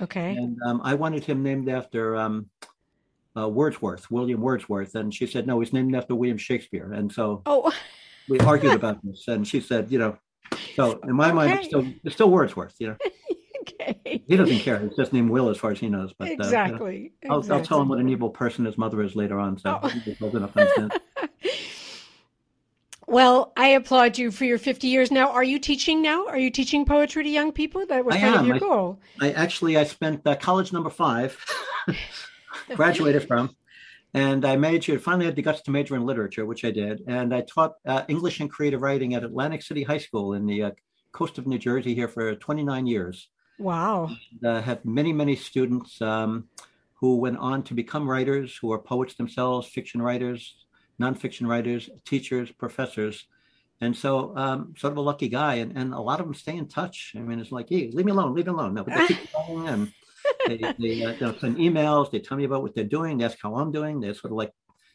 Okay. 0.00 0.36
And 0.36 0.56
um, 0.64 0.80
I 0.84 0.94
wanted 0.94 1.24
him 1.24 1.42
named 1.42 1.68
after 1.68 2.16
um, 2.16 2.48
uh, 3.36 3.48
Wordsworth, 3.48 4.10
William 4.10 4.40
Wordsworth, 4.40 4.94
and 4.94 5.12
she 5.12 5.26
said 5.26 5.46
no, 5.46 5.60
he's 5.60 5.72
named 5.72 5.94
after 5.94 6.14
William 6.14 6.38
Shakespeare. 6.38 6.92
And 6.92 7.12
so 7.12 7.42
oh. 7.46 7.72
we 8.28 8.38
argued 8.40 8.74
about 8.74 8.98
this, 9.04 9.28
and 9.28 9.46
she 9.46 9.60
said, 9.60 9.90
you 9.90 9.98
know, 9.98 10.18
so 10.74 10.98
in 11.04 11.14
my 11.14 11.26
okay. 11.26 11.34
mind, 11.34 11.52
it's 11.58 11.68
still 11.68 11.86
it's 12.04 12.14
still 12.14 12.30
Wordsworth. 12.30 12.74
You 12.78 12.88
know. 12.88 12.96
okay. 13.60 14.22
He 14.26 14.36
doesn't 14.36 14.60
care. 14.60 14.76
It's 14.76 14.96
just 14.96 15.12
named 15.12 15.30
Will 15.30 15.48
as 15.48 15.56
far 15.56 15.70
as 15.70 15.78
he 15.78 15.88
knows. 15.88 16.12
But 16.18 16.30
exactly. 16.30 16.78
Uh, 16.78 16.90
you 16.90 17.28
know, 17.28 17.34
I'll, 17.34 17.38
exactly. 17.38 17.58
I'll, 17.58 17.64
tell 17.64 17.80
him 17.82 17.88
what 17.88 17.98
an 17.98 18.08
evil 18.08 18.30
person 18.30 18.64
his 18.64 18.78
mother 18.78 19.02
is 19.02 19.16
later 19.16 19.38
on. 19.38 19.58
So 19.58 19.80
oh. 19.82 19.88
he's 19.88 20.20
old 20.20 20.34
enough 20.34 20.52
to 20.54 20.60
understand. 20.60 20.92
Well, 23.08 23.54
I 23.56 23.68
applaud 23.68 24.18
you 24.18 24.30
for 24.30 24.44
your 24.44 24.58
50 24.58 24.86
years 24.86 25.10
now. 25.10 25.30
Are 25.30 25.42
you 25.42 25.58
teaching 25.58 26.02
now? 26.02 26.26
Are 26.26 26.38
you 26.38 26.50
teaching 26.50 26.84
poetry 26.84 27.24
to 27.24 27.30
young 27.30 27.52
people? 27.52 27.86
That 27.86 28.04
was 28.04 28.14
I 28.14 28.20
kind 28.20 28.34
am. 28.34 28.40
of 28.40 28.46
your 28.46 28.56
I, 28.56 28.58
goal. 28.58 29.00
I 29.18 29.30
actually 29.32 29.78
I 29.78 29.84
spent 29.84 30.26
uh, 30.26 30.36
college 30.36 30.74
number 30.74 30.90
five, 30.90 31.42
graduated 32.74 33.26
from, 33.26 33.54
and 34.14 34.44
I 34.44 34.56
majored. 34.56 35.02
Finally, 35.02 35.26
had 35.26 35.36
the 35.36 35.42
guts 35.42 35.62
to 35.62 35.70
major 35.70 35.96
in 35.96 36.04
literature, 36.04 36.46
which 36.46 36.64
I 36.64 36.70
did, 36.70 37.02
and 37.06 37.34
I 37.34 37.42
taught 37.42 37.74
uh, 37.86 38.04
English 38.08 38.40
and 38.40 38.50
creative 38.50 38.82
writing 38.82 39.14
at 39.14 39.24
Atlantic 39.24 39.62
City 39.62 39.82
High 39.82 39.98
School 39.98 40.34
in 40.34 40.46
the 40.46 40.62
uh, 40.64 40.70
coast 41.12 41.38
of 41.38 41.46
New 41.46 41.58
Jersey 41.58 41.94
here 41.94 42.08
for 42.08 42.34
29 42.34 42.86
years. 42.86 43.28
Wow! 43.58 44.10
And, 44.32 44.50
uh, 44.50 44.62
have 44.62 44.84
many 44.84 45.12
many 45.12 45.36
students 45.36 46.00
um, 46.00 46.48
who 46.94 47.16
went 47.16 47.38
on 47.38 47.62
to 47.64 47.74
become 47.74 48.08
writers, 48.08 48.56
who 48.56 48.72
are 48.72 48.78
poets 48.78 49.14
themselves, 49.14 49.68
fiction 49.68 50.02
writers, 50.02 50.66
nonfiction 51.00 51.46
writers, 51.46 51.88
teachers, 52.04 52.50
professors. 52.50 53.26
And 53.80 53.96
so, 53.96 54.36
um, 54.36 54.74
sort 54.76 54.92
of 54.92 54.96
a 54.96 55.02
lucky 55.02 55.28
guy, 55.28 55.56
and, 55.56 55.76
and 55.76 55.94
a 55.94 56.00
lot 56.00 56.18
of 56.18 56.26
them 56.26 56.34
stay 56.34 56.56
in 56.56 56.66
touch. 56.66 57.12
I 57.16 57.20
mean, 57.20 57.38
it's 57.38 57.52
like, 57.52 57.68
hey, 57.68 57.90
leave 57.92 58.06
me 58.06 58.10
alone, 58.10 58.34
leave 58.34 58.46
me 58.46 58.52
alone. 58.52 58.74
No, 58.74 58.82
but 58.82 58.94
they 58.94 59.06
keep 59.06 59.32
going 59.46 59.68
and 59.68 59.92
they, 60.48 60.74
they 60.78 61.04
uh, 61.04 61.32
send 61.38 61.56
emails. 61.56 62.10
They 62.10 62.20
tell 62.20 62.36
me 62.36 62.44
about 62.44 62.62
what 62.62 62.74
they're 62.74 62.84
doing. 62.84 63.18
They 63.18 63.24
ask 63.24 63.38
how 63.42 63.56
I'm 63.56 63.72
doing. 63.72 64.00
They're 64.00 64.14
sort 64.14 64.32
of 64.32 64.38
like 64.38 64.52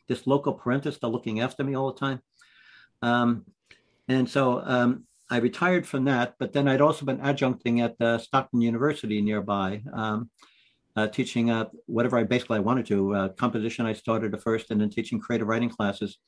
this 0.07 0.27
loco 0.27 0.57
parentis. 0.57 0.99
They're 0.99 1.09
looking 1.09 1.39
after 1.39 1.63
me 1.63 1.75
all 1.75 1.91
the 1.91 1.99
time. 1.99 2.21
Um, 3.01 3.45
and 4.07 4.29
so 4.29 4.61
um, 4.65 5.05
I 5.29 5.37
retired 5.37 5.87
from 5.87 6.05
that, 6.05 6.35
but 6.39 6.53
then 6.53 6.67
I'd 6.67 6.81
also 6.81 7.05
been 7.05 7.19
adjuncting 7.19 7.83
at 7.83 7.99
uh, 8.01 8.17
Stockton 8.17 8.61
University 8.61 9.21
nearby. 9.21 9.81
Um, 9.93 10.29
uh, 10.95 11.07
teaching 11.07 11.49
uh, 11.49 11.65
whatever 11.87 12.17
I 12.17 12.23
basically 12.23 12.57
I 12.57 12.61
wanted 12.61 12.85
to. 12.87 13.15
Uh, 13.15 13.29
composition 13.29 13.85
I 13.85 13.93
started 13.93 14.33
at 14.33 14.43
first, 14.43 14.69
and 14.71 14.79
then 14.79 14.89
teaching 14.89 15.19
creative 15.19 15.47
writing 15.47 15.69
classes. 15.69 16.19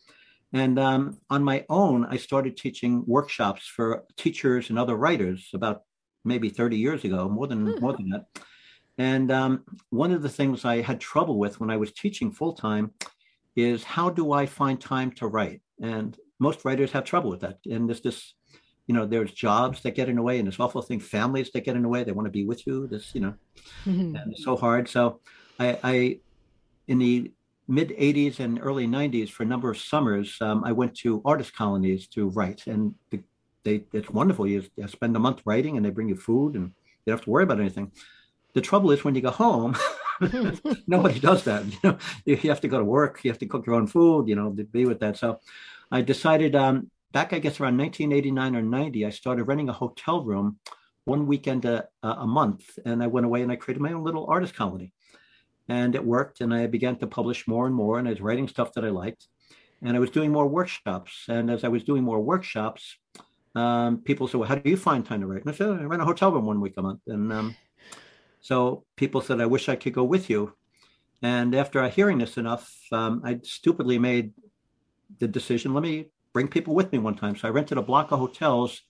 And 0.53 0.79
um, 0.79 1.19
on 1.29 1.43
my 1.43 1.65
own, 1.69 2.05
I 2.05 2.17
started 2.17 2.57
teaching 2.57 3.03
workshops 3.05 3.67
for 3.67 4.05
teachers 4.17 4.69
and 4.69 4.79
other 4.79 4.95
writers 4.95 5.49
about 5.53 5.81
maybe 6.23 6.49
30 6.49 6.77
years 6.77 7.03
ago, 7.03 7.29
more 7.29 7.47
than 7.47 7.67
hmm. 7.67 7.79
more 7.79 7.93
than 7.93 8.09
that. 8.09 8.25
And 8.97 9.31
um, 9.31 9.63
one 9.89 10.11
of 10.11 10.21
the 10.21 10.29
things 10.29 10.63
I 10.63 10.81
had 10.81 10.99
trouble 10.99 11.37
with 11.37 11.59
when 11.59 11.69
I 11.69 11.77
was 11.77 11.91
teaching 11.91 12.31
full 12.31 12.53
time 12.53 12.91
is 13.55 13.83
how 13.83 14.09
do 14.09 14.31
I 14.31 14.45
find 14.45 14.79
time 14.79 15.11
to 15.13 15.27
write? 15.27 15.61
And 15.81 16.17
most 16.39 16.65
writers 16.65 16.91
have 16.91 17.03
trouble 17.03 17.29
with 17.29 17.41
that. 17.41 17.59
And 17.69 17.89
there's 17.89 18.01
this, 18.01 18.33
you 18.87 18.95
know, 18.95 19.05
there's 19.05 19.31
jobs 19.31 19.81
that 19.81 19.95
get 19.95 20.09
in 20.09 20.15
the 20.15 20.21
way, 20.21 20.39
and 20.39 20.47
this 20.47 20.59
awful 20.59 20.81
thing, 20.81 20.99
families 20.99 21.51
that 21.51 21.65
get 21.65 21.75
in 21.75 21.81
the 21.81 21.89
way. 21.89 22.03
They 22.03 22.11
want 22.11 22.27
to 22.27 22.31
be 22.31 22.45
with 22.45 22.65
you. 22.67 22.87
This, 22.87 23.13
you 23.13 23.21
know, 23.21 23.33
mm-hmm. 23.85 24.15
and 24.15 24.31
it's 24.31 24.43
so 24.43 24.55
hard. 24.55 24.87
So 24.87 25.19
I, 25.59 25.79
I 25.83 26.19
in 26.87 26.99
the 26.99 27.31
mid 27.67 27.89
80s 27.89 28.39
and 28.39 28.59
early 28.61 28.87
90s 28.87 29.29
for 29.29 29.43
a 29.43 29.45
number 29.45 29.69
of 29.69 29.77
summers 29.77 30.37
um, 30.41 30.63
i 30.63 30.71
went 30.71 30.95
to 30.95 31.21
artist 31.25 31.55
colonies 31.55 32.07
to 32.07 32.29
write 32.29 32.67
and 32.67 32.93
the, 33.09 33.19
they 33.63 33.83
it's 33.91 34.09
wonderful 34.09 34.45
you, 34.45 34.63
you 34.75 34.87
spend 34.87 35.15
a 35.15 35.19
month 35.19 35.41
writing 35.45 35.75
and 35.75 35.85
they 35.85 35.89
bring 35.89 36.09
you 36.09 36.15
food 36.15 36.55
and 36.55 36.65
you 36.65 36.71
don't 37.07 37.17
have 37.17 37.23
to 37.23 37.29
worry 37.29 37.43
about 37.43 37.59
anything 37.59 37.91
the 38.55 38.61
trouble 38.61 38.91
is 38.91 39.03
when 39.03 39.13
you 39.13 39.21
go 39.21 39.29
home 39.29 39.75
nobody 40.87 41.19
does 41.19 41.43
that 41.43 41.65
you 41.65 41.77
know. 41.83 41.97
You 42.25 42.37
have 42.49 42.61
to 42.61 42.67
go 42.67 42.79
to 42.79 42.85
work 42.85 43.19
you 43.23 43.29
have 43.29 43.37
to 43.39 43.45
cook 43.45 43.67
your 43.67 43.75
own 43.75 43.85
food 43.85 44.27
you 44.27 44.35
know 44.35 44.51
to 44.51 44.63
be 44.63 44.85
with 44.85 44.99
that. 45.01 45.17
So 45.17 45.39
i 45.91 46.01
decided 46.01 46.55
um, 46.55 46.89
back 47.11 47.33
i 47.33 47.39
guess 47.39 47.59
around 47.59 47.77
1989 47.77 48.55
or 48.55 48.61
90 48.61 49.05
i 49.05 49.09
started 49.09 49.43
renting 49.43 49.69
a 49.69 49.73
hotel 49.73 50.23
room 50.23 50.57
one 51.03 51.27
weekend 51.27 51.65
a, 51.65 51.87
a 52.01 52.25
month 52.25 52.79
and 52.85 53.03
i 53.03 53.07
went 53.07 53.25
away 53.25 53.43
and 53.43 53.51
i 53.51 53.55
created 53.55 53.81
my 53.81 53.91
own 53.91 54.03
little 54.03 54.25
artist 54.27 54.55
colony. 54.55 54.91
And 55.67 55.95
it 55.95 56.05
worked 56.05 56.41
and 56.41 56.53
i 56.53 56.65
began 56.67 56.95
to 56.99 57.07
publish 57.07 57.47
more 57.47 57.67
and 57.67 57.75
more 57.75 57.99
and 57.99 58.07
i 58.07 58.11
was 58.11 58.21
writing 58.21 58.47
stuff 58.47 58.73
that 58.73 58.85
i 58.85 58.89
liked 58.89 59.27
and 59.83 59.95
i 59.97 59.99
was 59.99 60.09
doing 60.09 60.31
more 60.31 60.47
workshops. 60.47 61.25
And 61.27 61.51
as 61.51 61.63
i 61.65 61.67
was 61.67 61.83
doing 61.83 62.03
more 62.03 62.21
workshops 62.21 62.97
um, 63.55 63.99
people 63.99 64.27
said 64.27 64.39
well 64.39 64.49
how 64.49 64.55
do 64.55 64.69
you 64.69 64.77
find 64.77 65.05
time 65.05 65.21
to 65.21 65.27
write? 65.27 65.41
And 65.41 65.49
i 65.51 65.55
said 65.57 65.69
i 65.69 65.83
rent 65.83 66.01
a 66.01 66.05
hotel 66.05 66.31
room 66.31 66.45
one 66.45 66.61
week 66.61 66.75
a 66.77 66.81
month. 66.81 67.01
And 67.07 67.33
um, 67.33 67.55
so 68.47 68.55
people 68.95 69.21
said 69.21 69.41
i 69.41 69.45
wish 69.45 69.69
i 69.69 69.75
could 69.75 69.93
go 69.93 70.03
with 70.13 70.25
you 70.29 70.41
and 71.21 71.49
after 71.55 71.87
hearing 71.89 72.19
this 72.19 72.37
enough 72.37 72.65
um, 72.91 73.21
i 73.25 73.39
stupidly 73.43 73.97
made 73.99 74.27
the 75.19 75.27
decision 75.27 75.73
let 75.73 75.83
me 75.83 75.95
bring 76.33 76.47
people 76.47 76.73
with 76.79 76.91
me 76.91 76.99
one 76.99 77.15
time 77.15 77.35
so 77.35 77.47
i 77.47 77.51
rented 77.51 77.77
a 77.77 77.89
block 77.91 78.11
of 78.11 78.19
hotels 78.19 78.81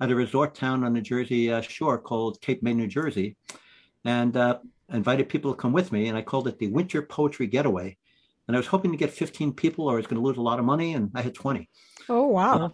at 0.00 0.10
a 0.10 0.14
resort 0.14 0.54
town 0.54 0.84
on 0.84 0.92
the 0.94 1.00
jersey 1.00 1.52
uh, 1.52 1.60
shore 1.60 1.98
called 1.98 2.40
cape 2.40 2.62
may 2.62 2.74
new 2.74 2.86
jersey 2.86 3.36
and 4.04 4.36
uh, 4.36 4.58
invited 4.92 5.28
people 5.28 5.52
to 5.52 5.56
come 5.56 5.72
with 5.72 5.92
me, 5.92 6.08
and 6.08 6.16
I 6.16 6.22
called 6.22 6.48
it 6.48 6.58
the 6.58 6.68
Winter 6.68 7.02
Poetry 7.02 7.46
Getaway. 7.46 7.96
And 8.48 8.56
I 8.56 8.58
was 8.58 8.66
hoping 8.66 8.90
to 8.90 8.96
get 8.96 9.12
15 9.12 9.52
people, 9.52 9.86
or 9.86 9.92
I 9.92 9.96
was 9.96 10.06
going 10.06 10.20
to 10.20 10.26
lose 10.26 10.36
a 10.36 10.42
lot 10.42 10.58
of 10.58 10.64
money, 10.64 10.94
and 10.94 11.10
I 11.14 11.22
had 11.22 11.34
20. 11.34 11.68
Oh 12.08 12.26
wow! 12.26 12.64
Uh, 12.64 12.68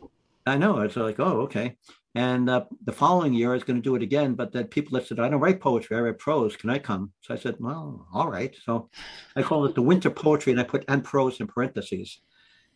I 0.46 0.57
know. 0.57 0.81
It's 0.81 0.96
like, 0.96 1.20
oh 1.20 1.42
okay. 1.42 1.77
And 2.17 2.49
uh, 2.49 2.65
the 2.83 2.93
following 2.93 3.35
year, 3.35 3.51
I 3.51 3.55
was 3.57 3.63
going 3.63 3.77
to 3.77 3.83
do 3.83 3.95
it 3.95 4.03
again, 4.03 4.33
but 4.33 4.51
then 4.51 4.69
people 4.69 4.99
that 4.99 5.07
said, 5.07 5.21
I 5.21 5.29
don't 5.29 5.39
write 5.39 5.61
poetry, 5.61 5.99
I 5.99 6.01
write 6.01 6.19
prose. 6.19 6.57
Can 6.57 6.71
I 6.71 6.79
come? 6.79 7.13
So 7.21 7.35
I 7.35 7.37
said, 7.37 7.57
well, 7.61 8.09
all 8.11 8.31
right. 8.31 8.57
So 8.65 8.89
I 9.37 9.43
called 9.43 9.69
it 9.69 9.75
the 9.75 9.83
Winter 9.83 10.09
Poetry, 10.09 10.53
and 10.53 10.59
I 10.59 10.65
put 10.65 10.87
and 10.89 11.05
prose 11.05 11.41
in 11.41 11.47
parentheses. 11.47 12.21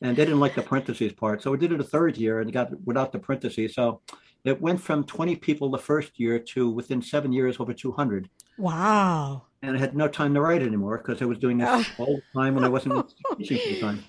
And 0.03 0.15
they 0.15 0.27
didn't 0.27 0.41
like 0.41 0.57
the 0.57 0.61
parentheses 0.61 1.15
part, 1.15 1.43
so 1.43 1.51
we 1.51 1.57
did 1.57 1.73
it 1.73 1.81
a 1.81 1.85
third 1.85 2.19
year 2.19 2.41
and 2.41 2.53
got 2.53 2.69
without 2.85 3.13
the 3.13 3.19
parentheses. 3.19 3.75
So 3.75 4.03
it 4.45 4.61
went 4.61 4.79
from 4.79 5.05
20 5.05 5.37
people 5.37 5.71
the 5.71 5.79
first 5.79 6.21
year 6.21 6.39
to 6.39 6.69
within 6.69 7.01
seven 7.01 7.33
years 7.33 7.59
over 7.59 7.73
200. 7.73 8.29
Wow. 8.59 9.45
And 9.63 9.75
I 9.75 9.81
had 9.81 9.97
no 9.97 10.07
time 10.07 10.35
to 10.35 10.43
write 10.43 10.61
anymore 10.61 10.99
because 10.99 11.23
I 11.23 11.25
was 11.25 11.39
doing 11.39 11.57
this 11.57 11.89
all 11.97 12.17
the 12.17 12.39
time 12.39 12.55
when 12.57 12.65
I 12.65 12.69
wasn't 12.69 13.11
teaching 13.39 13.59
full 13.59 13.89
time. 13.89 14.05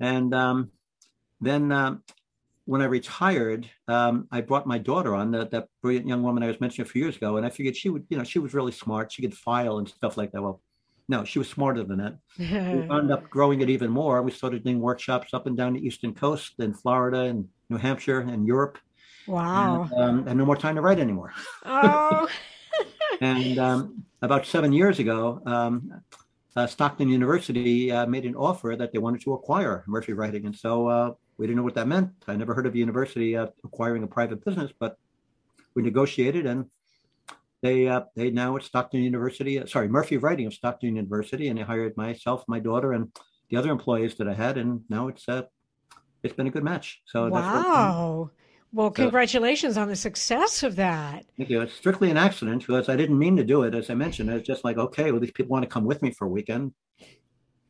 And 0.00 0.34
um, 0.34 0.70
then 1.42 1.72
um, 1.72 2.02
when 2.70 2.82
I 2.82 2.84
retired, 2.84 3.68
um, 3.88 4.28
I 4.30 4.42
brought 4.42 4.64
my 4.64 4.78
daughter 4.78 5.12
on, 5.12 5.32
that, 5.32 5.50
that 5.50 5.66
brilliant 5.82 6.06
young 6.06 6.22
woman 6.22 6.44
I 6.44 6.46
was 6.46 6.60
mentioning 6.60 6.86
a 6.86 6.88
few 6.88 7.02
years 7.02 7.16
ago. 7.16 7.36
And 7.36 7.44
I 7.44 7.50
figured 7.50 7.76
she 7.76 7.88
would, 7.88 8.06
you 8.08 8.16
know, 8.16 8.22
she 8.22 8.38
was 8.38 8.54
really 8.54 8.70
smart. 8.70 9.10
She 9.10 9.22
could 9.22 9.36
file 9.36 9.78
and 9.78 9.88
stuff 9.88 10.16
like 10.16 10.30
that. 10.30 10.40
Well, 10.40 10.60
no, 11.08 11.24
she 11.24 11.40
was 11.40 11.48
smarter 11.48 11.82
than 11.82 11.98
that. 11.98 12.18
we 12.38 12.86
wound 12.86 13.10
up 13.10 13.28
growing 13.28 13.60
it 13.60 13.70
even 13.70 13.90
more. 13.90 14.22
We 14.22 14.30
started 14.30 14.62
doing 14.62 14.78
workshops 14.78 15.34
up 15.34 15.48
and 15.48 15.56
down 15.56 15.72
the 15.72 15.84
Eastern 15.84 16.14
Coast 16.14 16.52
in 16.60 16.72
Florida 16.72 17.22
and 17.22 17.48
New 17.70 17.76
Hampshire 17.76 18.20
and 18.20 18.46
Europe. 18.46 18.78
Wow. 19.26 19.88
And, 19.90 20.00
um, 20.00 20.28
and 20.28 20.38
no 20.38 20.44
more 20.44 20.56
time 20.56 20.76
to 20.76 20.80
write 20.80 21.00
anymore. 21.00 21.32
Oh. 21.64 22.28
and 23.20 23.58
um, 23.58 24.04
about 24.22 24.46
seven 24.46 24.72
years 24.72 25.00
ago, 25.00 25.42
um, 25.44 26.02
uh, 26.54 26.68
Stockton 26.68 27.08
University 27.08 27.90
uh, 27.90 28.06
made 28.06 28.24
an 28.26 28.36
offer 28.36 28.76
that 28.78 28.92
they 28.92 28.98
wanted 28.98 29.22
to 29.22 29.32
acquire 29.34 29.82
Murphy 29.88 30.12
Writing. 30.12 30.46
And 30.46 30.54
so 30.54 30.86
uh, 30.86 31.12
we 31.40 31.46
didn't 31.46 31.56
know 31.56 31.62
what 31.62 31.74
that 31.74 31.88
meant. 31.88 32.10
I 32.28 32.36
never 32.36 32.52
heard 32.52 32.66
of 32.66 32.74
a 32.74 32.78
university 32.78 33.34
uh, 33.34 33.46
acquiring 33.64 34.02
a 34.02 34.06
private 34.06 34.44
business, 34.44 34.70
but 34.78 34.98
we 35.74 35.82
negotiated 35.82 36.44
and 36.44 36.66
they 37.62 37.88
uh, 37.88 38.02
they 38.14 38.30
now 38.30 38.56
at 38.56 38.62
Stockton 38.62 39.02
University, 39.02 39.58
uh, 39.58 39.64
sorry, 39.66 39.88
Murphy 39.88 40.18
Writing 40.18 40.46
of 40.46 40.52
Stockton 40.52 40.96
University, 40.96 41.48
and 41.48 41.58
they 41.58 41.62
hired 41.62 41.96
myself, 41.96 42.44
my 42.46 42.60
daughter, 42.60 42.92
and 42.92 43.10
the 43.48 43.56
other 43.56 43.70
employees 43.70 44.16
that 44.16 44.28
I 44.28 44.34
had, 44.34 44.58
and 44.58 44.82
now 44.90 45.08
it's 45.08 45.26
uh, 45.28 45.42
it's 46.22 46.34
been 46.34 46.46
a 46.46 46.50
good 46.50 46.64
match. 46.64 47.00
So 47.06 47.28
wow. 47.28 48.30
Well, 48.72 48.90
congratulations 48.90 49.74
so, 49.74 49.82
on 49.82 49.88
the 49.88 49.96
success 49.96 50.62
of 50.62 50.76
that. 50.76 51.24
Thank 51.36 51.50
you. 51.50 51.60
It's 51.62 51.74
strictly 51.74 52.10
an 52.10 52.16
accident 52.16 52.66
because 52.66 52.88
I 52.88 52.96
didn't 52.96 53.18
mean 53.18 53.36
to 53.36 53.44
do 53.44 53.62
it. 53.62 53.74
As 53.74 53.90
I 53.90 53.94
mentioned, 53.94 54.30
it's 54.30 54.46
just 54.46 54.62
like, 54.62 54.76
okay, 54.76 55.10
well, 55.10 55.20
these 55.20 55.32
people 55.32 55.50
want 55.50 55.64
to 55.64 55.68
come 55.68 55.84
with 55.84 56.02
me 56.02 56.12
for 56.12 56.26
a 56.26 56.30
weekend. 56.30 56.72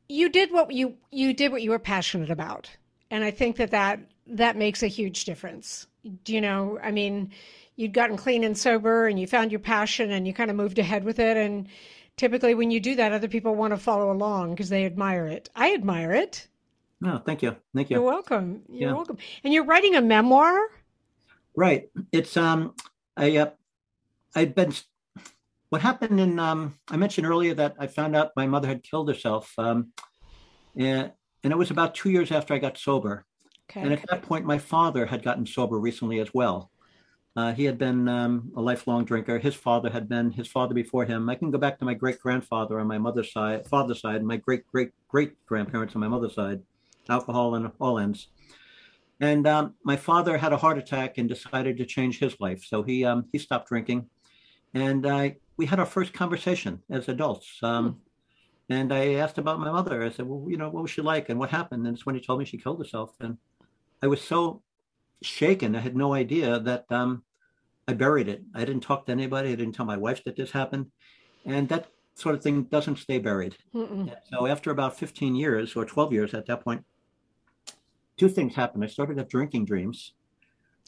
You 0.09 0.29
did 0.29 0.53
what 0.53 0.73
you 0.73 0.97
you 1.13 1.33
did 1.33 1.53
what 1.53 1.63
you 1.63 1.71
were 1.71 1.79
passionate 1.79 2.31
about, 2.31 2.69
and 3.11 3.25
I 3.25 3.31
think 3.31 3.57
that 3.57 3.71
that 3.73 4.01
that 4.27 4.57
makes 4.57 4.83
a 4.83 4.87
huge 4.87 5.25
difference. 5.25 5.87
Do 6.25 6.33
you 6.33 6.41
know? 6.41 6.79
I 6.83 6.91
mean, 6.91 7.31
you'd 7.77 7.93
gotten 7.93 8.17
clean 8.17 8.45
and 8.45 8.57
sober, 8.57 9.07
and 9.07 9.19
you 9.19 9.27
found 9.27 9.51
your 9.51 9.61
passion, 9.61 10.11
and 10.11 10.27
you 10.27 10.33
kind 10.33 10.51
of 10.51 10.57
moved 10.57 10.79
ahead 10.79 11.05
with 11.05 11.19
it. 11.19 11.37
And 11.37 11.69
typically, 12.17 12.55
when 12.55 12.71
you 12.71 12.81
do 12.81 12.95
that, 12.97 13.13
other 13.13 13.29
people 13.29 13.55
want 13.55 13.73
to 13.73 13.77
follow 13.77 14.13
along 14.13 14.51
because 14.51 14.69
they 14.69 14.85
admire 14.85 15.27
it. 15.27 15.51
I 15.55 15.75
admire 15.75 16.13
it. 16.13 16.47
No, 17.01 17.19
thank 17.19 17.43
you. 17.43 17.57
Thank 17.75 17.91
you. 17.91 17.97
You're 17.97 18.05
welcome. 18.05 18.63
You're 18.69 18.91
yeah. 18.91 18.95
welcome. 18.95 19.17
And 19.43 19.55
you're 19.55 19.65
writing 19.65 19.97
a 19.97 20.03
memoir. 20.03 20.69
Right. 21.57 21.89
It's 22.13 22.37
um 22.37 22.75
I 23.17 23.39
uh, 23.39 23.51
I'd 24.35 24.55
been 24.55 24.73
what 25.71 25.81
happened 25.81 26.21
in 26.21 26.39
um 26.39 26.75
I 26.91 26.97
mentioned 26.97 27.27
earlier 27.27 27.55
that 27.55 27.77
I 27.79 27.87
found 27.87 28.15
out 28.15 28.33
my 28.37 28.47
mother 28.47 28.69
had 28.69 28.83
killed 28.83 29.09
herself. 29.09 29.53
Um 29.59 29.93
and, 30.77 31.13
and 31.43 31.53
it 31.53 31.57
was 31.57 31.71
about 31.71 31.95
two 31.95 32.11
years 32.11 32.31
after 32.31 32.55
I 32.55 32.59
got 32.59 32.79
sober. 32.79 33.25
Okay. 33.71 33.81
And 33.81 33.93
at 33.93 34.05
that 34.11 34.23
point 34.23 34.45
my 34.45 34.59
father 34.59 35.07
had 35.07 35.23
gotten 35.23 35.47
sober 35.47 35.79
recently 35.79 36.19
as 36.21 36.33
well. 36.35 36.71
Uh, 37.37 37.53
he 37.53 37.65
had 37.65 37.79
been 37.79 38.09
um, 38.09 38.51
a 38.57 38.61
lifelong 38.61 39.05
drinker. 39.05 39.39
His 39.39 39.55
father 39.55 39.89
had 39.89 40.09
been 40.09 40.33
his 40.33 40.49
father 40.49 40.75
before 40.75 41.05
him. 41.05 41.31
I 41.31 41.37
can 41.37 41.51
go 41.51 41.59
back 41.59 41.79
to 41.79 41.85
my 41.85 41.95
great 41.95 42.19
grandfather 42.19 42.81
on 42.81 42.89
my 42.89 42.99
mother's 42.99 43.33
side, 43.33 43.67
father's 43.69 44.01
side, 44.01 44.17
and 44.17 44.27
my 44.27 44.37
great 44.37 44.67
great 44.67 44.91
great 45.07 45.35
grandparents 45.47 45.95
on 45.95 46.01
my 46.01 46.09
mother's 46.09 46.35
side, 46.35 46.61
alcohol 47.09 47.55
and 47.55 47.71
all 47.81 47.99
ends. 48.01 48.29
And 49.21 49.47
um, 49.47 49.75
my 49.85 49.97
father 49.97 50.39
had 50.39 50.53
a 50.53 50.57
heart 50.57 50.79
attack 50.79 51.19
and 51.19 51.29
decided 51.29 51.77
to 51.77 51.87
change 51.87 52.19
his 52.19 52.41
life. 52.41 52.65
So 52.65 52.83
he 52.83 53.05
um, 53.05 53.27
he 53.31 53.39
stopped 53.39 53.69
drinking, 53.69 54.07
and 54.75 55.07
uh, 55.07 55.31
we 55.57 55.67
had 55.67 55.79
our 55.79 55.87
first 55.87 56.13
conversation 56.13 56.83
as 56.91 57.09
adults. 57.09 57.59
Um, 57.63 57.85
hmm. 57.85 57.99
And 58.71 58.93
I 58.95 59.15
asked 59.15 59.37
about 59.37 59.59
my 59.59 59.71
mother. 59.71 60.03
I 60.03 60.11
said, 60.11 60.27
"Well, 60.29 60.49
you 60.49 60.57
know, 60.57 60.71
what 60.71 60.83
was 60.83 60.93
she 60.93 61.03
like, 61.03 61.29
and 61.29 61.39
what 61.39 61.51
happened?" 61.51 61.87
And 61.87 61.97
it's 61.97 62.07
when 62.07 62.15
he 62.15 62.21
told 62.21 62.39
me 62.39 62.45
she 62.45 62.57
killed 62.57 62.79
herself, 62.79 63.11
and 63.21 63.37
I 64.01 64.07
was 64.07 64.23
so 64.23 64.63
shaken. 65.23 65.75
I 65.75 65.81
had 65.81 65.97
no 65.97 66.15
idea 66.15 66.61
that 66.61 66.87
um, 66.91 67.25
I 67.89 67.95
buried 67.95 68.29
it. 68.29 68.43
I 68.55 68.61
didn't 68.65 68.83
talk 68.83 69.07
to 69.07 69.13
anybody. 69.13 69.51
I 69.53 69.57
didn't 69.57 69.75
tell 69.75 69.87
my 69.87 69.97
wife 69.97 70.23
that 70.25 70.37
this 70.37 70.53
happened, 70.53 70.87
and 71.45 71.69
that 71.69 71.89
sort 72.15 72.37
of 72.37 72.43
thing 72.43 72.63
doesn't 72.65 72.97
stay 72.99 73.19
buried. 73.19 73.57
So 74.31 74.47
after 74.47 74.71
about 74.71 74.97
15 74.99 75.35
years 75.35 75.75
or 75.75 75.85
12 75.85 76.13
years 76.13 76.35
at 76.35 76.47
that 76.47 76.63
point, 76.63 76.85
two 78.17 78.29
things 78.29 78.55
happened. 78.55 78.85
I 78.85 78.87
started 78.87 79.15
to 79.15 79.23
have 79.23 79.29
drinking 79.29 79.65
dreams, 79.65 80.13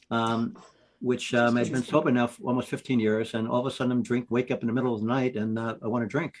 um, 0.09 0.57
which 1.01 1.33
um, 1.33 1.57
I'd 1.57 1.71
been 1.71 1.83
sober 1.83 2.11
now 2.11 2.27
for 2.27 2.43
almost 2.43 2.69
15 2.69 2.99
years, 2.99 3.33
and 3.33 3.47
all 3.47 3.59
of 3.59 3.65
a 3.65 3.71
sudden 3.71 3.91
I'm 3.91 4.03
drink, 4.03 4.27
wake 4.29 4.51
up 4.51 4.61
in 4.61 4.67
the 4.67 4.73
middle 4.73 4.93
of 4.93 5.01
the 5.01 5.07
night, 5.07 5.35
and 5.35 5.59
uh, 5.59 5.75
I 5.83 5.87
want 5.87 6.03
to 6.03 6.07
drink, 6.07 6.35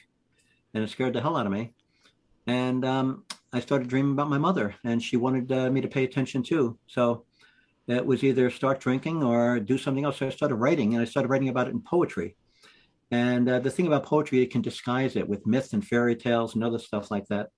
and 0.73 0.83
it 0.83 0.89
scared 0.89 1.13
the 1.13 1.21
hell 1.21 1.37
out 1.37 1.45
of 1.45 1.51
me. 1.51 1.73
And 2.47 2.83
um, 2.83 3.23
I 3.53 3.59
started 3.59 3.87
dreaming 3.87 4.13
about 4.13 4.29
my 4.29 4.37
mother, 4.37 4.75
and 4.83 5.01
she 5.01 5.17
wanted 5.17 5.51
uh, 5.51 5.69
me 5.69 5.81
to 5.81 5.87
pay 5.87 6.03
attention 6.03 6.43
too. 6.43 6.77
So 6.87 7.25
it 7.87 8.05
was 8.05 8.23
either 8.23 8.49
start 8.49 8.79
drinking 8.79 9.23
or 9.23 9.59
do 9.59 9.77
something 9.77 10.05
else. 10.05 10.17
So 10.17 10.27
I 10.27 10.29
started 10.29 10.55
writing, 10.55 10.93
and 10.93 11.01
I 11.01 11.05
started 11.05 11.29
writing 11.29 11.49
about 11.49 11.67
it 11.67 11.71
in 11.71 11.81
poetry. 11.81 12.35
And 13.11 13.47
uh, 13.47 13.59
the 13.59 13.69
thing 13.69 13.87
about 13.87 14.05
poetry, 14.05 14.41
it 14.41 14.51
can 14.51 14.61
disguise 14.61 15.15
it 15.15 15.27
with 15.27 15.45
myths 15.45 15.73
and 15.73 15.85
fairy 15.85 16.15
tales 16.15 16.55
and 16.55 16.63
other 16.63 16.79
stuff 16.79 17.11
like 17.11 17.27
that. 17.27 17.49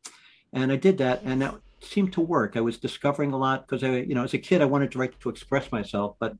And 0.54 0.72
I 0.72 0.76
did 0.76 0.98
that, 0.98 1.22
and 1.24 1.42
that 1.42 1.56
seemed 1.82 2.14
to 2.14 2.22
work. 2.22 2.58
I 2.58 2.62
was 2.62 2.78
discovering 2.78 3.32
a 3.32 3.38
lot 3.38 3.68
because 3.68 3.84
I, 3.84 3.98
you 3.98 4.16
know, 4.16 4.24
as 4.24 4.34
a 4.34 4.38
kid, 4.38 4.62
I 4.62 4.66
wanted 4.66 4.92
to 4.92 4.98
write 4.98 5.20
to 5.20 5.30
express 5.30 5.72
myself. 5.72 6.16
But 6.20 6.36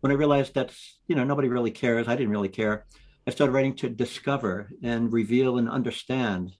when 0.00 0.12
I 0.12 0.14
realized 0.14 0.54
that's, 0.54 0.98
you 1.08 1.16
know, 1.16 1.24
nobody 1.24 1.48
really 1.48 1.70
cares, 1.70 2.08
I 2.08 2.16
didn't 2.16 2.30
really 2.30 2.48
care. 2.48 2.86
I 3.26 3.30
started 3.30 3.52
writing 3.52 3.74
to 3.76 3.88
discover 3.88 4.70
and 4.82 5.12
reveal 5.12 5.58
and 5.58 5.68
understand. 5.68 6.52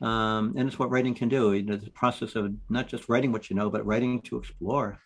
Um, 0.00 0.54
and 0.56 0.66
it's 0.66 0.78
what 0.78 0.90
writing 0.90 1.14
can 1.14 1.28
do. 1.28 1.52
You 1.52 1.62
know, 1.62 1.76
the 1.76 1.90
process 1.90 2.36
of 2.36 2.54
not 2.68 2.88
just 2.88 3.08
writing 3.08 3.32
what 3.32 3.50
you 3.50 3.56
know, 3.56 3.68
but 3.68 3.84
writing 3.84 4.22
to 4.22 4.38
explore. 4.38 4.98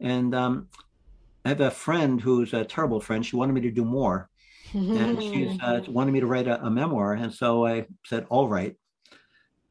And 0.00 0.34
um, 0.34 0.68
I 1.44 1.48
have 1.48 1.60
a 1.60 1.70
friend 1.70 2.20
who's 2.20 2.52
a 2.52 2.64
terrible 2.64 3.00
friend. 3.00 3.24
She 3.24 3.36
wanted 3.36 3.54
me 3.54 3.62
to 3.62 3.70
do 3.70 3.84
more. 3.84 4.28
and 4.74 5.22
she's 5.28 5.58
uh, 5.60 5.80
wanted 5.88 6.12
me 6.12 6.20
to 6.20 6.26
write 6.26 6.46
a, 6.46 6.64
a, 6.64 6.70
memoir. 6.70 7.14
And 7.14 7.32
so 7.32 7.66
I 7.66 7.86
said, 8.06 8.26
all 8.28 8.48
right. 8.48 8.76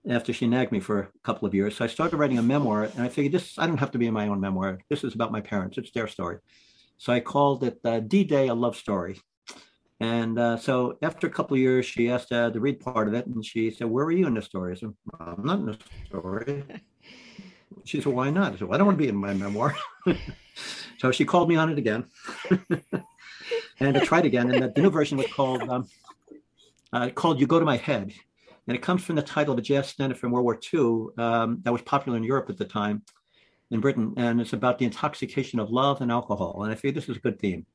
After 0.09 0.31
she 0.31 0.47
nagged 0.47 0.71
me 0.71 0.79
for 0.79 0.99
a 1.01 1.09
couple 1.23 1.47
of 1.47 1.53
years, 1.53 1.75
so 1.75 1.83
I 1.83 1.89
started 1.89 2.15
writing 2.15 2.37
a 2.37 2.41
memoir, 2.41 2.83
and 2.83 3.01
I 3.01 3.09
figured 3.09 3.33
this 3.33 3.59
I 3.59 3.67
don't 3.67 3.77
have 3.77 3.91
to 3.91 3.97
be 3.97 4.07
in 4.07 4.13
my 4.13 4.29
own 4.29 4.39
memoir. 4.39 4.79
This 4.89 5.03
is 5.03 5.13
about 5.13 5.33
my 5.33 5.41
parents; 5.41 5.77
it's 5.77 5.91
their 5.91 6.07
story. 6.07 6.37
So 6.97 7.11
I 7.11 7.19
called 7.19 7.65
it 7.65 7.79
uh, 7.83 7.99
D-Day: 7.99 8.47
A 8.47 8.53
Love 8.53 8.77
Story. 8.77 9.19
And 9.99 10.37
uh, 10.37 10.57
so 10.57 10.97
after 11.01 11.25
a 11.25 11.29
couple 11.29 11.55
of 11.55 11.61
years, 11.61 11.85
she 11.85 12.09
asked 12.09 12.31
uh, 12.31 12.51
to 12.51 12.59
read 12.59 12.79
part 12.79 13.07
of 13.07 13.15
it, 13.15 13.25
and 13.25 13.43
she 13.43 13.71
said, 13.71 13.87
"Where 13.87 14.05
were 14.05 14.11
you 14.11 14.27
in 14.27 14.35
the 14.35 14.41
story?" 14.41 14.73
I 14.73 14.75
said, 14.75 14.93
"I'm 15.19 15.43
not 15.43 15.59
in 15.59 15.65
the 15.65 15.77
story." 16.07 16.63
She 17.83 18.01
said, 18.01 18.13
"Why 18.13 18.29
not?" 18.29 18.53
I 18.53 18.57
said, 18.57 18.67
well, 18.67 18.75
"I 18.75 18.77
don't 18.77 18.87
want 18.87 18.97
to 18.97 19.03
be 19.03 19.09
in 19.09 19.15
my 19.15 19.33
memoir." 19.33 19.75
so 20.97 21.11
she 21.11 21.25
called 21.25 21.47
me 21.47 21.55
on 21.55 21.69
it 21.69 21.77
again, 21.77 22.05
and 23.79 23.97
I 23.97 24.03
tried 24.03 24.25
again, 24.25 24.51
and 24.51 24.63
the, 24.63 24.69
the 24.69 24.81
new 24.81 24.89
version 24.89 25.17
was 25.17 25.27
called 25.27 25.61
um, 25.69 25.87
uh, 26.91 27.09
called 27.09 27.39
"You 27.39 27.47
Go 27.47 27.59
to 27.59 27.65
My 27.65 27.77
Head," 27.77 28.13
and 28.67 28.75
it 28.75 28.81
comes 28.81 29.03
from 29.03 29.15
the 29.15 29.21
title 29.21 29.53
of 29.53 29.59
a 29.59 29.61
jazz 29.61 29.87
standard 29.87 30.17
from 30.17 30.31
World 30.31 30.45
War 30.45 30.59
II 30.73 31.07
um, 31.17 31.59
that 31.63 31.71
was 31.71 31.81
popular 31.81 32.17
in 32.17 32.23
Europe 32.23 32.49
at 32.49 32.57
the 32.57 32.65
time, 32.65 33.03
in 33.71 33.79
Britain, 33.79 34.13
and 34.17 34.41
it's 34.41 34.53
about 34.53 34.79
the 34.79 34.85
intoxication 34.85 35.59
of 35.59 35.69
love 35.69 36.01
and 36.01 36.11
alcohol. 36.11 36.63
And 36.63 36.71
I 36.71 36.75
figured 36.75 36.95
this 36.95 37.09
is 37.09 37.17
a 37.17 37.21
good 37.21 37.39
theme. 37.39 37.65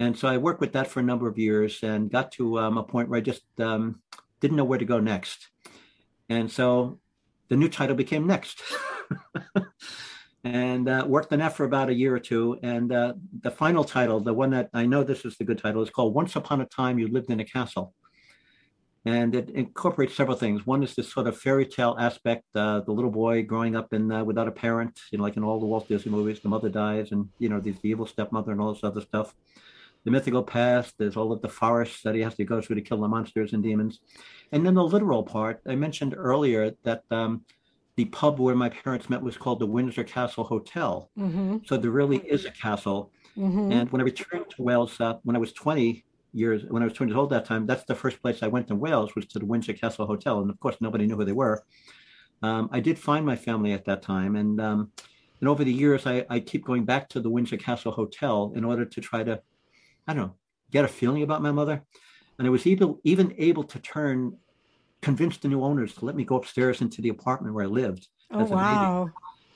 And 0.00 0.18
so 0.18 0.26
I 0.26 0.38
worked 0.38 0.62
with 0.62 0.72
that 0.72 0.88
for 0.88 1.00
a 1.00 1.02
number 1.02 1.28
of 1.28 1.38
years 1.38 1.82
and 1.82 2.10
got 2.10 2.32
to 2.32 2.58
um, 2.58 2.78
a 2.78 2.82
point 2.82 3.10
where 3.10 3.18
I 3.18 3.20
just 3.20 3.42
um, 3.60 4.00
didn't 4.40 4.56
know 4.56 4.64
where 4.64 4.78
to 4.78 4.84
go 4.86 4.98
next. 4.98 5.48
And 6.30 6.50
so 6.50 6.98
the 7.48 7.56
new 7.56 7.68
title 7.68 7.94
became 7.94 8.26
Next. 8.26 8.62
and 10.44 10.88
uh, 10.88 11.04
worked 11.06 11.34
on 11.34 11.40
that 11.40 11.54
for 11.54 11.64
about 11.64 11.90
a 11.90 11.94
year 11.94 12.14
or 12.14 12.18
two. 12.18 12.58
And 12.62 12.90
uh, 12.90 13.12
the 13.42 13.50
final 13.50 13.84
title, 13.84 14.20
the 14.20 14.32
one 14.32 14.50
that 14.50 14.70
I 14.72 14.86
know 14.86 15.04
this 15.04 15.26
is 15.26 15.36
the 15.36 15.44
good 15.44 15.58
title, 15.58 15.82
is 15.82 15.90
called 15.90 16.14
Once 16.14 16.34
Upon 16.34 16.62
a 16.62 16.66
Time 16.66 16.98
You 16.98 17.08
Lived 17.08 17.30
in 17.30 17.40
a 17.40 17.44
Castle. 17.44 17.92
And 19.04 19.34
it 19.34 19.50
incorporates 19.50 20.14
several 20.14 20.36
things. 20.36 20.66
One 20.66 20.82
is 20.82 20.94
this 20.94 21.12
sort 21.12 21.26
of 21.26 21.36
fairy 21.36 21.66
tale 21.66 21.96
aspect, 21.98 22.44
uh, 22.54 22.80
the 22.80 22.92
little 22.92 23.10
boy 23.10 23.42
growing 23.42 23.76
up 23.76 23.92
in 23.92 24.10
uh, 24.10 24.24
without 24.24 24.48
a 24.48 24.52
parent, 24.52 24.98
you 25.10 25.18
know, 25.18 25.24
like 25.24 25.36
in 25.36 25.44
all 25.44 25.60
the 25.60 25.66
Walt 25.66 25.88
Disney 25.88 26.12
movies, 26.12 26.40
the 26.40 26.48
mother 26.48 26.70
dies, 26.70 27.12
and 27.12 27.28
you 27.38 27.50
know, 27.50 27.60
there's 27.60 27.80
the 27.80 27.88
evil 27.88 28.06
stepmother 28.06 28.52
and 28.52 28.60
all 28.60 28.72
this 28.72 28.84
other 28.84 29.00
stuff. 29.00 29.34
The 30.04 30.10
mythical 30.10 30.42
past, 30.42 30.94
there's 30.98 31.16
all 31.16 31.32
of 31.32 31.42
the 31.42 31.48
forests 31.48 32.02
that 32.02 32.14
he 32.14 32.22
has 32.22 32.34
to 32.36 32.44
go 32.44 32.60
through 32.60 32.76
to 32.76 32.82
kill 32.82 33.00
the 33.00 33.08
monsters 33.08 33.52
and 33.52 33.62
demons. 33.62 34.00
And 34.52 34.64
then 34.64 34.74
the 34.74 34.84
literal 34.84 35.22
part, 35.22 35.60
I 35.66 35.74
mentioned 35.74 36.14
earlier 36.16 36.72
that 36.84 37.04
um, 37.10 37.44
the 37.96 38.06
pub 38.06 38.38
where 38.38 38.54
my 38.54 38.70
parents 38.70 39.10
met 39.10 39.22
was 39.22 39.36
called 39.36 39.60
the 39.60 39.66
Windsor 39.66 40.04
Castle 40.04 40.44
Hotel. 40.44 41.10
Mm-hmm. 41.18 41.58
So 41.66 41.76
there 41.76 41.90
really 41.90 42.18
is 42.18 42.46
a 42.46 42.50
castle. 42.50 43.12
Mm-hmm. 43.36 43.72
And 43.72 43.92
when 43.92 44.00
I 44.00 44.04
returned 44.04 44.46
to 44.50 44.62
Wales, 44.62 44.98
uh, 45.00 45.18
when 45.22 45.36
I 45.36 45.38
was 45.38 45.52
20 45.52 46.04
years, 46.32 46.64
when 46.68 46.82
I 46.82 46.86
was 46.86 46.94
20 46.94 47.10
years 47.10 47.18
old 47.18 47.30
that 47.30 47.44
time, 47.44 47.66
that's 47.66 47.84
the 47.84 47.94
first 47.94 48.22
place 48.22 48.42
I 48.42 48.46
went 48.46 48.70
in 48.70 48.80
Wales 48.80 49.14
was 49.14 49.26
to 49.26 49.38
the 49.38 49.44
Windsor 49.44 49.74
Castle 49.74 50.06
Hotel. 50.06 50.40
And 50.40 50.50
of 50.50 50.58
course, 50.60 50.76
nobody 50.80 51.06
knew 51.06 51.16
who 51.16 51.24
they 51.24 51.32
were. 51.32 51.64
Um, 52.42 52.70
I 52.72 52.80
did 52.80 52.98
find 52.98 53.26
my 53.26 53.36
family 53.36 53.72
at 53.72 53.84
that 53.84 54.02
time. 54.02 54.36
And, 54.36 54.60
um, 54.60 54.92
and 55.40 55.48
over 55.48 55.64
the 55.64 55.72
years, 55.72 56.06
I, 56.06 56.24
I 56.30 56.40
keep 56.40 56.64
going 56.64 56.84
back 56.84 57.08
to 57.10 57.20
the 57.20 57.30
Windsor 57.30 57.56
Castle 57.56 57.92
Hotel 57.92 58.52
in 58.54 58.64
order 58.64 58.84
to 58.84 59.00
try 59.00 59.22
to, 59.24 59.40
I 60.06 60.14
don't 60.14 60.26
know, 60.26 60.34
get 60.70 60.84
a 60.84 60.88
feeling 60.88 61.22
about 61.22 61.42
my 61.42 61.52
mother. 61.52 61.82
And 62.38 62.46
I 62.46 62.50
was 62.50 62.66
even, 62.66 62.98
even 63.04 63.34
able 63.38 63.64
to 63.64 63.78
turn 63.78 64.36
convince 65.02 65.38
the 65.38 65.48
new 65.48 65.62
owners 65.62 65.94
to 65.94 66.04
let 66.04 66.14
me 66.14 66.24
go 66.24 66.36
upstairs 66.36 66.80
into 66.80 67.00
the 67.02 67.08
apartment 67.08 67.54
where 67.54 67.64
I 67.64 67.68
lived. 67.68 68.08
Oh, 68.32 68.44
wow. 68.44 69.10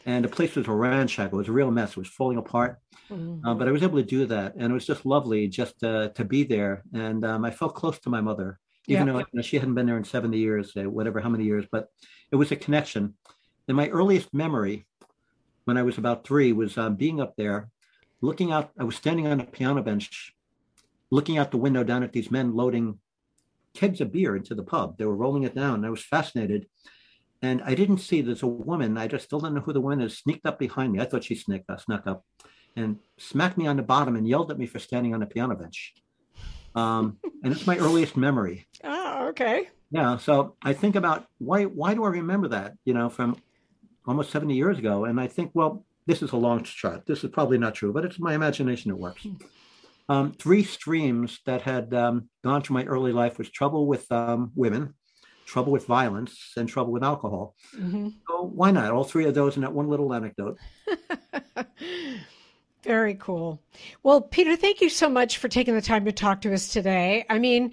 And 0.06 0.24
the 0.24 0.28
place 0.28 0.54
was 0.54 0.68
a 0.68 0.72
ransack. 0.72 1.32
It 1.32 1.36
was 1.36 1.48
a 1.48 1.52
real 1.52 1.70
mess. 1.70 1.92
It 1.92 1.96
was 1.96 2.08
falling 2.08 2.38
apart. 2.38 2.78
Mm-hmm. 3.10 3.46
Uh, 3.46 3.54
but 3.54 3.68
I 3.68 3.70
was 3.70 3.82
able 3.82 3.98
to 3.98 4.04
do 4.04 4.26
that. 4.26 4.54
And 4.54 4.70
it 4.70 4.74
was 4.74 4.86
just 4.86 5.06
lovely 5.06 5.48
just 5.48 5.82
uh, 5.82 6.08
to 6.10 6.24
be 6.24 6.44
there. 6.44 6.82
And 6.92 7.24
um, 7.24 7.44
I 7.44 7.50
felt 7.50 7.74
close 7.74 7.98
to 8.00 8.10
my 8.10 8.20
mother, 8.20 8.58
even 8.86 9.06
though 9.06 9.18
you 9.18 9.26
know, 9.32 9.42
she 9.42 9.58
hadn't 9.58 9.74
been 9.74 9.86
there 9.86 9.96
in 9.96 10.04
70 10.04 10.38
years, 10.38 10.72
uh, 10.76 10.88
whatever, 10.88 11.20
how 11.20 11.30
many 11.30 11.44
years. 11.44 11.64
But 11.70 11.88
it 12.30 12.36
was 12.36 12.52
a 12.52 12.56
connection. 12.56 13.14
And 13.66 13.76
my 13.76 13.88
earliest 13.88 14.32
memory 14.34 14.86
when 15.64 15.78
I 15.78 15.82
was 15.82 15.96
about 15.96 16.26
three 16.26 16.52
was 16.52 16.76
um, 16.76 16.96
being 16.96 17.20
up 17.20 17.34
there, 17.36 17.70
looking 18.24 18.52
out. 18.52 18.70
I 18.78 18.84
was 18.84 18.96
standing 18.96 19.26
on 19.26 19.40
a 19.40 19.46
piano 19.46 19.82
bench, 19.82 20.34
looking 21.10 21.38
out 21.38 21.50
the 21.50 21.58
window 21.58 21.84
down 21.84 22.02
at 22.02 22.12
these 22.12 22.30
men 22.30 22.54
loading 22.54 22.98
kegs 23.74 24.00
of 24.00 24.12
beer 24.12 24.36
into 24.36 24.54
the 24.54 24.62
pub. 24.62 24.96
They 24.96 25.04
were 25.04 25.16
rolling 25.16 25.42
it 25.42 25.54
down. 25.54 25.76
And 25.76 25.86
I 25.86 25.90
was 25.90 26.02
fascinated. 26.02 26.66
And 27.42 27.60
I 27.62 27.74
didn't 27.74 27.98
see 27.98 28.22
there's 28.22 28.42
a 28.42 28.46
woman, 28.46 28.96
I 28.96 29.06
just 29.06 29.26
still 29.26 29.40
don't 29.40 29.54
know 29.54 29.60
who 29.60 29.74
the 29.74 29.80
woman 29.80 30.00
is, 30.00 30.16
sneaked 30.16 30.46
up 30.46 30.58
behind 30.58 30.92
me. 30.92 31.00
I 31.00 31.04
thought 31.04 31.24
she 31.24 31.34
sneaked, 31.34 31.68
uh, 31.68 31.76
snuck 31.76 32.06
up 32.06 32.24
and 32.74 32.98
smacked 33.18 33.58
me 33.58 33.66
on 33.66 33.76
the 33.76 33.82
bottom 33.82 34.16
and 34.16 34.26
yelled 34.26 34.50
at 34.50 34.58
me 34.58 34.66
for 34.66 34.78
standing 34.78 35.14
on 35.14 35.22
a 35.22 35.26
piano 35.26 35.54
bench. 35.54 35.94
Um, 36.74 37.18
and 37.42 37.52
it's 37.52 37.66
my 37.66 37.76
earliest 37.76 38.16
memory. 38.16 38.66
Oh, 38.82 39.26
okay. 39.28 39.68
Yeah. 39.90 40.16
So 40.16 40.56
I 40.62 40.72
think 40.72 40.96
about 40.96 41.26
why 41.38 41.64
why 41.64 41.94
do 41.94 42.04
I 42.04 42.08
remember 42.08 42.48
that, 42.48 42.72
you 42.84 42.94
know, 42.94 43.10
from 43.10 43.36
almost 44.06 44.30
70 44.30 44.54
years 44.54 44.78
ago? 44.78 45.04
And 45.04 45.20
I 45.20 45.26
think, 45.26 45.50
well, 45.54 45.84
this 46.06 46.22
is 46.22 46.32
a 46.32 46.36
long 46.36 46.64
shot. 46.64 47.06
This 47.06 47.24
is 47.24 47.30
probably 47.30 47.58
not 47.58 47.74
true, 47.74 47.92
but 47.92 48.04
it's 48.04 48.18
my 48.18 48.34
imagination 48.34 48.90
It 48.90 48.98
works. 48.98 49.22
Hmm 49.22 49.34
um, 50.08 50.32
three 50.32 50.64
streams 50.64 51.40
that 51.46 51.62
had 51.62 51.94
um, 51.94 52.28
gone 52.42 52.62
through 52.62 52.74
my 52.74 52.84
early 52.84 53.12
life 53.12 53.38
was 53.38 53.50
trouble 53.50 53.86
with 53.86 54.10
um, 54.12 54.52
women, 54.54 54.94
trouble 55.46 55.72
with 55.72 55.86
violence, 55.86 56.52
and 56.56 56.68
trouble 56.68 56.92
with 56.92 57.02
alcohol. 57.02 57.54
Mm-hmm. 57.76 58.08
So 58.28 58.42
why 58.42 58.70
not? 58.70 58.92
All 58.92 59.04
three 59.04 59.24
of 59.26 59.34
those 59.34 59.56
in 59.56 59.62
that 59.62 59.72
one 59.72 59.88
little 59.88 60.12
anecdote. 60.12 60.58
Very 62.82 63.14
cool. 63.14 63.62
Well, 64.02 64.20
Peter, 64.20 64.56
thank 64.56 64.82
you 64.82 64.90
so 64.90 65.08
much 65.08 65.38
for 65.38 65.48
taking 65.48 65.74
the 65.74 65.80
time 65.80 66.04
to 66.04 66.12
talk 66.12 66.42
to 66.42 66.52
us 66.52 66.68
today. 66.68 67.24
I 67.30 67.38
mean, 67.38 67.72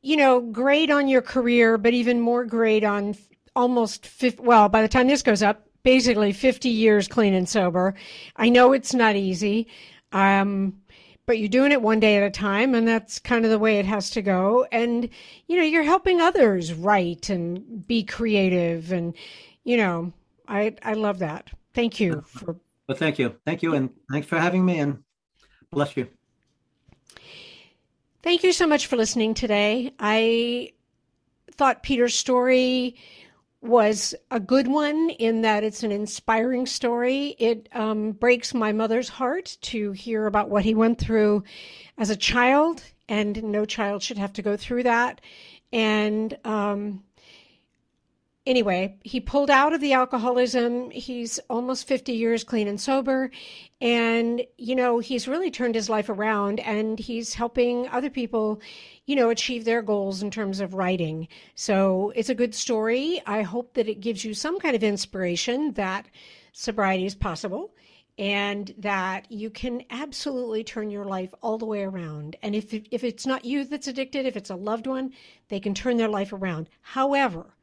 you 0.00 0.16
know, 0.16 0.40
great 0.40 0.90
on 0.90 1.08
your 1.08 1.20
career, 1.20 1.76
but 1.76 1.92
even 1.92 2.20
more 2.20 2.46
great 2.46 2.84
on 2.84 3.16
almost 3.54 4.06
50, 4.06 4.42
well, 4.42 4.70
by 4.70 4.80
the 4.80 4.88
time 4.88 5.08
this 5.08 5.22
goes 5.22 5.42
up, 5.42 5.63
basically 5.84 6.32
50 6.32 6.68
years 6.68 7.06
clean 7.06 7.34
and 7.34 7.48
sober. 7.48 7.94
I 8.36 8.48
know 8.48 8.72
it's 8.72 8.92
not 8.92 9.14
easy. 9.14 9.68
Um, 10.12 10.80
but 11.26 11.38
you're 11.38 11.48
doing 11.48 11.72
it 11.72 11.80
one 11.80 12.00
day 12.00 12.16
at 12.16 12.22
a 12.22 12.30
time 12.30 12.74
and 12.74 12.86
that's 12.86 13.18
kind 13.18 13.44
of 13.44 13.50
the 13.50 13.58
way 13.58 13.78
it 13.78 13.86
has 13.86 14.10
to 14.10 14.22
go. 14.22 14.66
And 14.72 15.08
you 15.46 15.56
know 15.56 15.62
you're 15.62 15.82
helping 15.82 16.20
others 16.20 16.72
write 16.74 17.30
and 17.30 17.86
be 17.86 18.02
creative 18.02 18.92
and 18.92 19.14
you 19.64 19.76
know 19.76 20.12
i 20.48 20.74
i 20.82 20.92
love 20.92 21.18
that. 21.20 21.50
Thank 21.72 22.00
you 22.00 22.22
for 22.26 22.56
well 22.88 22.98
thank 22.98 23.18
you. 23.18 23.36
Thank 23.46 23.62
you 23.62 23.74
and 23.74 23.90
thanks 24.10 24.26
for 24.26 24.38
having 24.38 24.64
me 24.64 24.78
and 24.80 25.02
bless 25.70 25.96
you. 25.96 26.08
Thank 28.22 28.42
you 28.42 28.52
so 28.52 28.66
much 28.66 28.86
for 28.86 28.96
listening 28.96 29.34
today. 29.34 29.92
I 29.98 30.72
thought 31.52 31.82
peter's 31.82 32.14
story 32.14 32.96
was 33.64 34.14
a 34.30 34.38
good 34.38 34.68
one 34.68 35.10
in 35.10 35.42
that 35.42 35.64
it's 35.64 35.82
an 35.82 35.90
inspiring 35.90 36.66
story. 36.66 37.34
It 37.38 37.68
um, 37.72 38.12
breaks 38.12 38.52
my 38.52 38.72
mother's 38.72 39.08
heart 39.08 39.56
to 39.62 39.92
hear 39.92 40.26
about 40.26 40.50
what 40.50 40.64
he 40.64 40.74
went 40.74 40.98
through 40.98 41.44
as 41.96 42.10
a 42.10 42.16
child, 42.16 42.82
and 43.08 43.42
no 43.42 43.64
child 43.64 44.02
should 44.02 44.18
have 44.18 44.34
to 44.34 44.42
go 44.42 44.56
through 44.56 44.82
that. 44.82 45.20
And 45.72 46.36
um, 46.44 47.02
anyway, 48.46 48.96
he 49.02 49.20
pulled 49.20 49.50
out 49.50 49.72
of 49.72 49.80
the 49.80 49.92
alcoholism. 49.92 50.90
He's 50.90 51.38
almost 51.50 51.86
50 51.86 52.12
years 52.12 52.44
clean 52.44 52.68
and 52.68 52.80
sober. 52.80 53.30
And, 53.80 54.42
you 54.58 54.74
know, 54.74 54.98
he's 54.98 55.28
really 55.28 55.50
turned 55.50 55.74
his 55.74 55.88
life 55.88 56.08
around 56.08 56.60
and 56.60 56.98
he's 56.98 57.34
helping 57.34 57.88
other 57.88 58.10
people, 58.10 58.60
you 59.06 59.16
know, 59.16 59.30
achieve 59.30 59.64
their 59.64 59.82
goals 59.82 60.22
in 60.22 60.30
terms 60.30 60.60
of 60.60 60.74
writing. 60.74 61.28
So 61.54 62.12
it's 62.14 62.28
a 62.28 62.34
good 62.34 62.54
story. 62.54 63.20
I 63.26 63.42
hope 63.42 63.74
that 63.74 63.88
it 63.88 64.00
gives 64.00 64.24
you 64.24 64.34
some 64.34 64.58
kind 64.58 64.76
of 64.76 64.82
inspiration 64.82 65.72
that 65.72 66.06
sobriety 66.52 67.06
is 67.06 67.14
possible 67.14 67.74
and 68.16 68.72
that 68.78 69.30
you 69.30 69.50
can 69.50 69.82
absolutely 69.90 70.62
turn 70.62 70.88
your 70.88 71.04
life 71.04 71.34
all 71.42 71.58
the 71.58 71.66
way 71.66 71.82
around. 71.82 72.36
And 72.42 72.54
if, 72.54 72.72
if 72.72 73.02
it's 73.02 73.26
not 73.26 73.44
you 73.44 73.64
that's 73.64 73.88
addicted, 73.88 74.24
if 74.24 74.36
it's 74.36 74.50
a 74.50 74.56
loved 74.56 74.86
one, 74.86 75.12
they 75.48 75.58
can 75.58 75.74
turn 75.74 75.96
their 75.96 76.08
life 76.08 76.32
around. 76.32 76.68
However, 76.80 77.53